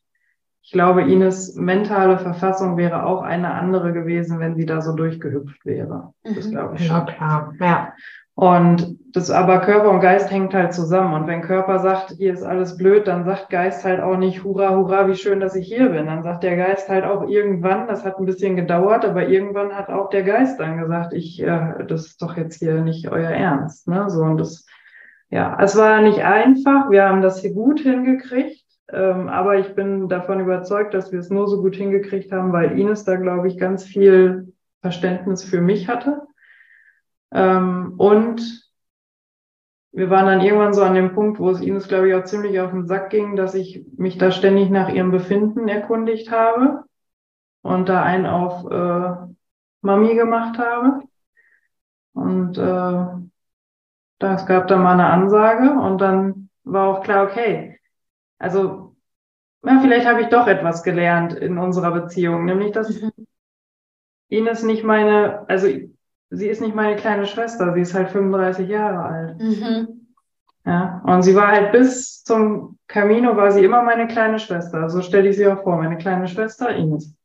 [0.61, 5.65] Ich glaube, Ines mentale Verfassung wäre auch eine andere gewesen, wenn sie da so durchgehüpft
[5.65, 6.13] wäre.
[6.23, 6.51] Das mhm.
[6.51, 6.97] glaube ich schon.
[6.97, 7.53] Ja, klar.
[7.59, 7.93] Ja.
[8.37, 11.15] Und das aber Körper und Geist hängt halt zusammen.
[11.15, 14.75] Und wenn Körper sagt, hier ist alles blöd, dann sagt Geist halt auch nicht, hurra,
[14.75, 16.05] hurra, wie schön, dass ich hier bin.
[16.05, 19.89] Dann sagt der Geist halt auch irgendwann, das hat ein bisschen gedauert, aber irgendwann hat
[19.89, 23.87] auch der Geist dann gesagt, ich, äh, das ist doch jetzt hier nicht euer Ernst.
[23.87, 24.07] Ne?
[24.07, 24.67] So, und das,
[25.31, 26.91] ja, es war nicht einfach.
[26.91, 28.63] Wir haben das hier gut hingekriegt.
[28.93, 32.77] Ähm, aber ich bin davon überzeugt, dass wir es nur so gut hingekriegt haben, weil
[32.77, 36.21] Ines da, glaube ich, ganz viel Verständnis für mich hatte.
[37.37, 38.67] Ähm, und
[39.91, 42.59] wir waren dann irgendwann so an dem Punkt, wo es Ines, glaube ich, auch ziemlich
[42.59, 46.83] auf den Sack ging, dass ich mich da ständig nach ihrem Befinden erkundigt habe
[47.61, 49.33] und da einen auf äh,
[49.81, 51.03] Mami gemacht habe.
[52.13, 53.05] Und äh,
[54.17, 57.79] das gab dann mal eine Ansage und dann war auch klar, okay,
[58.39, 58.95] also,
[59.63, 63.11] ja, vielleicht habe ich doch etwas gelernt in unserer Beziehung, nämlich dass mhm.
[64.29, 65.67] Ines nicht meine, also
[66.29, 69.39] sie ist nicht meine kleine Schwester, sie ist halt 35 Jahre alt.
[69.39, 70.07] Mhm.
[70.65, 74.89] Ja, und sie war halt bis zum Camino war sie immer meine kleine Schwester.
[74.89, 77.15] So stelle ich sie auch vor, meine kleine Schwester Ines.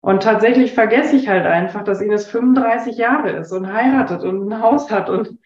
[0.00, 4.62] Und tatsächlich vergesse ich halt einfach, dass Ines 35 Jahre ist und heiratet und ein
[4.62, 5.38] Haus hat und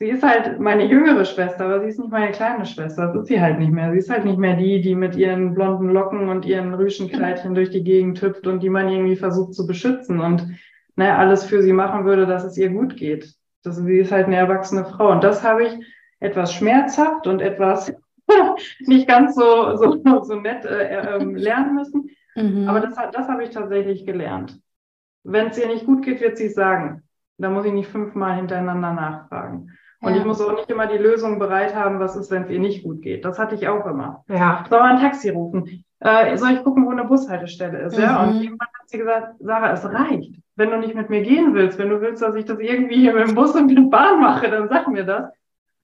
[0.00, 3.08] sie ist halt meine jüngere Schwester, aber sie ist nicht meine kleine Schwester.
[3.08, 3.92] Das ist sie halt nicht mehr.
[3.92, 7.70] Sie ist halt nicht mehr die, die mit ihren blonden Locken und ihren Rüschenkleidchen durch
[7.70, 10.48] die Gegend hüpft und die man irgendwie versucht zu beschützen und
[10.96, 13.34] ne, alles für sie machen würde, dass es ihr gut geht.
[13.62, 15.10] Das, sie ist halt eine erwachsene Frau.
[15.10, 15.78] Und das habe ich
[16.18, 17.92] etwas schmerzhaft und etwas
[18.80, 22.10] nicht ganz so, so, so nett äh, äh, lernen müssen.
[22.36, 22.68] Mhm.
[22.68, 24.60] Aber das, das habe ich tatsächlich gelernt.
[25.24, 27.02] Wenn es ihr nicht gut geht, wird sie es sagen.
[27.38, 29.70] Da muss ich nicht fünfmal hintereinander nachfragen.
[30.02, 30.20] Und ja.
[30.20, 32.82] ich muss auch nicht immer die Lösung bereit haben, was ist, wenn es ihr nicht
[32.82, 33.24] gut geht.
[33.24, 34.24] Das hatte ich auch immer.
[34.28, 34.64] Ja.
[34.68, 35.84] Soll man ein Taxi rufen?
[36.00, 37.96] Äh, soll ich gucken, wo eine Bushaltestelle ist?
[37.96, 38.02] Mhm.
[38.02, 38.22] Ja.
[38.22, 38.42] Und mhm.
[38.42, 40.40] irgendwann hat sie gesagt, Sarah, es reicht.
[40.56, 43.14] Wenn du nicht mit mir gehen willst, wenn du willst, dass ich das irgendwie hier
[43.14, 45.30] mit dem Bus und mit der Bahn mache, dann sag mir das.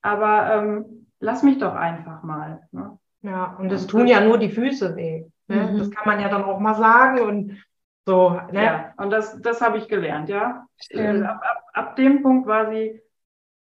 [0.02, 2.60] Aber ähm, lass mich doch einfach mal.
[2.72, 2.98] Ne?
[3.22, 5.24] Ja, und es tun ja nur die Füße weh.
[5.48, 5.70] Ne?
[5.72, 5.78] Mhm.
[5.78, 7.62] Das kann man ja dann auch mal sagen und
[8.04, 8.40] so.
[8.52, 8.64] Ne?
[8.64, 10.66] Ja, und das, das habe ich gelernt, ja.
[10.94, 13.00] Ab, ab, ab dem Punkt war sie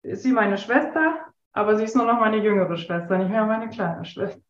[0.03, 1.15] ist sie meine Schwester
[1.53, 4.41] aber sie ist nur noch meine jüngere Schwester, nicht mehr meine kleine Schwester.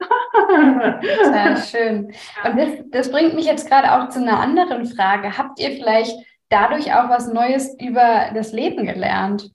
[1.24, 2.14] Sehr schön.
[2.45, 5.38] Und das, das bringt mich jetzt gerade auch zu einer anderen Frage.
[5.38, 6.18] Habt ihr vielleicht
[6.49, 9.51] dadurch auch was Neues über das Leben gelernt?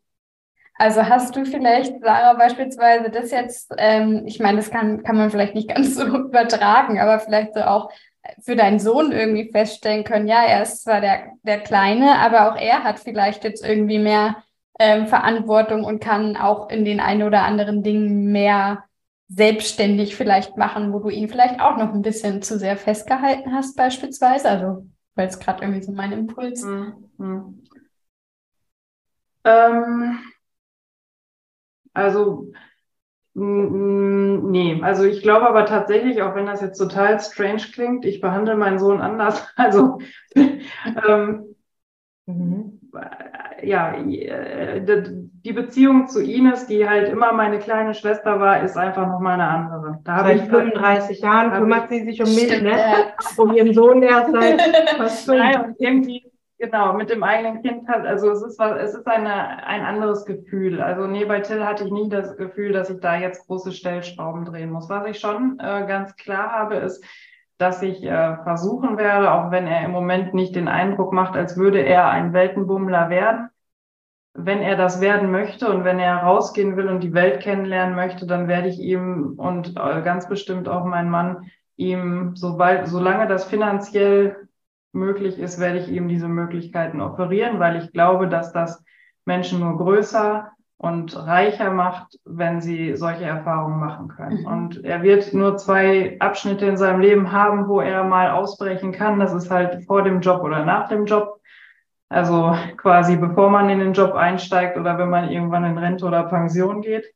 [0.75, 5.31] Also hast du vielleicht, Sarah, beispielsweise das jetzt, ähm, ich meine, das kann, kann man
[5.31, 7.91] vielleicht nicht ganz so übertragen, aber vielleicht so auch
[8.41, 12.57] für deinen Sohn irgendwie feststellen können, ja, er ist zwar der, der Kleine, aber auch
[12.57, 14.37] er hat vielleicht jetzt irgendwie mehr
[14.79, 18.85] ähm, Verantwortung und kann auch in den ein oder anderen Dingen mehr
[19.29, 23.77] selbstständig vielleicht machen, wo du ihn vielleicht auch noch ein bisschen zu sehr festgehalten hast,
[23.77, 24.49] beispielsweise.
[24.49, 26.63] Also, weil es gerade irgendwie so mein Impuls.
[26.65, 26.95] Mhm.
[27.19, 27.63] Mhm.
[29.45, 30.19] Ähm,
[31.93, 32.53] also,
[33.35, 38.57] nee, also ich glaube aber tatsächlich, auch wenn das jetzt total strange klingt, ich behandle
[38.57, 39.47] meinen Sohn anders.
[39.57, 39.99] Also,
[40.35, 41.55] ähm,
[42.27, 42.79] mhm
[43.63, 44.81] ja, äh,
[45.45, 49.49] die Beziehung zu Ines, die halt immer meine kleine Schwester war, ist einfach nochmal eine
[49.49, 49.99] andere.
[50.05, 53.13] Da seit 35 Jahren kümmert sie sich um mich, ne?
[53.37, 54.61] um ihren Sohn, der seit
[54.97, 55.39] fast fünf.
[55.39, 59.65] Nein, irgendwie, genau, mit dem eigenen Kind hat, also es ist was, es ist eine,
[59.65, 60.81] ein anderes Gefühl.
[60.81, 64.45] Also nee, bei Till hatte ich nie das Gefühl, dass ich da jetzt große Stellschrauben
[64.45, 64.89] drehen muss.
[64.89, 67.05] Was ich schon äh, ganz klar habe, ist,
[67.59, 71.57] dass ich äh, versuchen werde, auch wenn er im Moment nicht den Eindruck macht, als
[71.57, 73.51] würde er ein Weltenbummler werden.
[74.35, 78.27] Wenn er das werden möchte und wenn er rausgehen will und die Welt kennenlernen möchte,
[78.27, 83.45] dann werde ich ihm und äh, ganz bestimmt auch mein Mann ihm, sobald, solange das
[83.45, 84.49] finanziell
[84.93, 88.85] möglich ist, werde ich ihm diese Möglichkeiten offerieren, weil ich glaube, dass das
[89.25, 94.43] Menschen nur größer und reicher macht, wenn sie solche Erfahrungen machen können.
[94.43, 94.47] Mhm.
[94.47, 99.19] Und er wird nur zwei Abschnitte in seinem Leben haben, wo er mal ausbrechen kann.
[99.19, 101.41] Das ist halt vor dem Job oder nach dem Job.
[102.09, 106.23] Also quasi bevor man in den Job einsteigt oder wenn man irgendwann in Rente oder
[106.23, 107.13] Pension geht.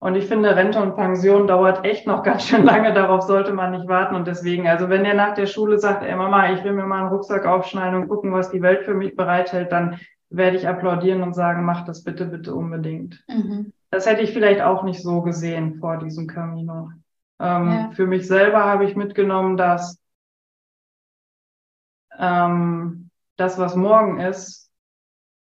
[0.00, 2.92] Und ich finde, Rente und Pension dauert echt noch ganz schön lange.
[2.92, 4.16] Darauf sollte man nicht warten.
[4.16, 7.02] Und deswegen, also wenn er nach der Schule sagt, ey Mama, ich will mir mal
[7.02, 10.00] einen Rucksack aufschneiden und gucken, was die Welt für mich bereithält, dann
[10.30, 13.24] werde ich applaudieren und sagen, mach das bitte, bitte unbedingt.
[13.28, 13.72] Mhm.
[13.90, 16.90] Das hätte ich vielleicht auch nicht so gesehen vor diesem Camino.
[17.40, 17.90] Ähm, ja.
[17.92, 19.98] Für mich selber habe ich mitgenommen, dass
[22.18, 24.70] ähm, das, was morgen ist,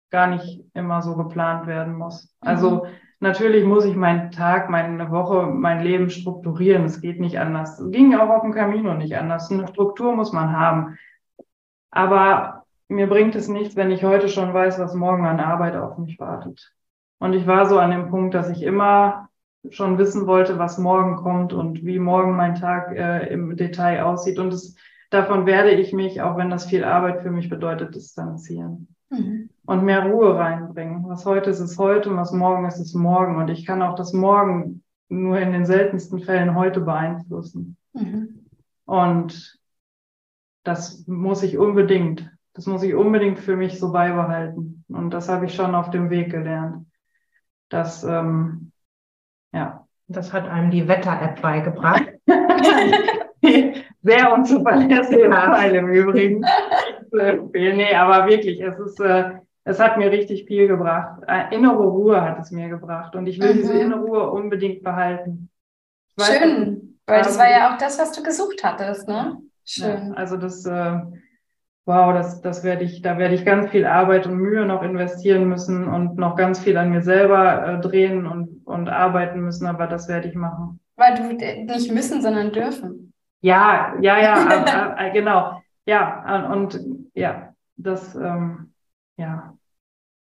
[0.09, 2.23] gar nicht immer so geplant werden muss.
[2.41, 2.47] Mhm.
[2.47, 2.85] Also
[3.19, 6.85] natürlich muss ich meinen Tag, meine Woche, mein Leben strukturieren.
[6.85, 7.79] Es geht nicht anders.
[7.79, 9.51] Es ging auch auf dem Camino nicht anders.
[9.51, 10.97] Eine Struktur muss man haben.
[11.91, 12.60] Aber
[12.91, 16.19] mir bringt es nichts, wenn ich heute schon weiß, was morgen an Arbeit auf mich
[16.19, 16.73] wartet.
[17.19, 19.29] Und ich war so an dem Punkt, dass ich immer
[19.69, 24.39] schon wissen wollte, was morgen kommt und wie morgen mein Tag äh, im Detail aussieht.
[24.39, 24.75] Und es,
[25.09, 28.95] davon werde ich mich, auch wenn das viel Arbeit für mich bedeutet, distanzieren.
[29.09, 29.49] Mhm.
[29.65, 31.07] Und mehr Ruhe reinbringen.
[31.07, 33.37] Was heute ist, ist heute und was morgen ist, ist morgen.
[33.37, 37.77] Und ich kann auch das Morgen nur in den seltensten Fällen heute beeinflussen.
[37.93, 38.45] Mhm.
[38.85, 39.59] Und
[40.63, 44.83] das muss ich unbedingt das muss ich unbedingt für mich so beibehalten.
[44.89, 46.85] Und das habe ich schon auf dem Weg gelernt.
[47.69, 48.71] Das, ähm,
[49.53, 49.87] ja.
[50.07, 52.05] Das hat einem die Wetter-App beigebracht.
[54.03, 56.45] Sehr unzuverlässige Teil im Übrigen.
[57.11, 59.31] nee, aber wirklich, es ist, äh,
[59.63, 61.21] es hat mir richtig viel gebracht.
[61.27, 63.15] Äh, innere Ruhe hat es mir gebracht.
[63.15, 63.57] Und ich will mhm.
[63.57, 65.49] diese innere Ruhe unbedingt behalten.
[66.19, 69.37] Schön, weil das war ja auch das, was du gesucht hattest, ne?
[69.63, 70.09] Schön.
[70.09, 70.99] Ja, also das, äh,
[71.91, 75.49] wow, das, das werde ich, da werde ich ganz viel Arbeit und Mühe noch investieren
[75.49, 79.87] müssen und noch ganz viel an mir selber äh, drehen und, und arbeiten müssen, aber
[79.87, 80.79] das werde ich machen.
[80.95, 83.13] Weil du nicht müssen, sondern dürfen.
[83.41, 85.61] Ja, ja, ja, äh, äh, genau.
[85.85, 86.79] Ja, und
[87.13, 88.73] ja, das, ähm,
[89.17, 89.53] ja,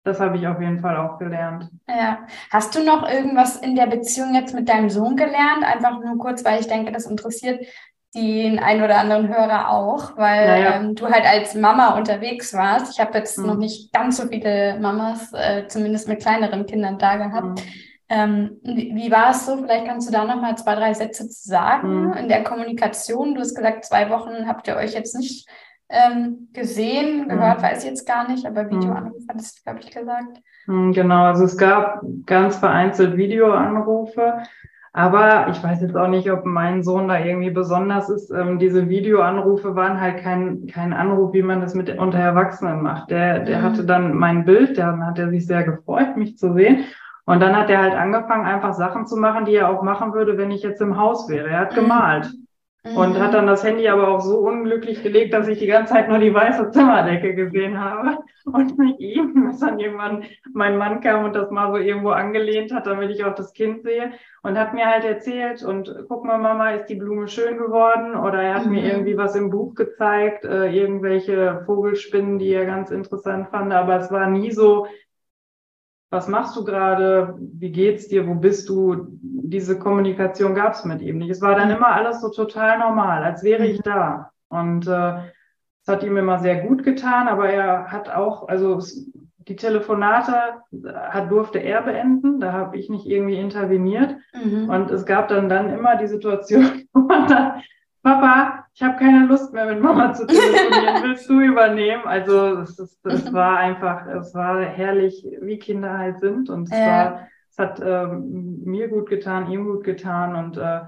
[0.04, 1.70] das habe ich auf jeden Fall auch gelernt.
[1.90, 2.20] Ja.
[2.50, 5.64] Hast du noch irgendwas in der Beziehung jetzt mit deinem Sohn gelernt?
[5.64, 7.66] Einfach nur kurz, weil ich denke, das interessiert
[8.14, 10.76] den ein oder anderen Hörer auch, weil naja.
[10.76, 12.92] ähm, du halt als Mama unterwegs warst.
[12.94, 13.46] Ich habe jetzt mhm.
[13.46, 17.60] noch nicht ganz so viele Mamas, äh, zumindest mit kleineren Kindern da gehabt.
[17.60, 17.66] Mhm.
[18.10, 19.56] Ähm, wie, wie war es so?
[19.56, 22.14] Vielleicht kannst du da noch mal zwei, drei Sätze zu sagen mhm.
[22.14, 23.34] in der Kommunikation.
[23.34, 25.48] Du hast gesagt, zwei Wochen habt ihr euch jetzt nicht
[25.88, 27.64] ähm, gesehen, gehört, mhm.
[27.64, 29.28] weiß ich jetzt gar nicht, aber Videoanrufe mhm.
[29.30, 30.42] hattest du, glaube ich, gesagt.
[30.68, 34.44] Mhm, genau, also es gab ganz vereinzelt Videoanrufe.
[34.94, 38.30] Aber ich weiß jetzt auch nicht, ob mein Sohn da irgendwie besonders ist.
[38.30, 43.10] Ähm, diese Videoanrufe waren halt kein, kein Anruf, wie man das mit unter Erwachsenen macht.
[43.10, 43.64] Der, der mhm.
[43.64, 46.84] hatte dann mein Bild, da hat er sich sehr gefreut, mich zu sehen.
[47.26, 50.38] Und dann hat er halt angefangen, einfach Sachen zu machen, die er auch machen würde,
[50.38, 51.50] wenn ich jetzt im Haus wäre.
[51.50, 51.76] Er hat mhm.
[51.76, 52.26] gemalt.
[52.34, 52.48] Mhm.
[52.84, 56.10] Und hat dann das Handy aber auch so unglücklich gelegt, dass ich die ganze Zeit
[56.10, 58.18] nur die weiße Zimmerdecke gesehen habe.
[58.46, 62.74] Und nicht ihm, bis dann irgendwann mein Mann kam und das mal so irgendwo angelehnt
[62.74, 64.14] hat, damit ich auch das Kind sehe.
[64.42, 68.16] Und hat mir halt erzählt und guck mal Mama, ist die Blume schön geworden?
[68.16, 68.72] Oder er hat mhm.
[68.72, 73.98] mir irgendwie was im Buch gezeigt, äh, irgendwelche Vogelspinnen, die er ganz interessant fand, aber
[73.98, 74.88] es war nie so,
[76.12, 79.08] was machst du gerade, wie geht's dir, wo bist du?
[79.22, 81.32] Diese Kommunikation gab es mit ihm nicht.
[81.32, 83.84] Es war dann immer alles so total normal, als wäre ich mhm.
[83.84, 84.32] da.
[84.50, 85.14] Und äh,
[85.82, 89.10] es hat ihm immer sehr gut getan, aber er hat auch, also es,
[89.48, 90.34] die Telefonate
[90.94, 94.16] hat, durfte er beenden, da habe ich nicht irgendwie interveniert.
[94.34, 94.70] Mhm.
[94.70, 97.62] Und es gab dann, dann immer die Situation, wo man dann
[98.04, 102.04] Papa, ich habe keine Lust mehr mit Mama zu telefonieren, willst du übernehmen?
[102.06, 106.78] Also es, ist, es war einfach, es war herrlich, wie Kinder halt sind und es,
[106.78, 106.88] ja.
[106.88, 110.82] war, es hat ähm, mir gut getan, ihm gut getan und äh,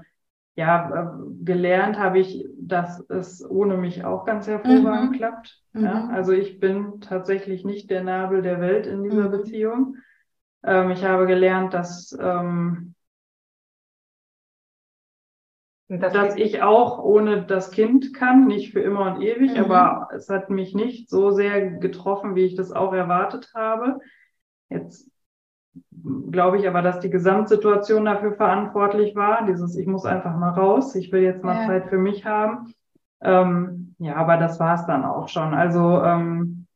[0.56, 5.16] ja, äh, gelernt habe ich, dass es ohne mich auch ganz hervorragend mhm.
[5.16, 5.62] klappt.
[5.74, 6.06] Ja?
[6.06, 6.10] Mhm.
[6.10, 9.32] Also ich bin tatsächlich nicht der Nabel der Welt in dieser mhm.
[9.32, 9.96] Beziehung.
[10.62, 12.93] Ähm, ich habe gelernt, dass ähm,
[15.88, 19.64] dass ich auch ohne das Kind kann, nicht für immer und ewig, mhm.
[19.64, 23.98] aber es hat mich nicht so sehr getroffen, wie ich das auch erwartet habe.
[24.70, 25.10] Jetzt
[26.30, 29.46] glaube ich aber, dass die Gesamtsituation dafür verantwortlich war.
[29.46, 31.66] Dieses, ich muss einfach mal raus, ich will jetzt mal ja.
[31.66, 32.72] Zeit für mich haben.
[33.20, 35.54] Ähm, ja, aber das war es dann auch schon.
[35.54, 36.66] Also ähm,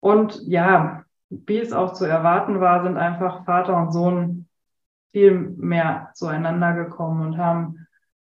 [0.00, 4.41] und ja, wie es auch zu erwarten war, sind einfach Vater und Sohn
[5.12, 7.86] viel mehr zueinander gekommen und haben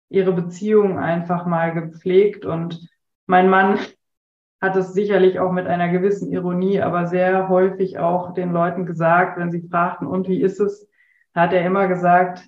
[0.09, 2.45] ihre Beziehung einfach mal gepflegt.
[2.45, 2.87] Und
[3.25, 3.79] mein Mann
[4.61, 9.37] hat es sicherlich auch mit einer gewissen Ironie, aber sehr häufig auch den Leuten gesagt,
[9.37, 10.87] wenn sie fragten, und wie ist es,
[11.33, 12.47] hat er immer gesagt,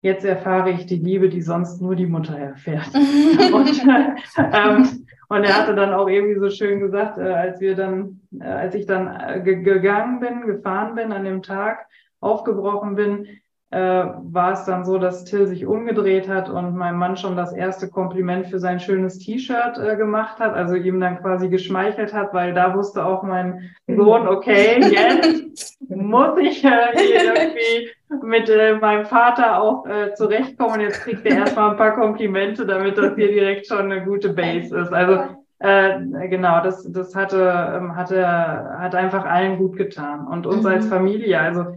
[0.00, 2.88] jetzt erfahre ich die Liebe, die sonst nur die Mutter erfährt.
[2.94, 8.20] und, ähm, und er hatte dann auch irgendwie so schön gesagt, äh, als wir dann,
[8.38, 11.86] äh, als ich dann äh, gegangen bin, gefahren bin an dem Tag,
[12.20, 13.26] aufgebrochen bin,
[13.70, 17.52] äh, war es dann so, dass Till sich umgedreht hat und mein Mann schon das
[17.52, 22.32] erste Kompliment für sein schönes T-Shirt äh, gemacht hat, also ihm dann quasi geschmeichelt hat,
[22.32, 27.90] weil da wusste auch mein Sohn, okay, jetzt muss ich äh, hier irgendwie
[28.22, 30.80] mit äh, meinem Vater auch äh, zurechtkommen.
[30.80, 34.74] Jetzt kriegt er erstmal ein paar Komplimente, damit das hier direkt schon eine gute Base
[34.74, 34.94] ist.
[34.94, 35.24] Also
[35.58, 40.70] äh, genau, das, das hatte, ähm, hatte, hat einfach allen gut getan und uns mhm.
[40.70, 41.38] als Familie.
[41.38, 41.76] Also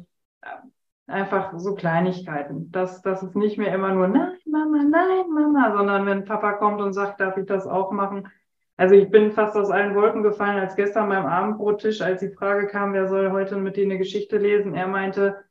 [1.11, 2.71] einfach so Kleinigkeiten.
[2.71, 6.81] Dass, dass es nicht mehr immer nur, nein, Mama, nein, Mama, sondern wenn Papa kommt
[6.81, 8.27] und sagt, darf ich das auch machen?
[8.77, 12.67] Also ich bin fast aus allen Wolken gefallen, als gestern beim Abendbrottisch, als die Frage
[12.67, 15.43] kam, wer soll heute mit dir eine Geschichte lesen, er meinte,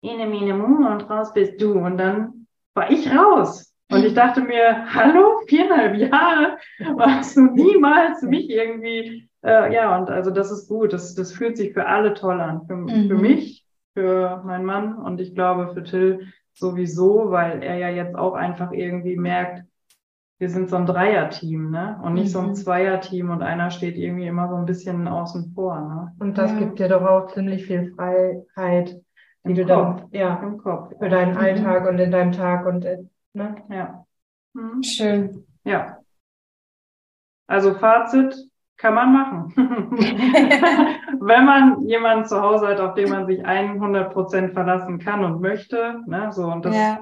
[0.00, 1.72] Ine, Mine, Mune und raus bist du.
[1.72, 3.74] Und dann war ich raus.
[3.90, 6.58] Und ich dachte mir, hallo, viereinhalb Jahre,
[6.94, 11.56] warst du niemals mich irgendwie, äh, ja, und also das ist gut, das, das fühlt
[11.56, 12.66] sich für alle toll an.
[12.66, 13.08] Für, mhm.
[13.08, 13.64] für mich,
[13.98, 18.70] für meinen Mann und ich glaube für Till sowieso, weil er ja jetzt auch einfach
[18.70, 19.64] irgendwie merkt,
[20.38, 22.00] wir sind so ein Dreier-Team, ne?
[22.04, 22.30] Und nicht mhm.
[22.30, 22.54] so ein mhm.
[22.54, 26.14] Zweier-Team und einer steht irgendwie immer so ein bisschen außen vor, ne?
[26.20, 26.58] Und das ja.
[26.60, 29.00] gibt dir doch auch ziemlich viel Freiheit,
[29.44, 30.00] die Im du Kopf.
[30.00, 30.92] dann, ja, im Kopf.
[30.96, 31.38] Für deinen mhm.
[31.38, 32.98] Alltag und in deinem Tag und, äh,
[33.32, 33.56] ne?
[33.68, 34.04] Ja.
[34.54, 34.80] Mhm.
[34.84, 35.44] Schön.
[35.64, 35.98] Ja.
[37.48, 38.47] Also Fazit,
[38.78, 39.52] kann man machen.
[39.56, 45.40] Wenn man jemanden zu Hause hat, auf den man sich 100 Prozent verlassen kann und
[45.40, 47.00] möchte, ne, so und das, ja.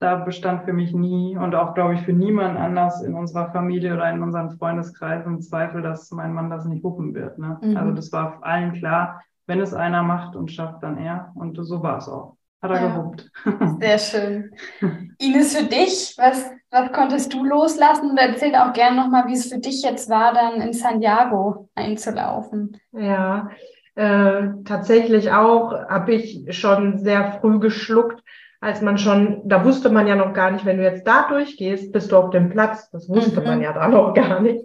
[0.00, 3.94] da bestand für mich nie und auch, glaube ich, für niemanden anders in unserer Familie
[3.94, 7.38] oder in unserem Freundeskreis im Zweifel, dass mein Mann das nicht wuppen wird.
[7.38, 7.56] Ne?
[7.62, 7.76] Mhm.
[7.76, 11.30] Also das war allen klar, wenn es einer macht und schafft, dann er.
[11.36, 12.36] Und so war es auch.
[12.60, 12.88] Hat er ja.
[12.88, 13.30] gewuppt.
[13.78, 14.50] Sehr schön.
[15.18, 18.10] Ines, für dich, was was konntest du loslassen?
[18.10, 22.78] Und erzähl auch gerne nochmal, wie es für dich jetzt war, dann in Santiago einzulaufen.
[22.92, 23.50] Ja,
[23.94, 28.22] äh, tatsächlich auch habe ich schon sehr früh geschluckt,
[28.60, 31.92] als man schon, da wusste man ja noch gar nicht, wenn du jetzt da durchgehst,
[31.92, 32.90] bist du auf dem Platz.
[32.90, 33.46] Das wusste mhm.
[33.46, 34.60] man ja da noch gar nicht.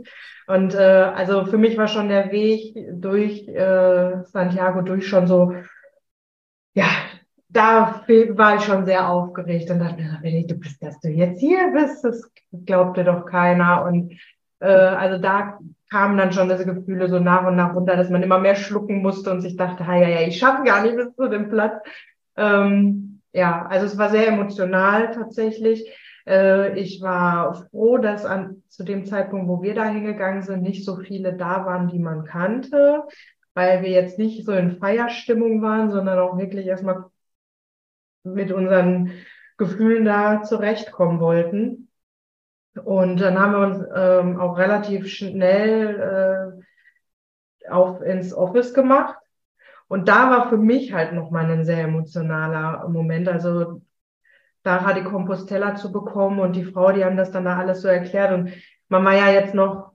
[0.48, 5.54] Und äh, also für mich war schon der Weg durch äh, Santiago durch schon so,
[6.74, 6.88] ja,
[7.52, 11.72] da war ich schon sehr aufgeregt und dachte mir, du bist, dass du jetzt hier
[11.74, 12.30] bist, das
[12.66, 13.84] glaubte doch keiner.
[13.86, 14.14] Und
[14.60, 15.60] äh, also da
[15.90, 19.02] kamen dann schon diese Gefühle so nach und nach runter, dass man immer mehr schlucken
[19.02, 21.84] musste und sich dachte, ja, ja, ich schaffe gar nicht bis zu dem Platz.
[22.38, 25.92] Ähm, ja, also es war sehr emotional tatsächlich.
[26.26, 30.86] Äh, ich war froh, dass an, zu dem Zeitpunkt, wo wir da hingegangen sind, nicht
[30.86, 33.04] so viele da waren, die man kannte,
[33.54, 37.06] weil wir jetzt nicht so in Feierstimmung waren, sondern auch wirklich erstmal
[38.24, 39.12] mit unseren
[39.58, 41.90] Gefühlen da zurechtkommen wollten.
[42.84, 46.62] Und dann haben wir uns ähm, auch relativ schnell
[47.66, 49.16] äh, auf, ins Office gemacht.
[49.88, 53.28] Und da war für mich halt nochmal ein sehr emotionaler Moment.
[53.28, 53.82] Also
[54.64, 57.88] da die Compostella zu bekommen und die Frau, die haben das dann da alles so
[57.88, 58.32] erklärt.
[58.32, 58.54] Und
[58.88, 59.92] man war ja jetzt noch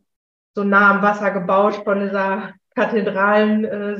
[0.55, 3.97] so nah am Wasser gebaut von dieser kathedralen äh,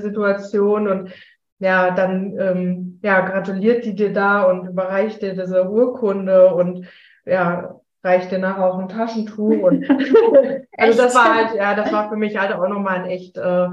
[0.89, 1.13] und
[1.59, 6.87] ja, dann ähm, ja, gratuliert die dir da und überreicht dir diese Urkunde und
[7.25, 9.63] ja, reicht dir nachher auch ein Taschentuch.
[9.63, 9.89] Und
[10.79, 13.69] also das war halt, ja, das war für mich halt auch nochmal ein echt äh,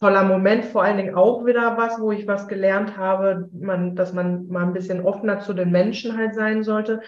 [0.00, 4.12] toller Moment, vor allen Dingen auch wieder was, wo ich was gelernt habe, man, dass
[4.12, 7.00] man mal ein bisschen offener zu den Menschen halt sein sollte.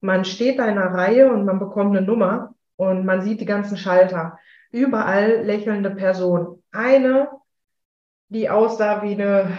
[0.00, 3.46] Man steht da in einer Reihe und man bekommt eine Nummer und man sieht die
[3.46, 4.38] ganzen Schalter.
[4.70, 6.62] Überall lächelnde Personen.
[6.70, 7.28] Eine,
[8.28, 9.58] die aussah wie eine,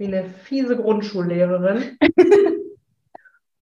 [0.00, 1.98] wie eine fiese Grundschullehrerin.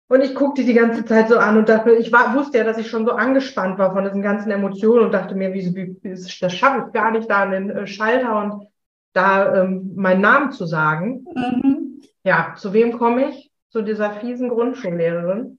[0.09, 2.77] Und ich guckte die ganze Zeit so an und dachte, ich war, wusste ja, dass
[2.77, 6.31] ich schon so angespannt war von diesen ganzen Emotionen und dachte mir, wie, wie das
[6.31, 8.67] schaffe ich gar nicht, da an den äh, Schalter und
[9.15, 11.25] da ähm, meinen Namen zu sagen.
[11.35, 12.03] Mhm.
[12.25, 13.53] Ja, zu wem komme ich?
[13.71, 15.59] Zu dieser fiesen Grundschullehrerin.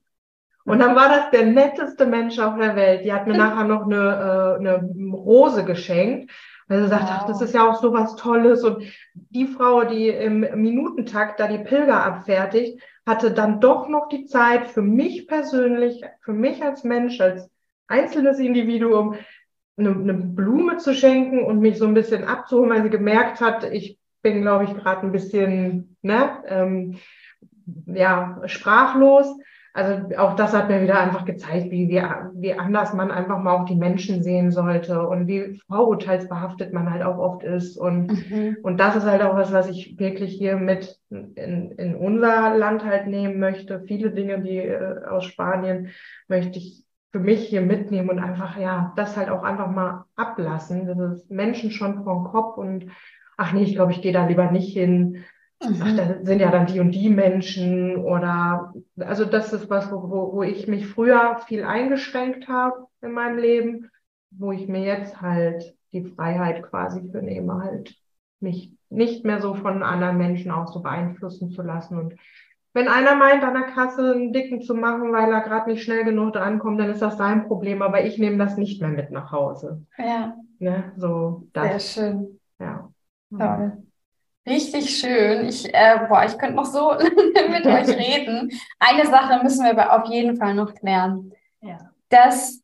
[0.64, 3.04] Und dann war das der netteste Mensch auf der Welt.
[3.04, 6.30] Die hat mir nachher noch eine, äh, eine Rose geschenkt,
[6.68, 7.10] weil sie sagt, wow.
[7.12, 8.64] ach, das ist ja auch so was Tolles.
[8.64, 8.84] Und
[9.14, 14.66] die Frau, die im Minutentakt da die Pilger abfertigt, hatte dann doch noch die Zeit
[14.66, 17.50] für mich persönlich, für mich als Mensch, als
[17.86, 19.16] einzelnes Individuum,
[19.76, 23.64] eine, eine Blume zu schenken und mich so ein bisschen abzuholen, weil sie gemerkt hat,
[23.64, 26.98] ich bin, glaube ich, gerade ein bisschen ne, ähm,
[27.86, 29.26] ja, sprachlos.
[29.76, 32.00] Also auch das hat mir wieder einfach gezeigt, wie, wie,
[32.34, 37.02] wie anders man einfach mal auch die Menschen sehen sollte und wie vorurteilsbehaftet man halt
[37.02, 37.76] auch oft ist.
[37.76, 38.56] Und, mhm.
[38.62, 42.84] und das ist halt auch was, was ich wirklich hier mit in, in unser Land
[42.84, 43.82] halt nehmen möchte.
[43.88, 45.88] Viele Dinge, die äh, aus Spanien
[46.28, 50.86] möchte ich für mich hier mitnehmen und einfach, ja, das halt auch einfach mal ablassen.
[50.86, 52.92] Das ist Menschen schon vom Kopf und
[53.36, 55.24] ach nee, ich glaube, ich gehe da lieber nicht hin.
[55.66, 60.32] Ach, da sind ja dann die und die Menschen oder also das ist was, wo,
[60.32, 63.90] wo ich mich früher viel eingeschränkt habe in meinem Leben,
[64.30, 67.94] wo ich mir jetzt halt die Freiheit quasi für nehme, halt
[68.40, 71.98] mich nicht mehr so von anderen Menschen auch so beeinflussen zu lassen.
[71.98, 72.14] Und
[72.72, 76.04] wenn einer meint, an der Kasse einen Dicken zu machen, weil er gerade nicht schnell
[76.04, 79.32] genug ankommt, dann ist das sein Problem, aber ich nehme das nicht mehr mit nach
[79.32, 79.84] Hause.
[79.96, 80.36] Ja.
[80.58, 80.92] Ne?
[80.96, 81.94] So, das.
[81.94, 82.40] Sehr schön.
[82.58, 82.90] Ja.
[83.30, 83.83] Toll.
[84.46, 85.46] Richtig schön.
[85.46, 86.92] Ich, äh, boah, ich könnte noch so
[87.50, 88.50] mit euch reden.
[88.78, 91.32] Eine Sache müssen wir aber auf jeden Fall noch klären.
[91.60, 91.78] Ja.
[92.10, 92.62] Das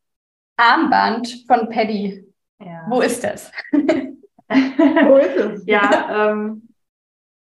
[0.57, 2.27] Armband von Paddy.
[2.59, 2.85] Ja.
[2.89, 3.51] Wo ist das?
[3.73, 5.65] Wo ist es?
[5.66, 6.69] Ja, ähm,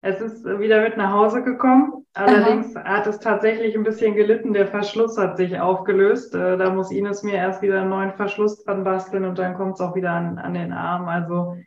[0.01, 2.05] es ist wieder mit nach Hause gekommen.
[2.13, 2.85] Allerdings Aha.
[2.85, 4.53] hat es tatsächlich ein bisschen gelitten.
[4.53, 6.35] Der Verschluss hat sich aufgelöst.
[6.35, 9.75] Äh, da muss Ines mir erst wieder einen neuen Verschluss dran basteln und dann kommt
[9.75, 11.07] es auch wieder an, an den Arm.
[11.07, 11.57] Also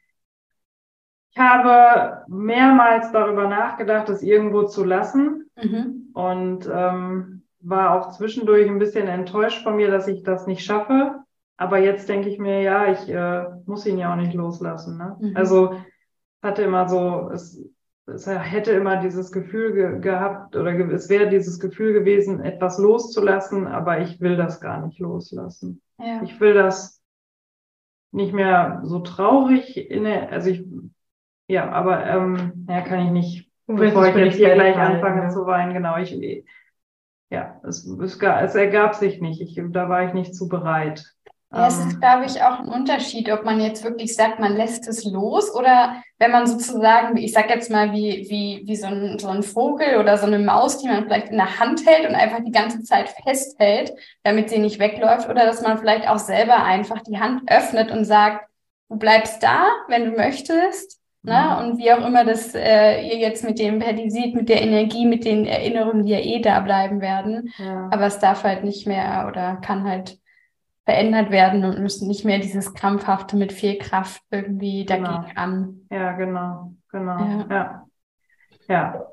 [1.35, 6.11] ich habe mehrmals darüber nachgedacht, es irgendwo zu lassen mhm.
[6.13, 11.23] und ähm, war auch zwischendurch ein bisschen enttäuscht von mir, dass ich das nicht schaffe.
[11.57, 14.99] Aber jetzt denke ich mir, ja, ich äh, muss ihn ja auch nicht loslassen.
[14.99, 15.17] Ne?
[15.21, 15.37] Mhm.
[15.37, 15.77] Also
[16.43, 17.65] hatte immer so, es,
[18.07, 22.79] es hätte immer dieses Gefühl ge gehabt oder ge es wäre dieses Gefühl gewesen, etwas
[22.79, 25.81] loszulassen, aber ich will das gar nicht loslassen.
[25.99, 26.21] Ja.
[26.25, 27.01] Ich will das
[28.11, 30.65] nicht mehr so traurig in der, also ich
[31.53, 35.29] ja, aber ähm, ja, kann ich nicht, bevor ich jetzt hier gleich anfange ja.
[35.29, 36.19] zu weinen, genau, ich,
[37.29, 39.43] ja, es, es, es ergab sich nicht.
[39.43, 41.05] Ich, da war ich nicht zu bereit.
[41.53, 42.01] Ja, es ist, ähm.
[42.01, 46.03] glaube ich, auch ein Unterschied, ob man jetzt wirklich sagt, man lässt es los oder
[46.19, 49.99] wenn man sozusagen, ich sag jetzt mal, wie, wie, wie so, ein, so ein Vogel
[49.99, 52.83] oder so eine Maus, die man vielleicht in der Hand hält und einfach die ganze
[52.83, 53.93] Zeit festhält,
[54.23, 58.07] damit sie nicht wegläuft, oder dass man vielleicht auch selber einfach die Hand öffnet und
[58.07, 58.47] sagt,
[58.89, 61.59] du bleibst da, wenn du möchtest, Ne?
[61.61, 63.81] Und wie auch immer das äh, ihr jetzt mit dem
[64.11, 67.53] sieht, mit der Energie, mit den Erinnerungen, die ja eh da bleiben werden.
[67.59, 67.89] Ja.
[67.93, 70.19] Aber es darf halt nicht mehr oder kann halt
[70.85, 75.11] verändert werden und müssen nicht mehr dieses krampfhafte mit viel Kraft irgendwie genau.
[75.11, 75.81] dagegen an.
[75.91, 77.19] Ja, genau, genau.
[77.19, 77.47] Ja.
[77.51, 77.87] ja.
[78.69, 79.07] ja.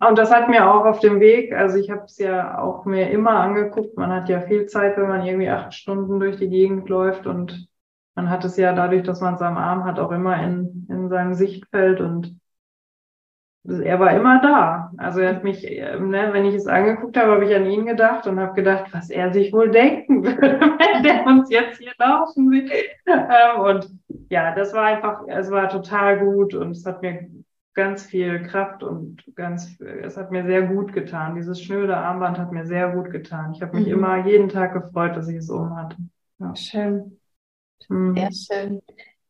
[0.00, 3.10] Und das hat mir auch auf dem Weg, also ich habe es ja auch mir
[3.10, 6.88] immer angeguckt, man hat ja viel Zeit, wenn man irgendwie acht Stunden durch die Gegend
[6.88, 7.67] läuft und
[8.18, 11.08] man hat es ja dadurch, dass man es am Arm hat, auch immer in, in
[11.08, 12.36] seinem Sichtfeld und
[13.64, 14.90] er war immer da.
[14.96, 18.26] Also er hat mich, ne, wenn ich es angeguckt habe, habe ich an ihn gedacht
[18.26, 22.50] und habe gedacht, was er sich wohl denken würde, wenn der uns jetzt hier laufen
[22.50, 22.72] sieht.
[23.06, 23.88] Ähm, und
[24.30, 27.28] ja, das war einfach, es war total gut und es hat mir
[27.74, 31.36] ganz viel Kraft und ganz, es hat mir sehr gut getan.
[31.36, 33.52] Dieses schnöde Armband hat mir sehr gut getan.
[33.54, 33.92] Ich habe mich mhm.
[33.92, 35.96] immer jeden Tag gefreut, dass ich es um hatte.
[36.40, 36.56] Ja.
[36.56, 37.17] Schön.
[37.88, 38.16] Mhm.
[38.16, 38.82] Sehr schön.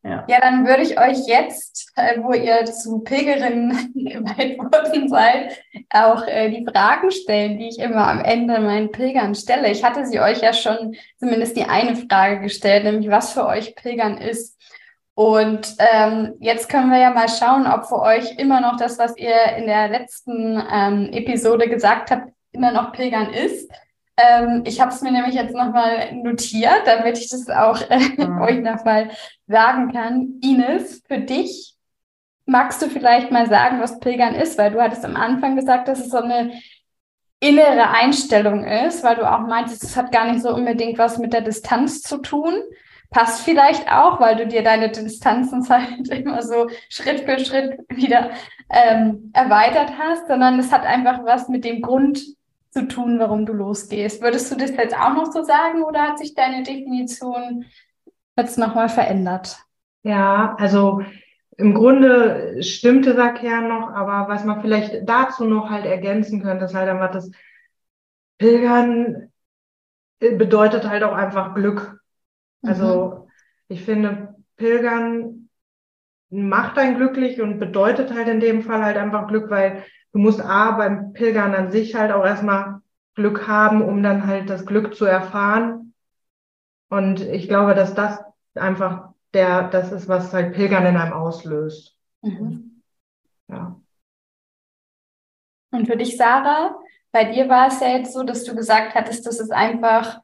[0.05, 0.25] Ja.
[0.29, 5.59] ja, dann würde ich euch jetzt, äh, wo ihr zu Pilgerinnen geweiht worden seid,
[5.91, 9.71] auch äh, die Fragen stellen, die ich immer am Ende meinen Pilgern stelle.
[9.71, 13.75] Ich hatte sie euch ja schon zumindest die eine Frage gestellt, nämlich was für euch
[13.75, 14.57] Pilgern ist.
[15.15, 19.17] Und ähm, jetzt können wir ja mal schauen, ob für euch immer noch das, was
[19.17, 23.69] ihr in der letzten ähm, Episode gesagt habt, immer noch Pilgern ist.
[24.19, 28.41] Ähm, ich habe es mir nämlich jetzt nochmal notiert, damit ich das auch äh, mhm.
[28.43, 29.11] euch nochmal
[29.47, 30.41] sagen kann.
[30.43, 31.77] Ines, für dich
[32.45, 36.01] magst du vielleicht mal sagen, was Pilgern ist, weil du hattest am Anfang gesagt, dass
[36.01, 36.51] es so eine
[37.41, 41.33] innere Einstellung ist, weil du auch meintest, es hat gar nicht so unbedingt was mit
[41.33, 42.55] der Distanz zu tun.
[43.11, 48.31] Passt vielleicht auch, weil du dir deine Distanzen halt immer so Schritt für Schritt wieder
[48.69, 52.21] ähm, erweitert hast, sondern es hat einfach was mit dem Grund
[52.71, 54.23] zu tun, warum du losgehst.
[54.23, 57.65] Würdest du das jetzt auch noch so sagen oder hat sich deine Definition
[58.37, 59.59] jetzt nochmal verändert?
[60.03, 61.03] Ja, also
[61.57, 66.67] im Grunde stimmt dieser Kern noch, aber was man vielleicht dazu noch halt ergänzen könnte,
[66.67, 67.31] ist halt einfach das
[68.39, 69.33] Pilgern
[70.21, 72.01] bedeutet halt auch einfach Glück.
[72.63, 73.31] Also mhm.
[73.69, 75.49] ich finde, Pilgern
[76.31, 80.41] macht einen glücklich und bedeutet halt in dem Fall halt einfach Glück, weil du musst
[80.41, 82.81] A, beim Pilgern an sich halt auch erstmal
[83.15, 85.95] Glück haben, um dann halt das Glück zu erfahren.
[86.89, 88.21] Und ich glaube, dass das
[88.55, 91.97] einfach der, das ist, was halt Pilgern in einem auslöst.
[92.23, 92.83] Mhm.
[93.49, 93.81] Ja.
[95.71, 96.79] Und für dich, Sarah,
[97.13, 100.21] bei dir war es ja jetzt so, dass du gesagt hattest, das ist einfach,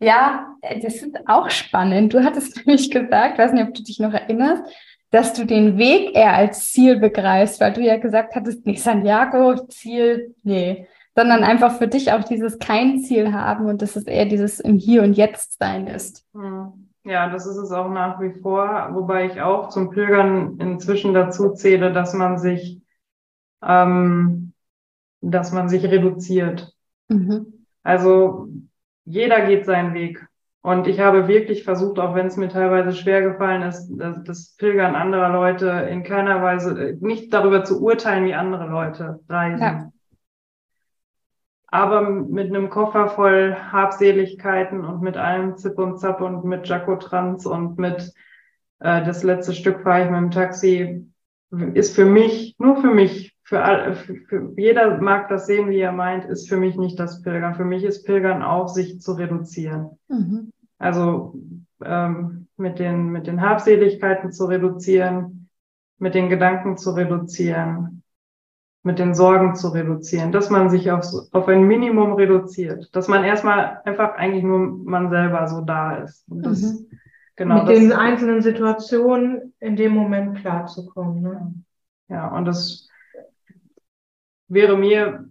[0.00, 2.14] ja, das ist auch spannend.
[2.14, 4.64] Du hattest nämlich gesagt, weiß nicht, ob du dich noch erinnerst,
[5.10, 9.66] dass du den Weg eher als Ziel begreifst, weil du ja gesagt hattest, nicht Santiago,
[9.68, 14.26] Ziel, nee, sondern einfach für dich auch dieses kein Ziel haben und dass es eher
[14.26, 16.24] dieses im Hier und Jetzt sein ist.
[16.34, 16.88] Hm.
[17.04, 21.54] Ja, das ist es auch nach wie vor, wobei ich auch zum Pilgern inzwischen dazu
[21.54, 22.82] zähle, dass man sich,
[23.62, 24.52] ähm,
[25.22, 26.74] dass man sich reduziert.
[27.08, 27.64] Mhm.
[27.82, 28.48] Also
[29.06, 30.28] jeder geht seinen Weg.
[30.62, 34.96] Und ich habe wirklich versucht, auch wenn es mir teilweise schwer gefallen ist, das, Pilgern
[34.96, 39.62] anderer Leute in keiner Weise, nicht darüber zu urteilen, wie andere Leute reisen.
[39.62, 39.92] Ja.
[41.68, 47.46] Aber mit einem Koffer voll Habseligkeiten und mit allem Zip und Zap und mit Jacotrans
[47.46, 48.12] und mit
[48.80, 51.06] äh, das letzte Stück fahre ich mit dem Taxi,
[51.74, 55.80] ist für mich, nur für mich, für, all, für, für jeder mag das sehen, wie
[55.80, 57.54] er meint, ist für mich nicht das Pilgern.
[57.54, 59.98] Für mich ist Pilgern auch, sich zu reduzieren.
[60.08, 60.52] Mhm.
[60.78, 61.34] Also
[61.82, 65.48] ähm, mit, den, mit den Habseligkeiten zu reduzieren,
[65.96, 68.02] mit den Gedanken zu reduzieren,
[68.82, 73.24] mit den Sorgen zu reduzieren, dass man sich auf, auf ein Minimum reduziert, dass man
[73.24, 76.22] erstmal einfach eigentlich nur man selber so da ist.
[76.26, 76.86] Das, mhm.
[77.34, 81.22] genau, mit den einzelnen Situationen in dem Moment klarzukommen.
[81.22, 81.54] Ne?
[82.08, 82.87] Ja, und das
[84.48, 85.28] wäre mir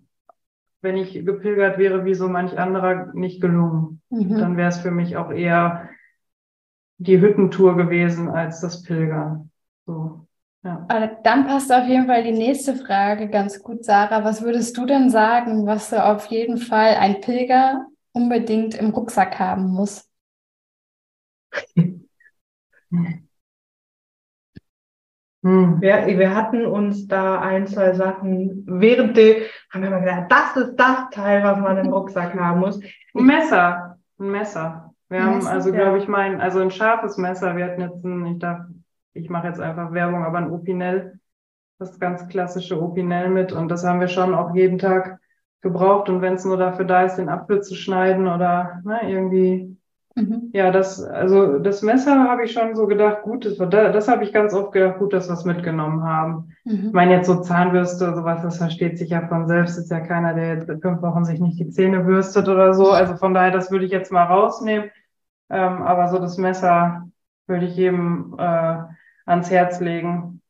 [0.82, 4.02] wenn ich gepilgert wäre, wie so manch anderer nicht gelungen.
[4.10, 4.38] Mhm.
[4.38, 5.90] Dann wäre es für mich auch eher
[6.98, 9.52] die Hüttentour gewesen als das Pilgern.
[9.86, 10.28] So.
[10.64, 10.88] Ja.
[11.24, 14.24] Dann passt auf jeden Fall die nächste Frage ganz gut, Sarah.
[14.24, 19.40] Was würdest du denn sagen, was so auf jeden Fall ein Pilger unbedingt im Rucksack
[19.40, 20.10] haben muss?
[25.48, 25.80] Hm.
[25.80, 30.58] Wir, wir, hatten uns da ein, zwei Sachen während der, haben wir mal gedacht, das
[30.58, 32.82] ist das Teil, was man im Rucksack haben muss.
[33.16, 34.94] Ein Messer, ein Messer.
[35.08, 35.76] Wir Messer, haben also, ja.
[35.76, 37.56] glaube ich, mein, also ein scharfes Messer.
[37.56, 38.66] Wir hatten jetzt ein, ich darf,
[39.14, 41.18] ich mache jetzt einfach Werbung, aber ein Opinel,
[41.80, 45.18] das ganz klassische Opinel mit und das haben wir schon auch jeden Tag
[45.62, 49.78] gebraucht und wenn es nur dafür da ist, den Apfel zu schneiden oder ne, irgendwie
[50.18, 50.50] Mhm.
[50.52, 54.34] Ja, das, also das Messer habe ich schon so gedacht, gut, das, das habe ich
[54.34, 56.56] ganz oft gedacht, gut, dass wir es mitgenommen haben.
[56.66, 56.88] Mhm.
[56.88, 60.34] Ich meine, jetzt so Zahnbürste, sowas, das versteht sich ja von selbst, ist ja keiner,
[60.34, 62.90] der jetzt fünf Wochen sich nicht die Zähne bürstet oder so.
[62.90, 64.90] Also von daher, das würde ich jetzt mal rausnehmen.
[65.52, 67.08] Ähm, aber so das Messer
[67.46, 68.78] würde ich jedem äh,
[69.28, 70.42] ans Herz legen.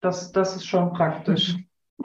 [0.00, 1.56] Das, das ist schon praktisch.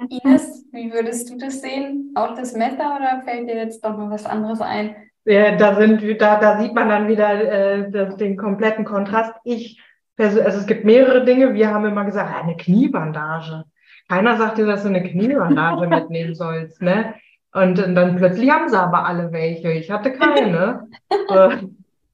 [0.09, 2.11] Ines, wie würdest du das sehen?
[2.13, 4.95] Auch das Messer oder fällt dir jetzt doch noch was anderes ein?
[5.27, 9.33] Ja, da sind, da, da sieht man dann wieder äh, das, den kompletten Kontrast.
[9.43, 9.81] Ich,
[10.17, 11.53] also es gibt mehrere Dinge.
[11.53, 13.65] Wir haben immer gesagt, eine Kniebandage.
[14.07, 17.15] Keiner sagt dir, dass du eine Kniebandage mitnehmen sollst, ne?
[17.53, 19.71] Und, und, dann plötzlich haben sie aber alle welche.
[19.71, 20.87] Ich hatte keine.
[21.29, 21.57] Äh,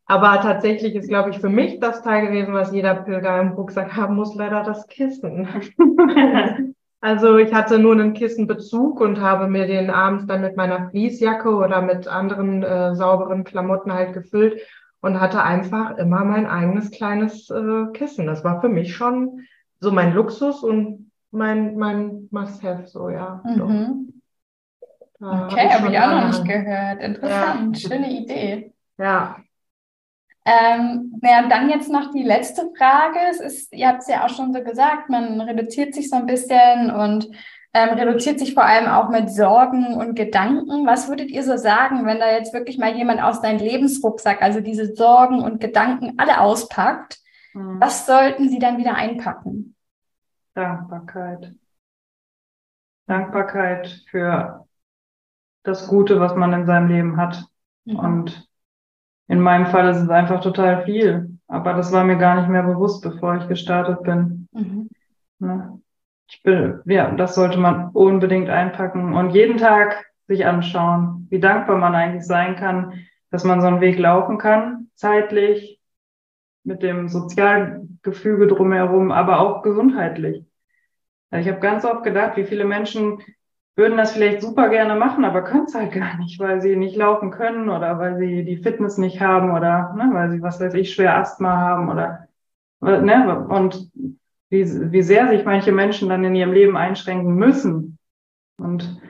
[0.06, 3.96] Aber tatsächlich ist, glaube ich, für mich das Teil gewesen, was jeder Pilger im Rucksack
[3.96, 5.48] haben muss, leider das Kissen.
[7.04, 11.50] also ich hatte nur einen Kissenbezug und habe mir den abends dann mit meiner Fließjacke
[11.50, 14.62] oder mit anderen äh, sauberen Klamotten halt gefüllt
[15.02, 18.26] und hatte einfach immer mein eigenes kleines äh, Kissen.
[18.26, 19.42] Das war für mich schon
[19.82, 23.42] so mein Luxus und mein, mein Must-Have, so ja.
[23.44, 24.22] Mhm.
[25.20, 27.02] Okay, habe ich, hab ich auch noch nicht gehört.
[27.02, 27.90] Interessant, ja.
[27.90, 28.72] schöne Idee.
[28.98, 29.36] Ja,
[30.46, 33.18] ähm, ja, dann jetzt noch die letzte Frage.
[33.32, 36.26] Es ist, ihr habt es ja auch schon so gesagt, man reduziert sich so ein
[36.26, 37.30] bisschen und
[37.74, 40.86] ähm, reduziert sich vor allem auch mit Sorgen und Gedanken.
[40.86, 44.60] Was würdet ihr so sagen, wenn da jetzt wirklich mal jemand aus deinem Lebensrucksack, also
[44.60, 47.20] diese Sorgen und Gedanken alle auspackt?
[47.54, 47.80] Mhm.
[47.80, 49.76] Was sollten sie dann wieder einpacken?
[50.54, 51.54] Dankbarkeit.
[53.08, 54.68] Dankbarkeit für
[55.64, 57.46] das Gute, was man in seinem Leben hat.
[57.86, 57.96] Mhm.
[57.96, 58.50] Und
[59.28, 61.38] in meinem Fall ist es einfach total viel.
[61.48, 64.48] Aber das war mir gar nicht mehr bewusst, bevor ich gestartet bin.
[64.52, 64.90] Mhm.
[65.40, 65.80] Ne?
[66.28, 71.78] Ich bin, ja, das sollte man unbedingt einpacken und jeden Tag sich anschauen, wie dankbar
[71.78, 75.80] man eigentlich sein kann, dass man so einen Weg laufen kann, zeitlich,
[76.64, 80.46] mit dem Sozialgefüge drumherum, aber auch gesundheitlich.
[81.32, 83.20] Ich habe ganz oft gedacht, wie viele Menschen
[83.76, 86.96] würden das vielleicht super gerne machen, aber können es halt gar nicht, weil sie nicht
[86.96, 90.74] laufen können oder weil sie die Fitness nicht haben oder ne, weil sie, was weiß
[90.76, 92.28] ich, schwer Asthma haben oder
[92.82, 93.92] ne, und
[94.50, 97.98] wie, wie sehr sich manche Menschen dann in ihrem Leben einschränken müssen.
[98.58, 99.02] Und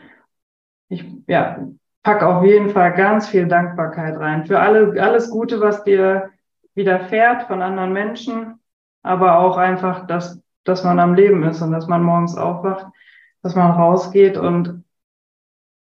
[0.88, 1.68] ich ja,
[2.02, 6.32] pack auf jeden Fall ganz viel Dankbarkeit rein für alle, alles Gute, was dir
[6.76, 8.60] widerfährt von anderen Menschen,
[9.02, 12.88] aber auch einfach, dass, dass man am Leben ist und dass man morgens aufwacht
[13.44, 14.84] dass man rausgeht und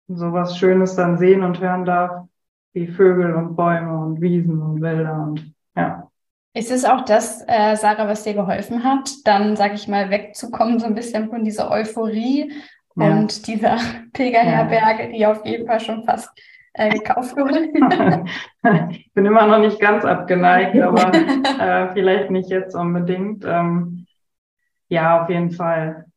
[0.07, 2.28] sowas Schönes dann sehen und hören darf,
[2.73, 6.07] wie Vögel und Bäume und Wiesen und Wälder und ja.
[6.53, 10.80] Ist es auch das, äh, Sarah, was dir geholfen hat, dann, sag ich mal, wegzukommen,
[10.80, 12.52] so ein bisschen von dieser Euphorie
[12.95, 13.11] ja.
[13.11, 13.78] und dieser
[14.14, 15.11] Pilgerherberge, ja.
[15.11, 16.30] die auf jeden Fall schon fast
[16.73, 17.69] äh, gekauft wurde?
[18.91, 23.45] ich bin immer noch nicht ganz abgeneigt, aber äh, vielleicht nicht jetzt unbedingt.
[23.45, 24.06] Ähm,
[24.90, 26.10] ja, auf jeden Fall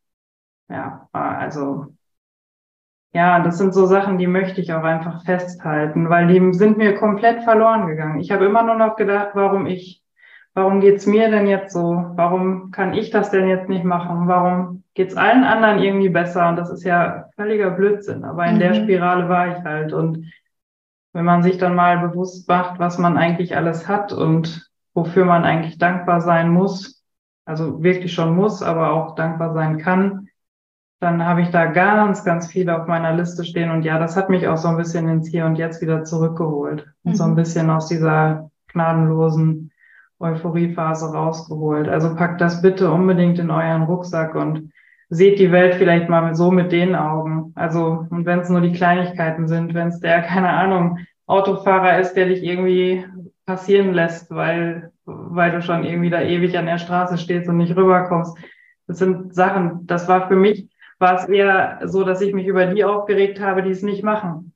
[0.68, 1.94] ja, also
[3.14, 6.96] ja, das sind so Sachen, die möchte ich auch einfach festhalten, weil die sind mir
[6.96, 8.18] komplett verloren gegangen.
[8.18, 10.02] Ich habe immer nur noch gedacht, warum ich,
[10.52, 12.10] warum geht's mir denn jetzt so?
[12.16, 14.26] Warum kann ich das denn jetzt nicht machen?
[14.26, 16.48] Warum geht's allen anderen irgendwie besser?
[16.48, 18.24] Und das ist ja völliger Blödsinn.
[18.24, 18.60] Aber in mhm.
[18.60, 19.92] der Spirale war ich halt.
[19.92, 20.32] Und
[21.12, 25.44] wenn man sich dann mal bewusst macht, was man eigentlich alles hat und wofür man
[25.44, 27.04] eigentlich dankbar sein muss,
[27.44, 30.23] also wirklich schon muss, aber auch dankbar sein kann,
[31.00, 33.70] dann habe ich da ganz, ganz viel auf meiner Liste stehen.
[33.70, 36.86] Und ja, das hat mich auch so ein bisschen ins Hier und Jetzt wieder zurückgeholt
[37.04, 37.16] und mhm.
[37.16, 37.36] so ein mhm.
[37.36, 39.70] bisschen aus dieser gnadenlosen
[40.18, 41.88] Euphoriephase rausgeholt.
[41.88, 44.72] Also packt das bitte unbedingt in euren Rucksack und
[45.10, 47.52] seht die Welt vielleicht mal so mit den Augen.
[47.54, 52.14] Also, und wenn es nur die Kleinigkeiten sind, wenn es der, keine Ahnung, Autofahrer ist,
[52.14, 53.04] der dich irgendwie
[53.46, 57.76] passieren lässt, weil, weil du schon irgendwie da ewig an der Straße stehst und nicht
[57.76, 58.36] rüberkommst.
[58.86, 60.68] Das sind Sachen, das war für mich
[61.04, 64.54] war es eher so, dass ich mich über die aufgeregt habe, die es nicht machen.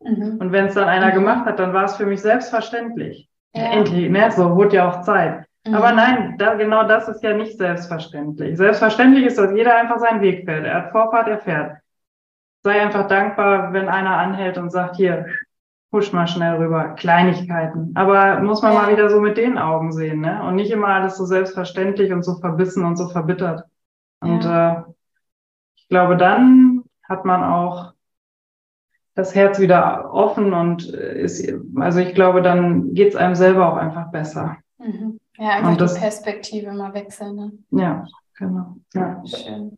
[0.00, 0.38] Mhm.
[0.40, 1.14] Und wenn es dann einer mhm.
[1.14, 3.28] gemacht hat, dann war es für mich selbstverständlich.
[3.54, 3.70] Ja.
[3.70, 4.28] Endlich, ne?
[4.32, 5.46] So wurde ja auch Zeit.
[5.64, 5.74] Mhm.
[5.74, 8.56] Aber nein, da, genau das ist ja nicht selbstverständlich.
[8.56, 10.66] Selbstverständlich ist, dass jeder einfach seinen Weg fährt.
[10.66, 11.76] Er hat Vorfahrt, er fährt.
[12.64, 15.26] Sei einfach dankbar, wenn einer anhält und sagt, hier,
[15.92, 16.94] husch mal schnell rüber.
[16.96, 17.92] Kleinigkeiten.
[17.94, 18.80] Aber muss man ja.
[18.80, 20.42] mal wieder so mit den Augen sehen, ne?
[20.42, 23.64] Und nicht immer alles so selbstverständlich und so verbissen und so verbittert.
[24.20, 24.72] Und ja.
[24.72, 24.82] äh,
[25.92, 27.92] glaube, dann hat man auch
[29.14, 33.76] das Herz wieder offen und ist, also ich glaube, dann geht es einem selber auch
[33.76, 34.56] einfach besser.
[34.78, 35.20] Mhm.
[35.36, 37.36] Ja, einfach und das, die Perspektive mal wechseln.
[37.36, 37.52] Ne?
[37.72, 38.06] Ja,
[38.38, 38.76] genau.
[38.94, 39.22] Ja.
[39.26, 39.76] Schön.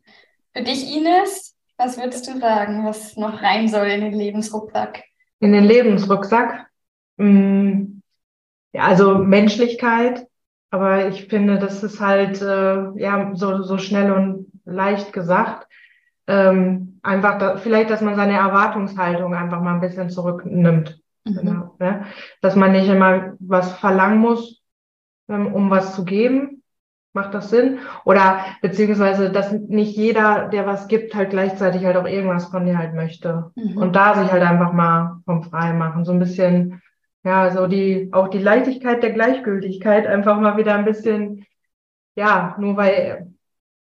[0.52, 5.02] Für dich, Ines, was würdest du sagen, was noch rein soll in den Lebensrucksack?
[5.40, 6.68] In den Lebensrucksack?
[7.18, 8.02] Hm,
[8.72, 10.28] ja, also Menschlichkeit,
[10.70, 15.66] aber ich finde, das ist halt äh, ja so, so schnell und leicht gesagt
[16.26, 21.00] ähm, einfach da, vielleicht, dass man seine Erwartungshaltung einfach mal ein bisschen zurücknimmt.
[21.24, 21.34] Mhm.
[21.34, 22.04] Genau, ne?
[22.40, 24.62] Dass man nicht immer was verlangen muss,
[25.28, 26.62] ähm, um was zu geben.
[27.12, 27.78] Macht das Sinn?
[28.04, 32.76] Oder beziehungsweise, dass nicht jeder, der was gibt, halt gleichzeitig halt auch irgendwas von dir
[32.76, 33.52] halt möchte.
[33.54, 33.76] Mhm.
[33.76, 36.04] Und da sich halt einfach mal vom Frei machen.
[36.04, 36.82] So ein bisschen,
[37.22, 41.46] ja, so die, auch die Leichtigkeit der Gleichgültigkeit einfach mal wieder ein bisschen,
[42.16, 43.32] ja, nur weil,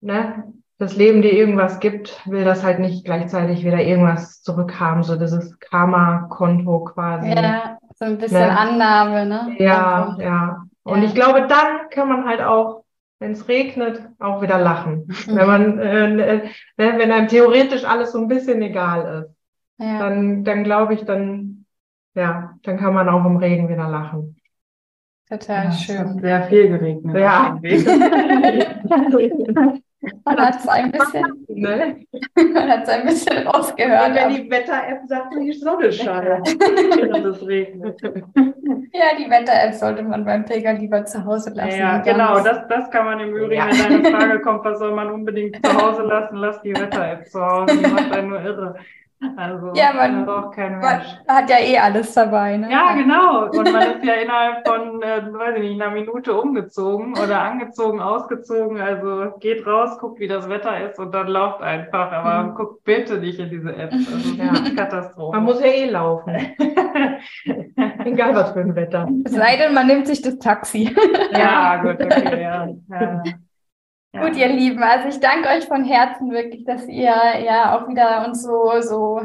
[0.00, 5.16] ne, das Leben dir irgendwas gibt, will das halt nicht gleichzeitig wieder irgendwas zurückhaben, so
[5.16, 7.30] dieses Karma-Konto quasi.
[7.30, 8.58] Ja, so ein bisschen ne?
[8.58, 9.56] Annahme, ne?
[9.58, 10.64] Ja, also, ja.
[10.82, 11.08] Und ja.
[11.08, 12.84] ich glaube, dann kann man halt auch,
[13.18, 15.06] wenn es regnet, auch wieder lachen.
[15.06, 15.14] Mhm.
[15.36, 16.42] Wenn man, äh, ne,
[16.76, 19.34] wenn einem theoretisch alles so ein bisschen egal ist,
[19.78, 19.98] ja.
[19.98, 21.64] dann, dann glaube ich, dann,
[22.14, 24.36] ja, dann kann man auch im Regen wieder lachen.
[25.28, 26.20] Total ja, schön.
[26.20, 27.16] Sehr viel geregnet.
[27.16, 27.58] Ja.
[30.24, 31.96] Man hat es ein bisschen, ne?
[32.34, 34.08] man ein bisschen rausgehört.
[34.08, 38.00] Und wenn die Wetter-App sagt, die Sonne scheint, es regnet.
[38.92, 41.78] Ja, die Wetter-App sollte man beim Pilger lieber zu Hause lassen.
[41.78, 43.68] Ja, genau, das, das kann man im Übrigen, ja.
[43.70, 47.40] wenn deine Frage kommt, was soll man unbedingt zu Hause lassen, lass die Wetter-App zu
[47.40, 48.76] Hause, die macht einen nur irre.
[49.36, 51.04] Also ja, man, braucht kein Mensch.
[51.26, 52.58] Man hat ja eh alles dabei.
[52.58, 52.70] Ne?
[52.70, 53.44] Ja, genau.
[53.50, 58.00] Und man ist ja innerhalb von, äh, weiß ich nicht, einer Minute umgezogen oder angezogen,
[58.00, 58.78] ausgezogen.
[58.78, 62.12] Also geht raus, guckt, wie das Wetter ist und dann lauft einfach.
[62.12, 62.54] Aber mhm.
[62.56, 63.92] guckt bitte nicht in diese App.
[63.92, 65.36] Also, ja, Katastrophe.
[65.36, 66.34] Man muss ja eh laufen.
[68.04, 69.08] Egal was für ein Wetter.
[69.24, 70.94] Es sei denn, man nimmt sich das Taxi.
[71.32, 72.68] ja, gut, okay, ja.
[72.90, 73.22] ja.
[74.20, 77.14] Gut, ihr Lieben, also ich danke euch von Herzen wirklich, dass ihr
[77.44, 79.20] ja auch wieder uns so, so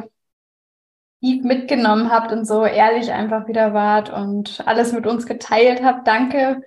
[1.21, 6.07] tief mitgenommen habt und so ehrlich einfach wieder wart und alles mit uns geteilt habt.
[6.07, 6.63] Danke.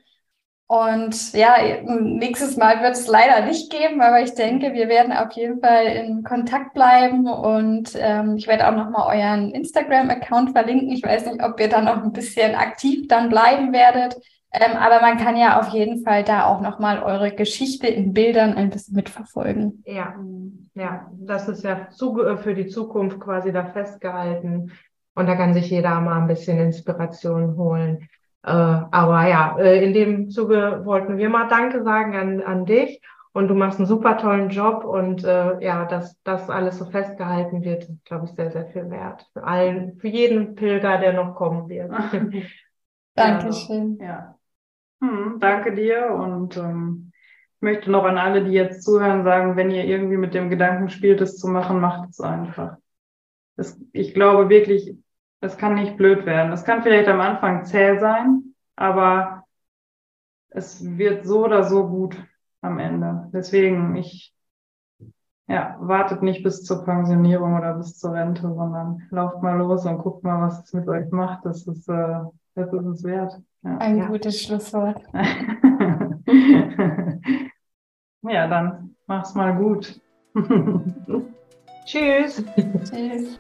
[0.66, 5.32] Und ja, nächstes Mal wird es leider nicht geben, aber ich denke, wir werden auf
[5.32, 10.90] jeden Fall in Kontakt bleiben und ähm, ich werde auch nochmal euren Instagram-Account verlinken.
[10.90, 14.16] Ich weiß nicht, ob ihr da noch ein bisschen aktiv dann bleiben werdet.
[14.56, 18.55] Ähm, aber man kann ja auf jeden Fall da auch nochmal eure Geschichte in Bildern
[18.55, 19.82] ein bisschen mitverfolgen.
[19.85, 20.14] Ja,
[20.74, 24.70] ja, das ist ja äh, für die Zukunft quasi da festgehalten.
[25.16, 28.09] Und da kann sich jeder mal ein bisschen Inspiration holen.
[28.44, 33.01] Äh, aber ja, äh, in dem Zuge wollten wir mal Danke sagen an, an dich.
[33.32, 37.64] Und du machst einen super tollen Job und äh, ja, dass das alles so festgehalten
[37.64, 39.26] wird, ist, glaube ich, sehr, sehr viel wert.
[39.32, 41.90] Für allen, für jeden Pilger, der noch kommen wird.
[43.16, 43.98] Dankeschön.
[44.01, 44.36] Ja.
[45.05, 47.12] Hm, danke dir und ähm,
[47.56, 50.89] ich möchte noch an alle, die jetzt zuhören, sagen, wenn ihr irgendwie mit dem Gedanken
[50.89, 52.76] spielt, es zu machen, macht es einfach.
[53.56, 54.97] Das, ich glaube wirklich,
[55.40, 56.52] es kann nicht blöd werden.
[56.52, 59.44] Es kann vielleicht am Anfang zäh sein, aber
[60.48, 62.16] es wird so oder so gut
[62.62, 63.28] am Ende.
[63.32, 64.35] Deswegen, ich,
[65.48, 69.98] ja, wartet nicht bis zur Pensionierung oder bis zur Rente, sondern lauft mal los und
[69.98, 71.44] guckt mal, was es mit euch macht.
[71.44, 72.20] Das ist, äh,
[72.55, 73.35] das ist es wert.
[73.65, 74.07] Ein ja.
[74.07, 75.01] gutes Schlusswort.
[78.23, 80.01] ja, dann mach's mal gut.
[81.86, 82.45] Tschüss.
[82.85, 83.39] Tschüss.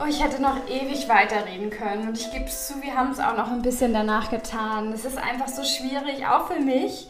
[0.00, 3.18] Oh, ich hätte noch ewig weiterreden können und ich gebe es zu, wir haben es
[3.18, 4.92] auch noch ein bisschen danach getan.
[4.92, 7.08] Es ist einfach so schwierig, auch für mich,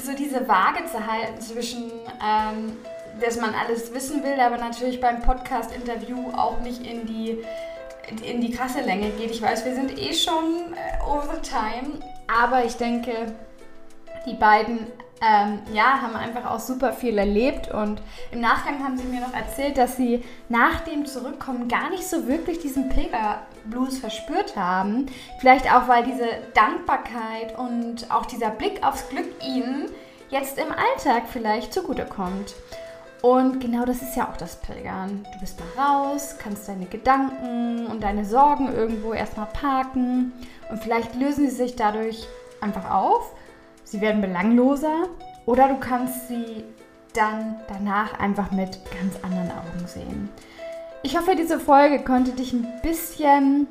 [0.00, 2.72] so diese Waage zu halten zwischen, ähm,
[3.20, 7.38] dass man alles wissen will, aber natürlich beim Podcast-Interview auch nicht in die
[8.24, 9.30] in die krasse Länge geht.
[9.30, 13.12] Ich weiß, wir sind eh schon äh, over time, aber ich denke,
[14.26, 14.86] die beiden
[15.20, 19.32] ähm, ja, haben einfach auch super viel erlebt und im Nachgang haben sie mir noch
[19.32, 25.06] erzählt, dass sie nach dem Zurückkommen gar nicht so wirklich diesen Pilgerblues verspürt haben.
[25.40, 29.86] Vielleicht auch, weil diese Dankbarkeit und auch dieser Blick aufs Glück ihnen
[30.30, 32.54] jetzt im Alltag vielleicht zugutekommt.
[33.24, 35.24] Und genau das ist ja auch das Pilgern.
[35.32, 40.34] Du bist mal raus, kannst deine Gedanken und deine Sorgen irgendwo erstmal parken
[40.68, 42.28] und vielleicht lösen sie sich dadurch
[42.60, 43.32] einfach auf.
[43.82, 45.08] Sie werden belangloser
[45.46, 46.64] oder du kannst sie
[47.14, 50.28] dann danach einfach mit ganz anderen Augen sehen.
[51.02, 53.68] Ich hoffe, diese Folge konnte dich ein bisschen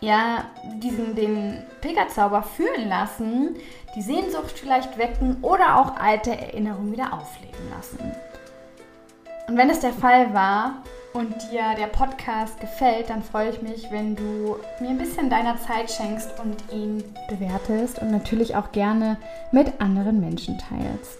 [0.00, 0.46] ja,
[0.76, 3.56] diesen, den Pilgerzauber fühlen lassen,
[3.94, 8.14] die Sehnsucht vielleicht wecken oder auch alte Erinnerungen wieder aufleben lassen.
[9.46, 13.90] Und wenn es der Fall war und dir der Podcast gefällt, dann freue ich mich,
[13.90, 19.18] wenn du mir ein bisschen deiner Zeit schenkst und ihn bewertest und natürlich auch gerne
[19.52, 21.18] mit anderen Menschen teilst.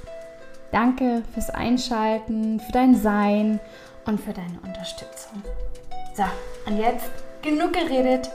[0.72, 3.60] Danke fürs Einschalten, für dein Sein
[4.06, 5.42] und für deine Unterstützung.
[6.16, 6.24] So,
[6.66, 7.10] und jetzt
[7.42, 8.30] genug geredet,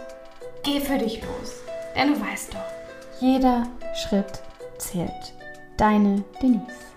[0.63, 1.61] geh für dich los.
[1.95, 3.63] Denn du weißt doch, jeder
[3.95, 4.41] Schritt
[4.77, 5.33] zählt.
[5.77, 6.88] Deine Denise.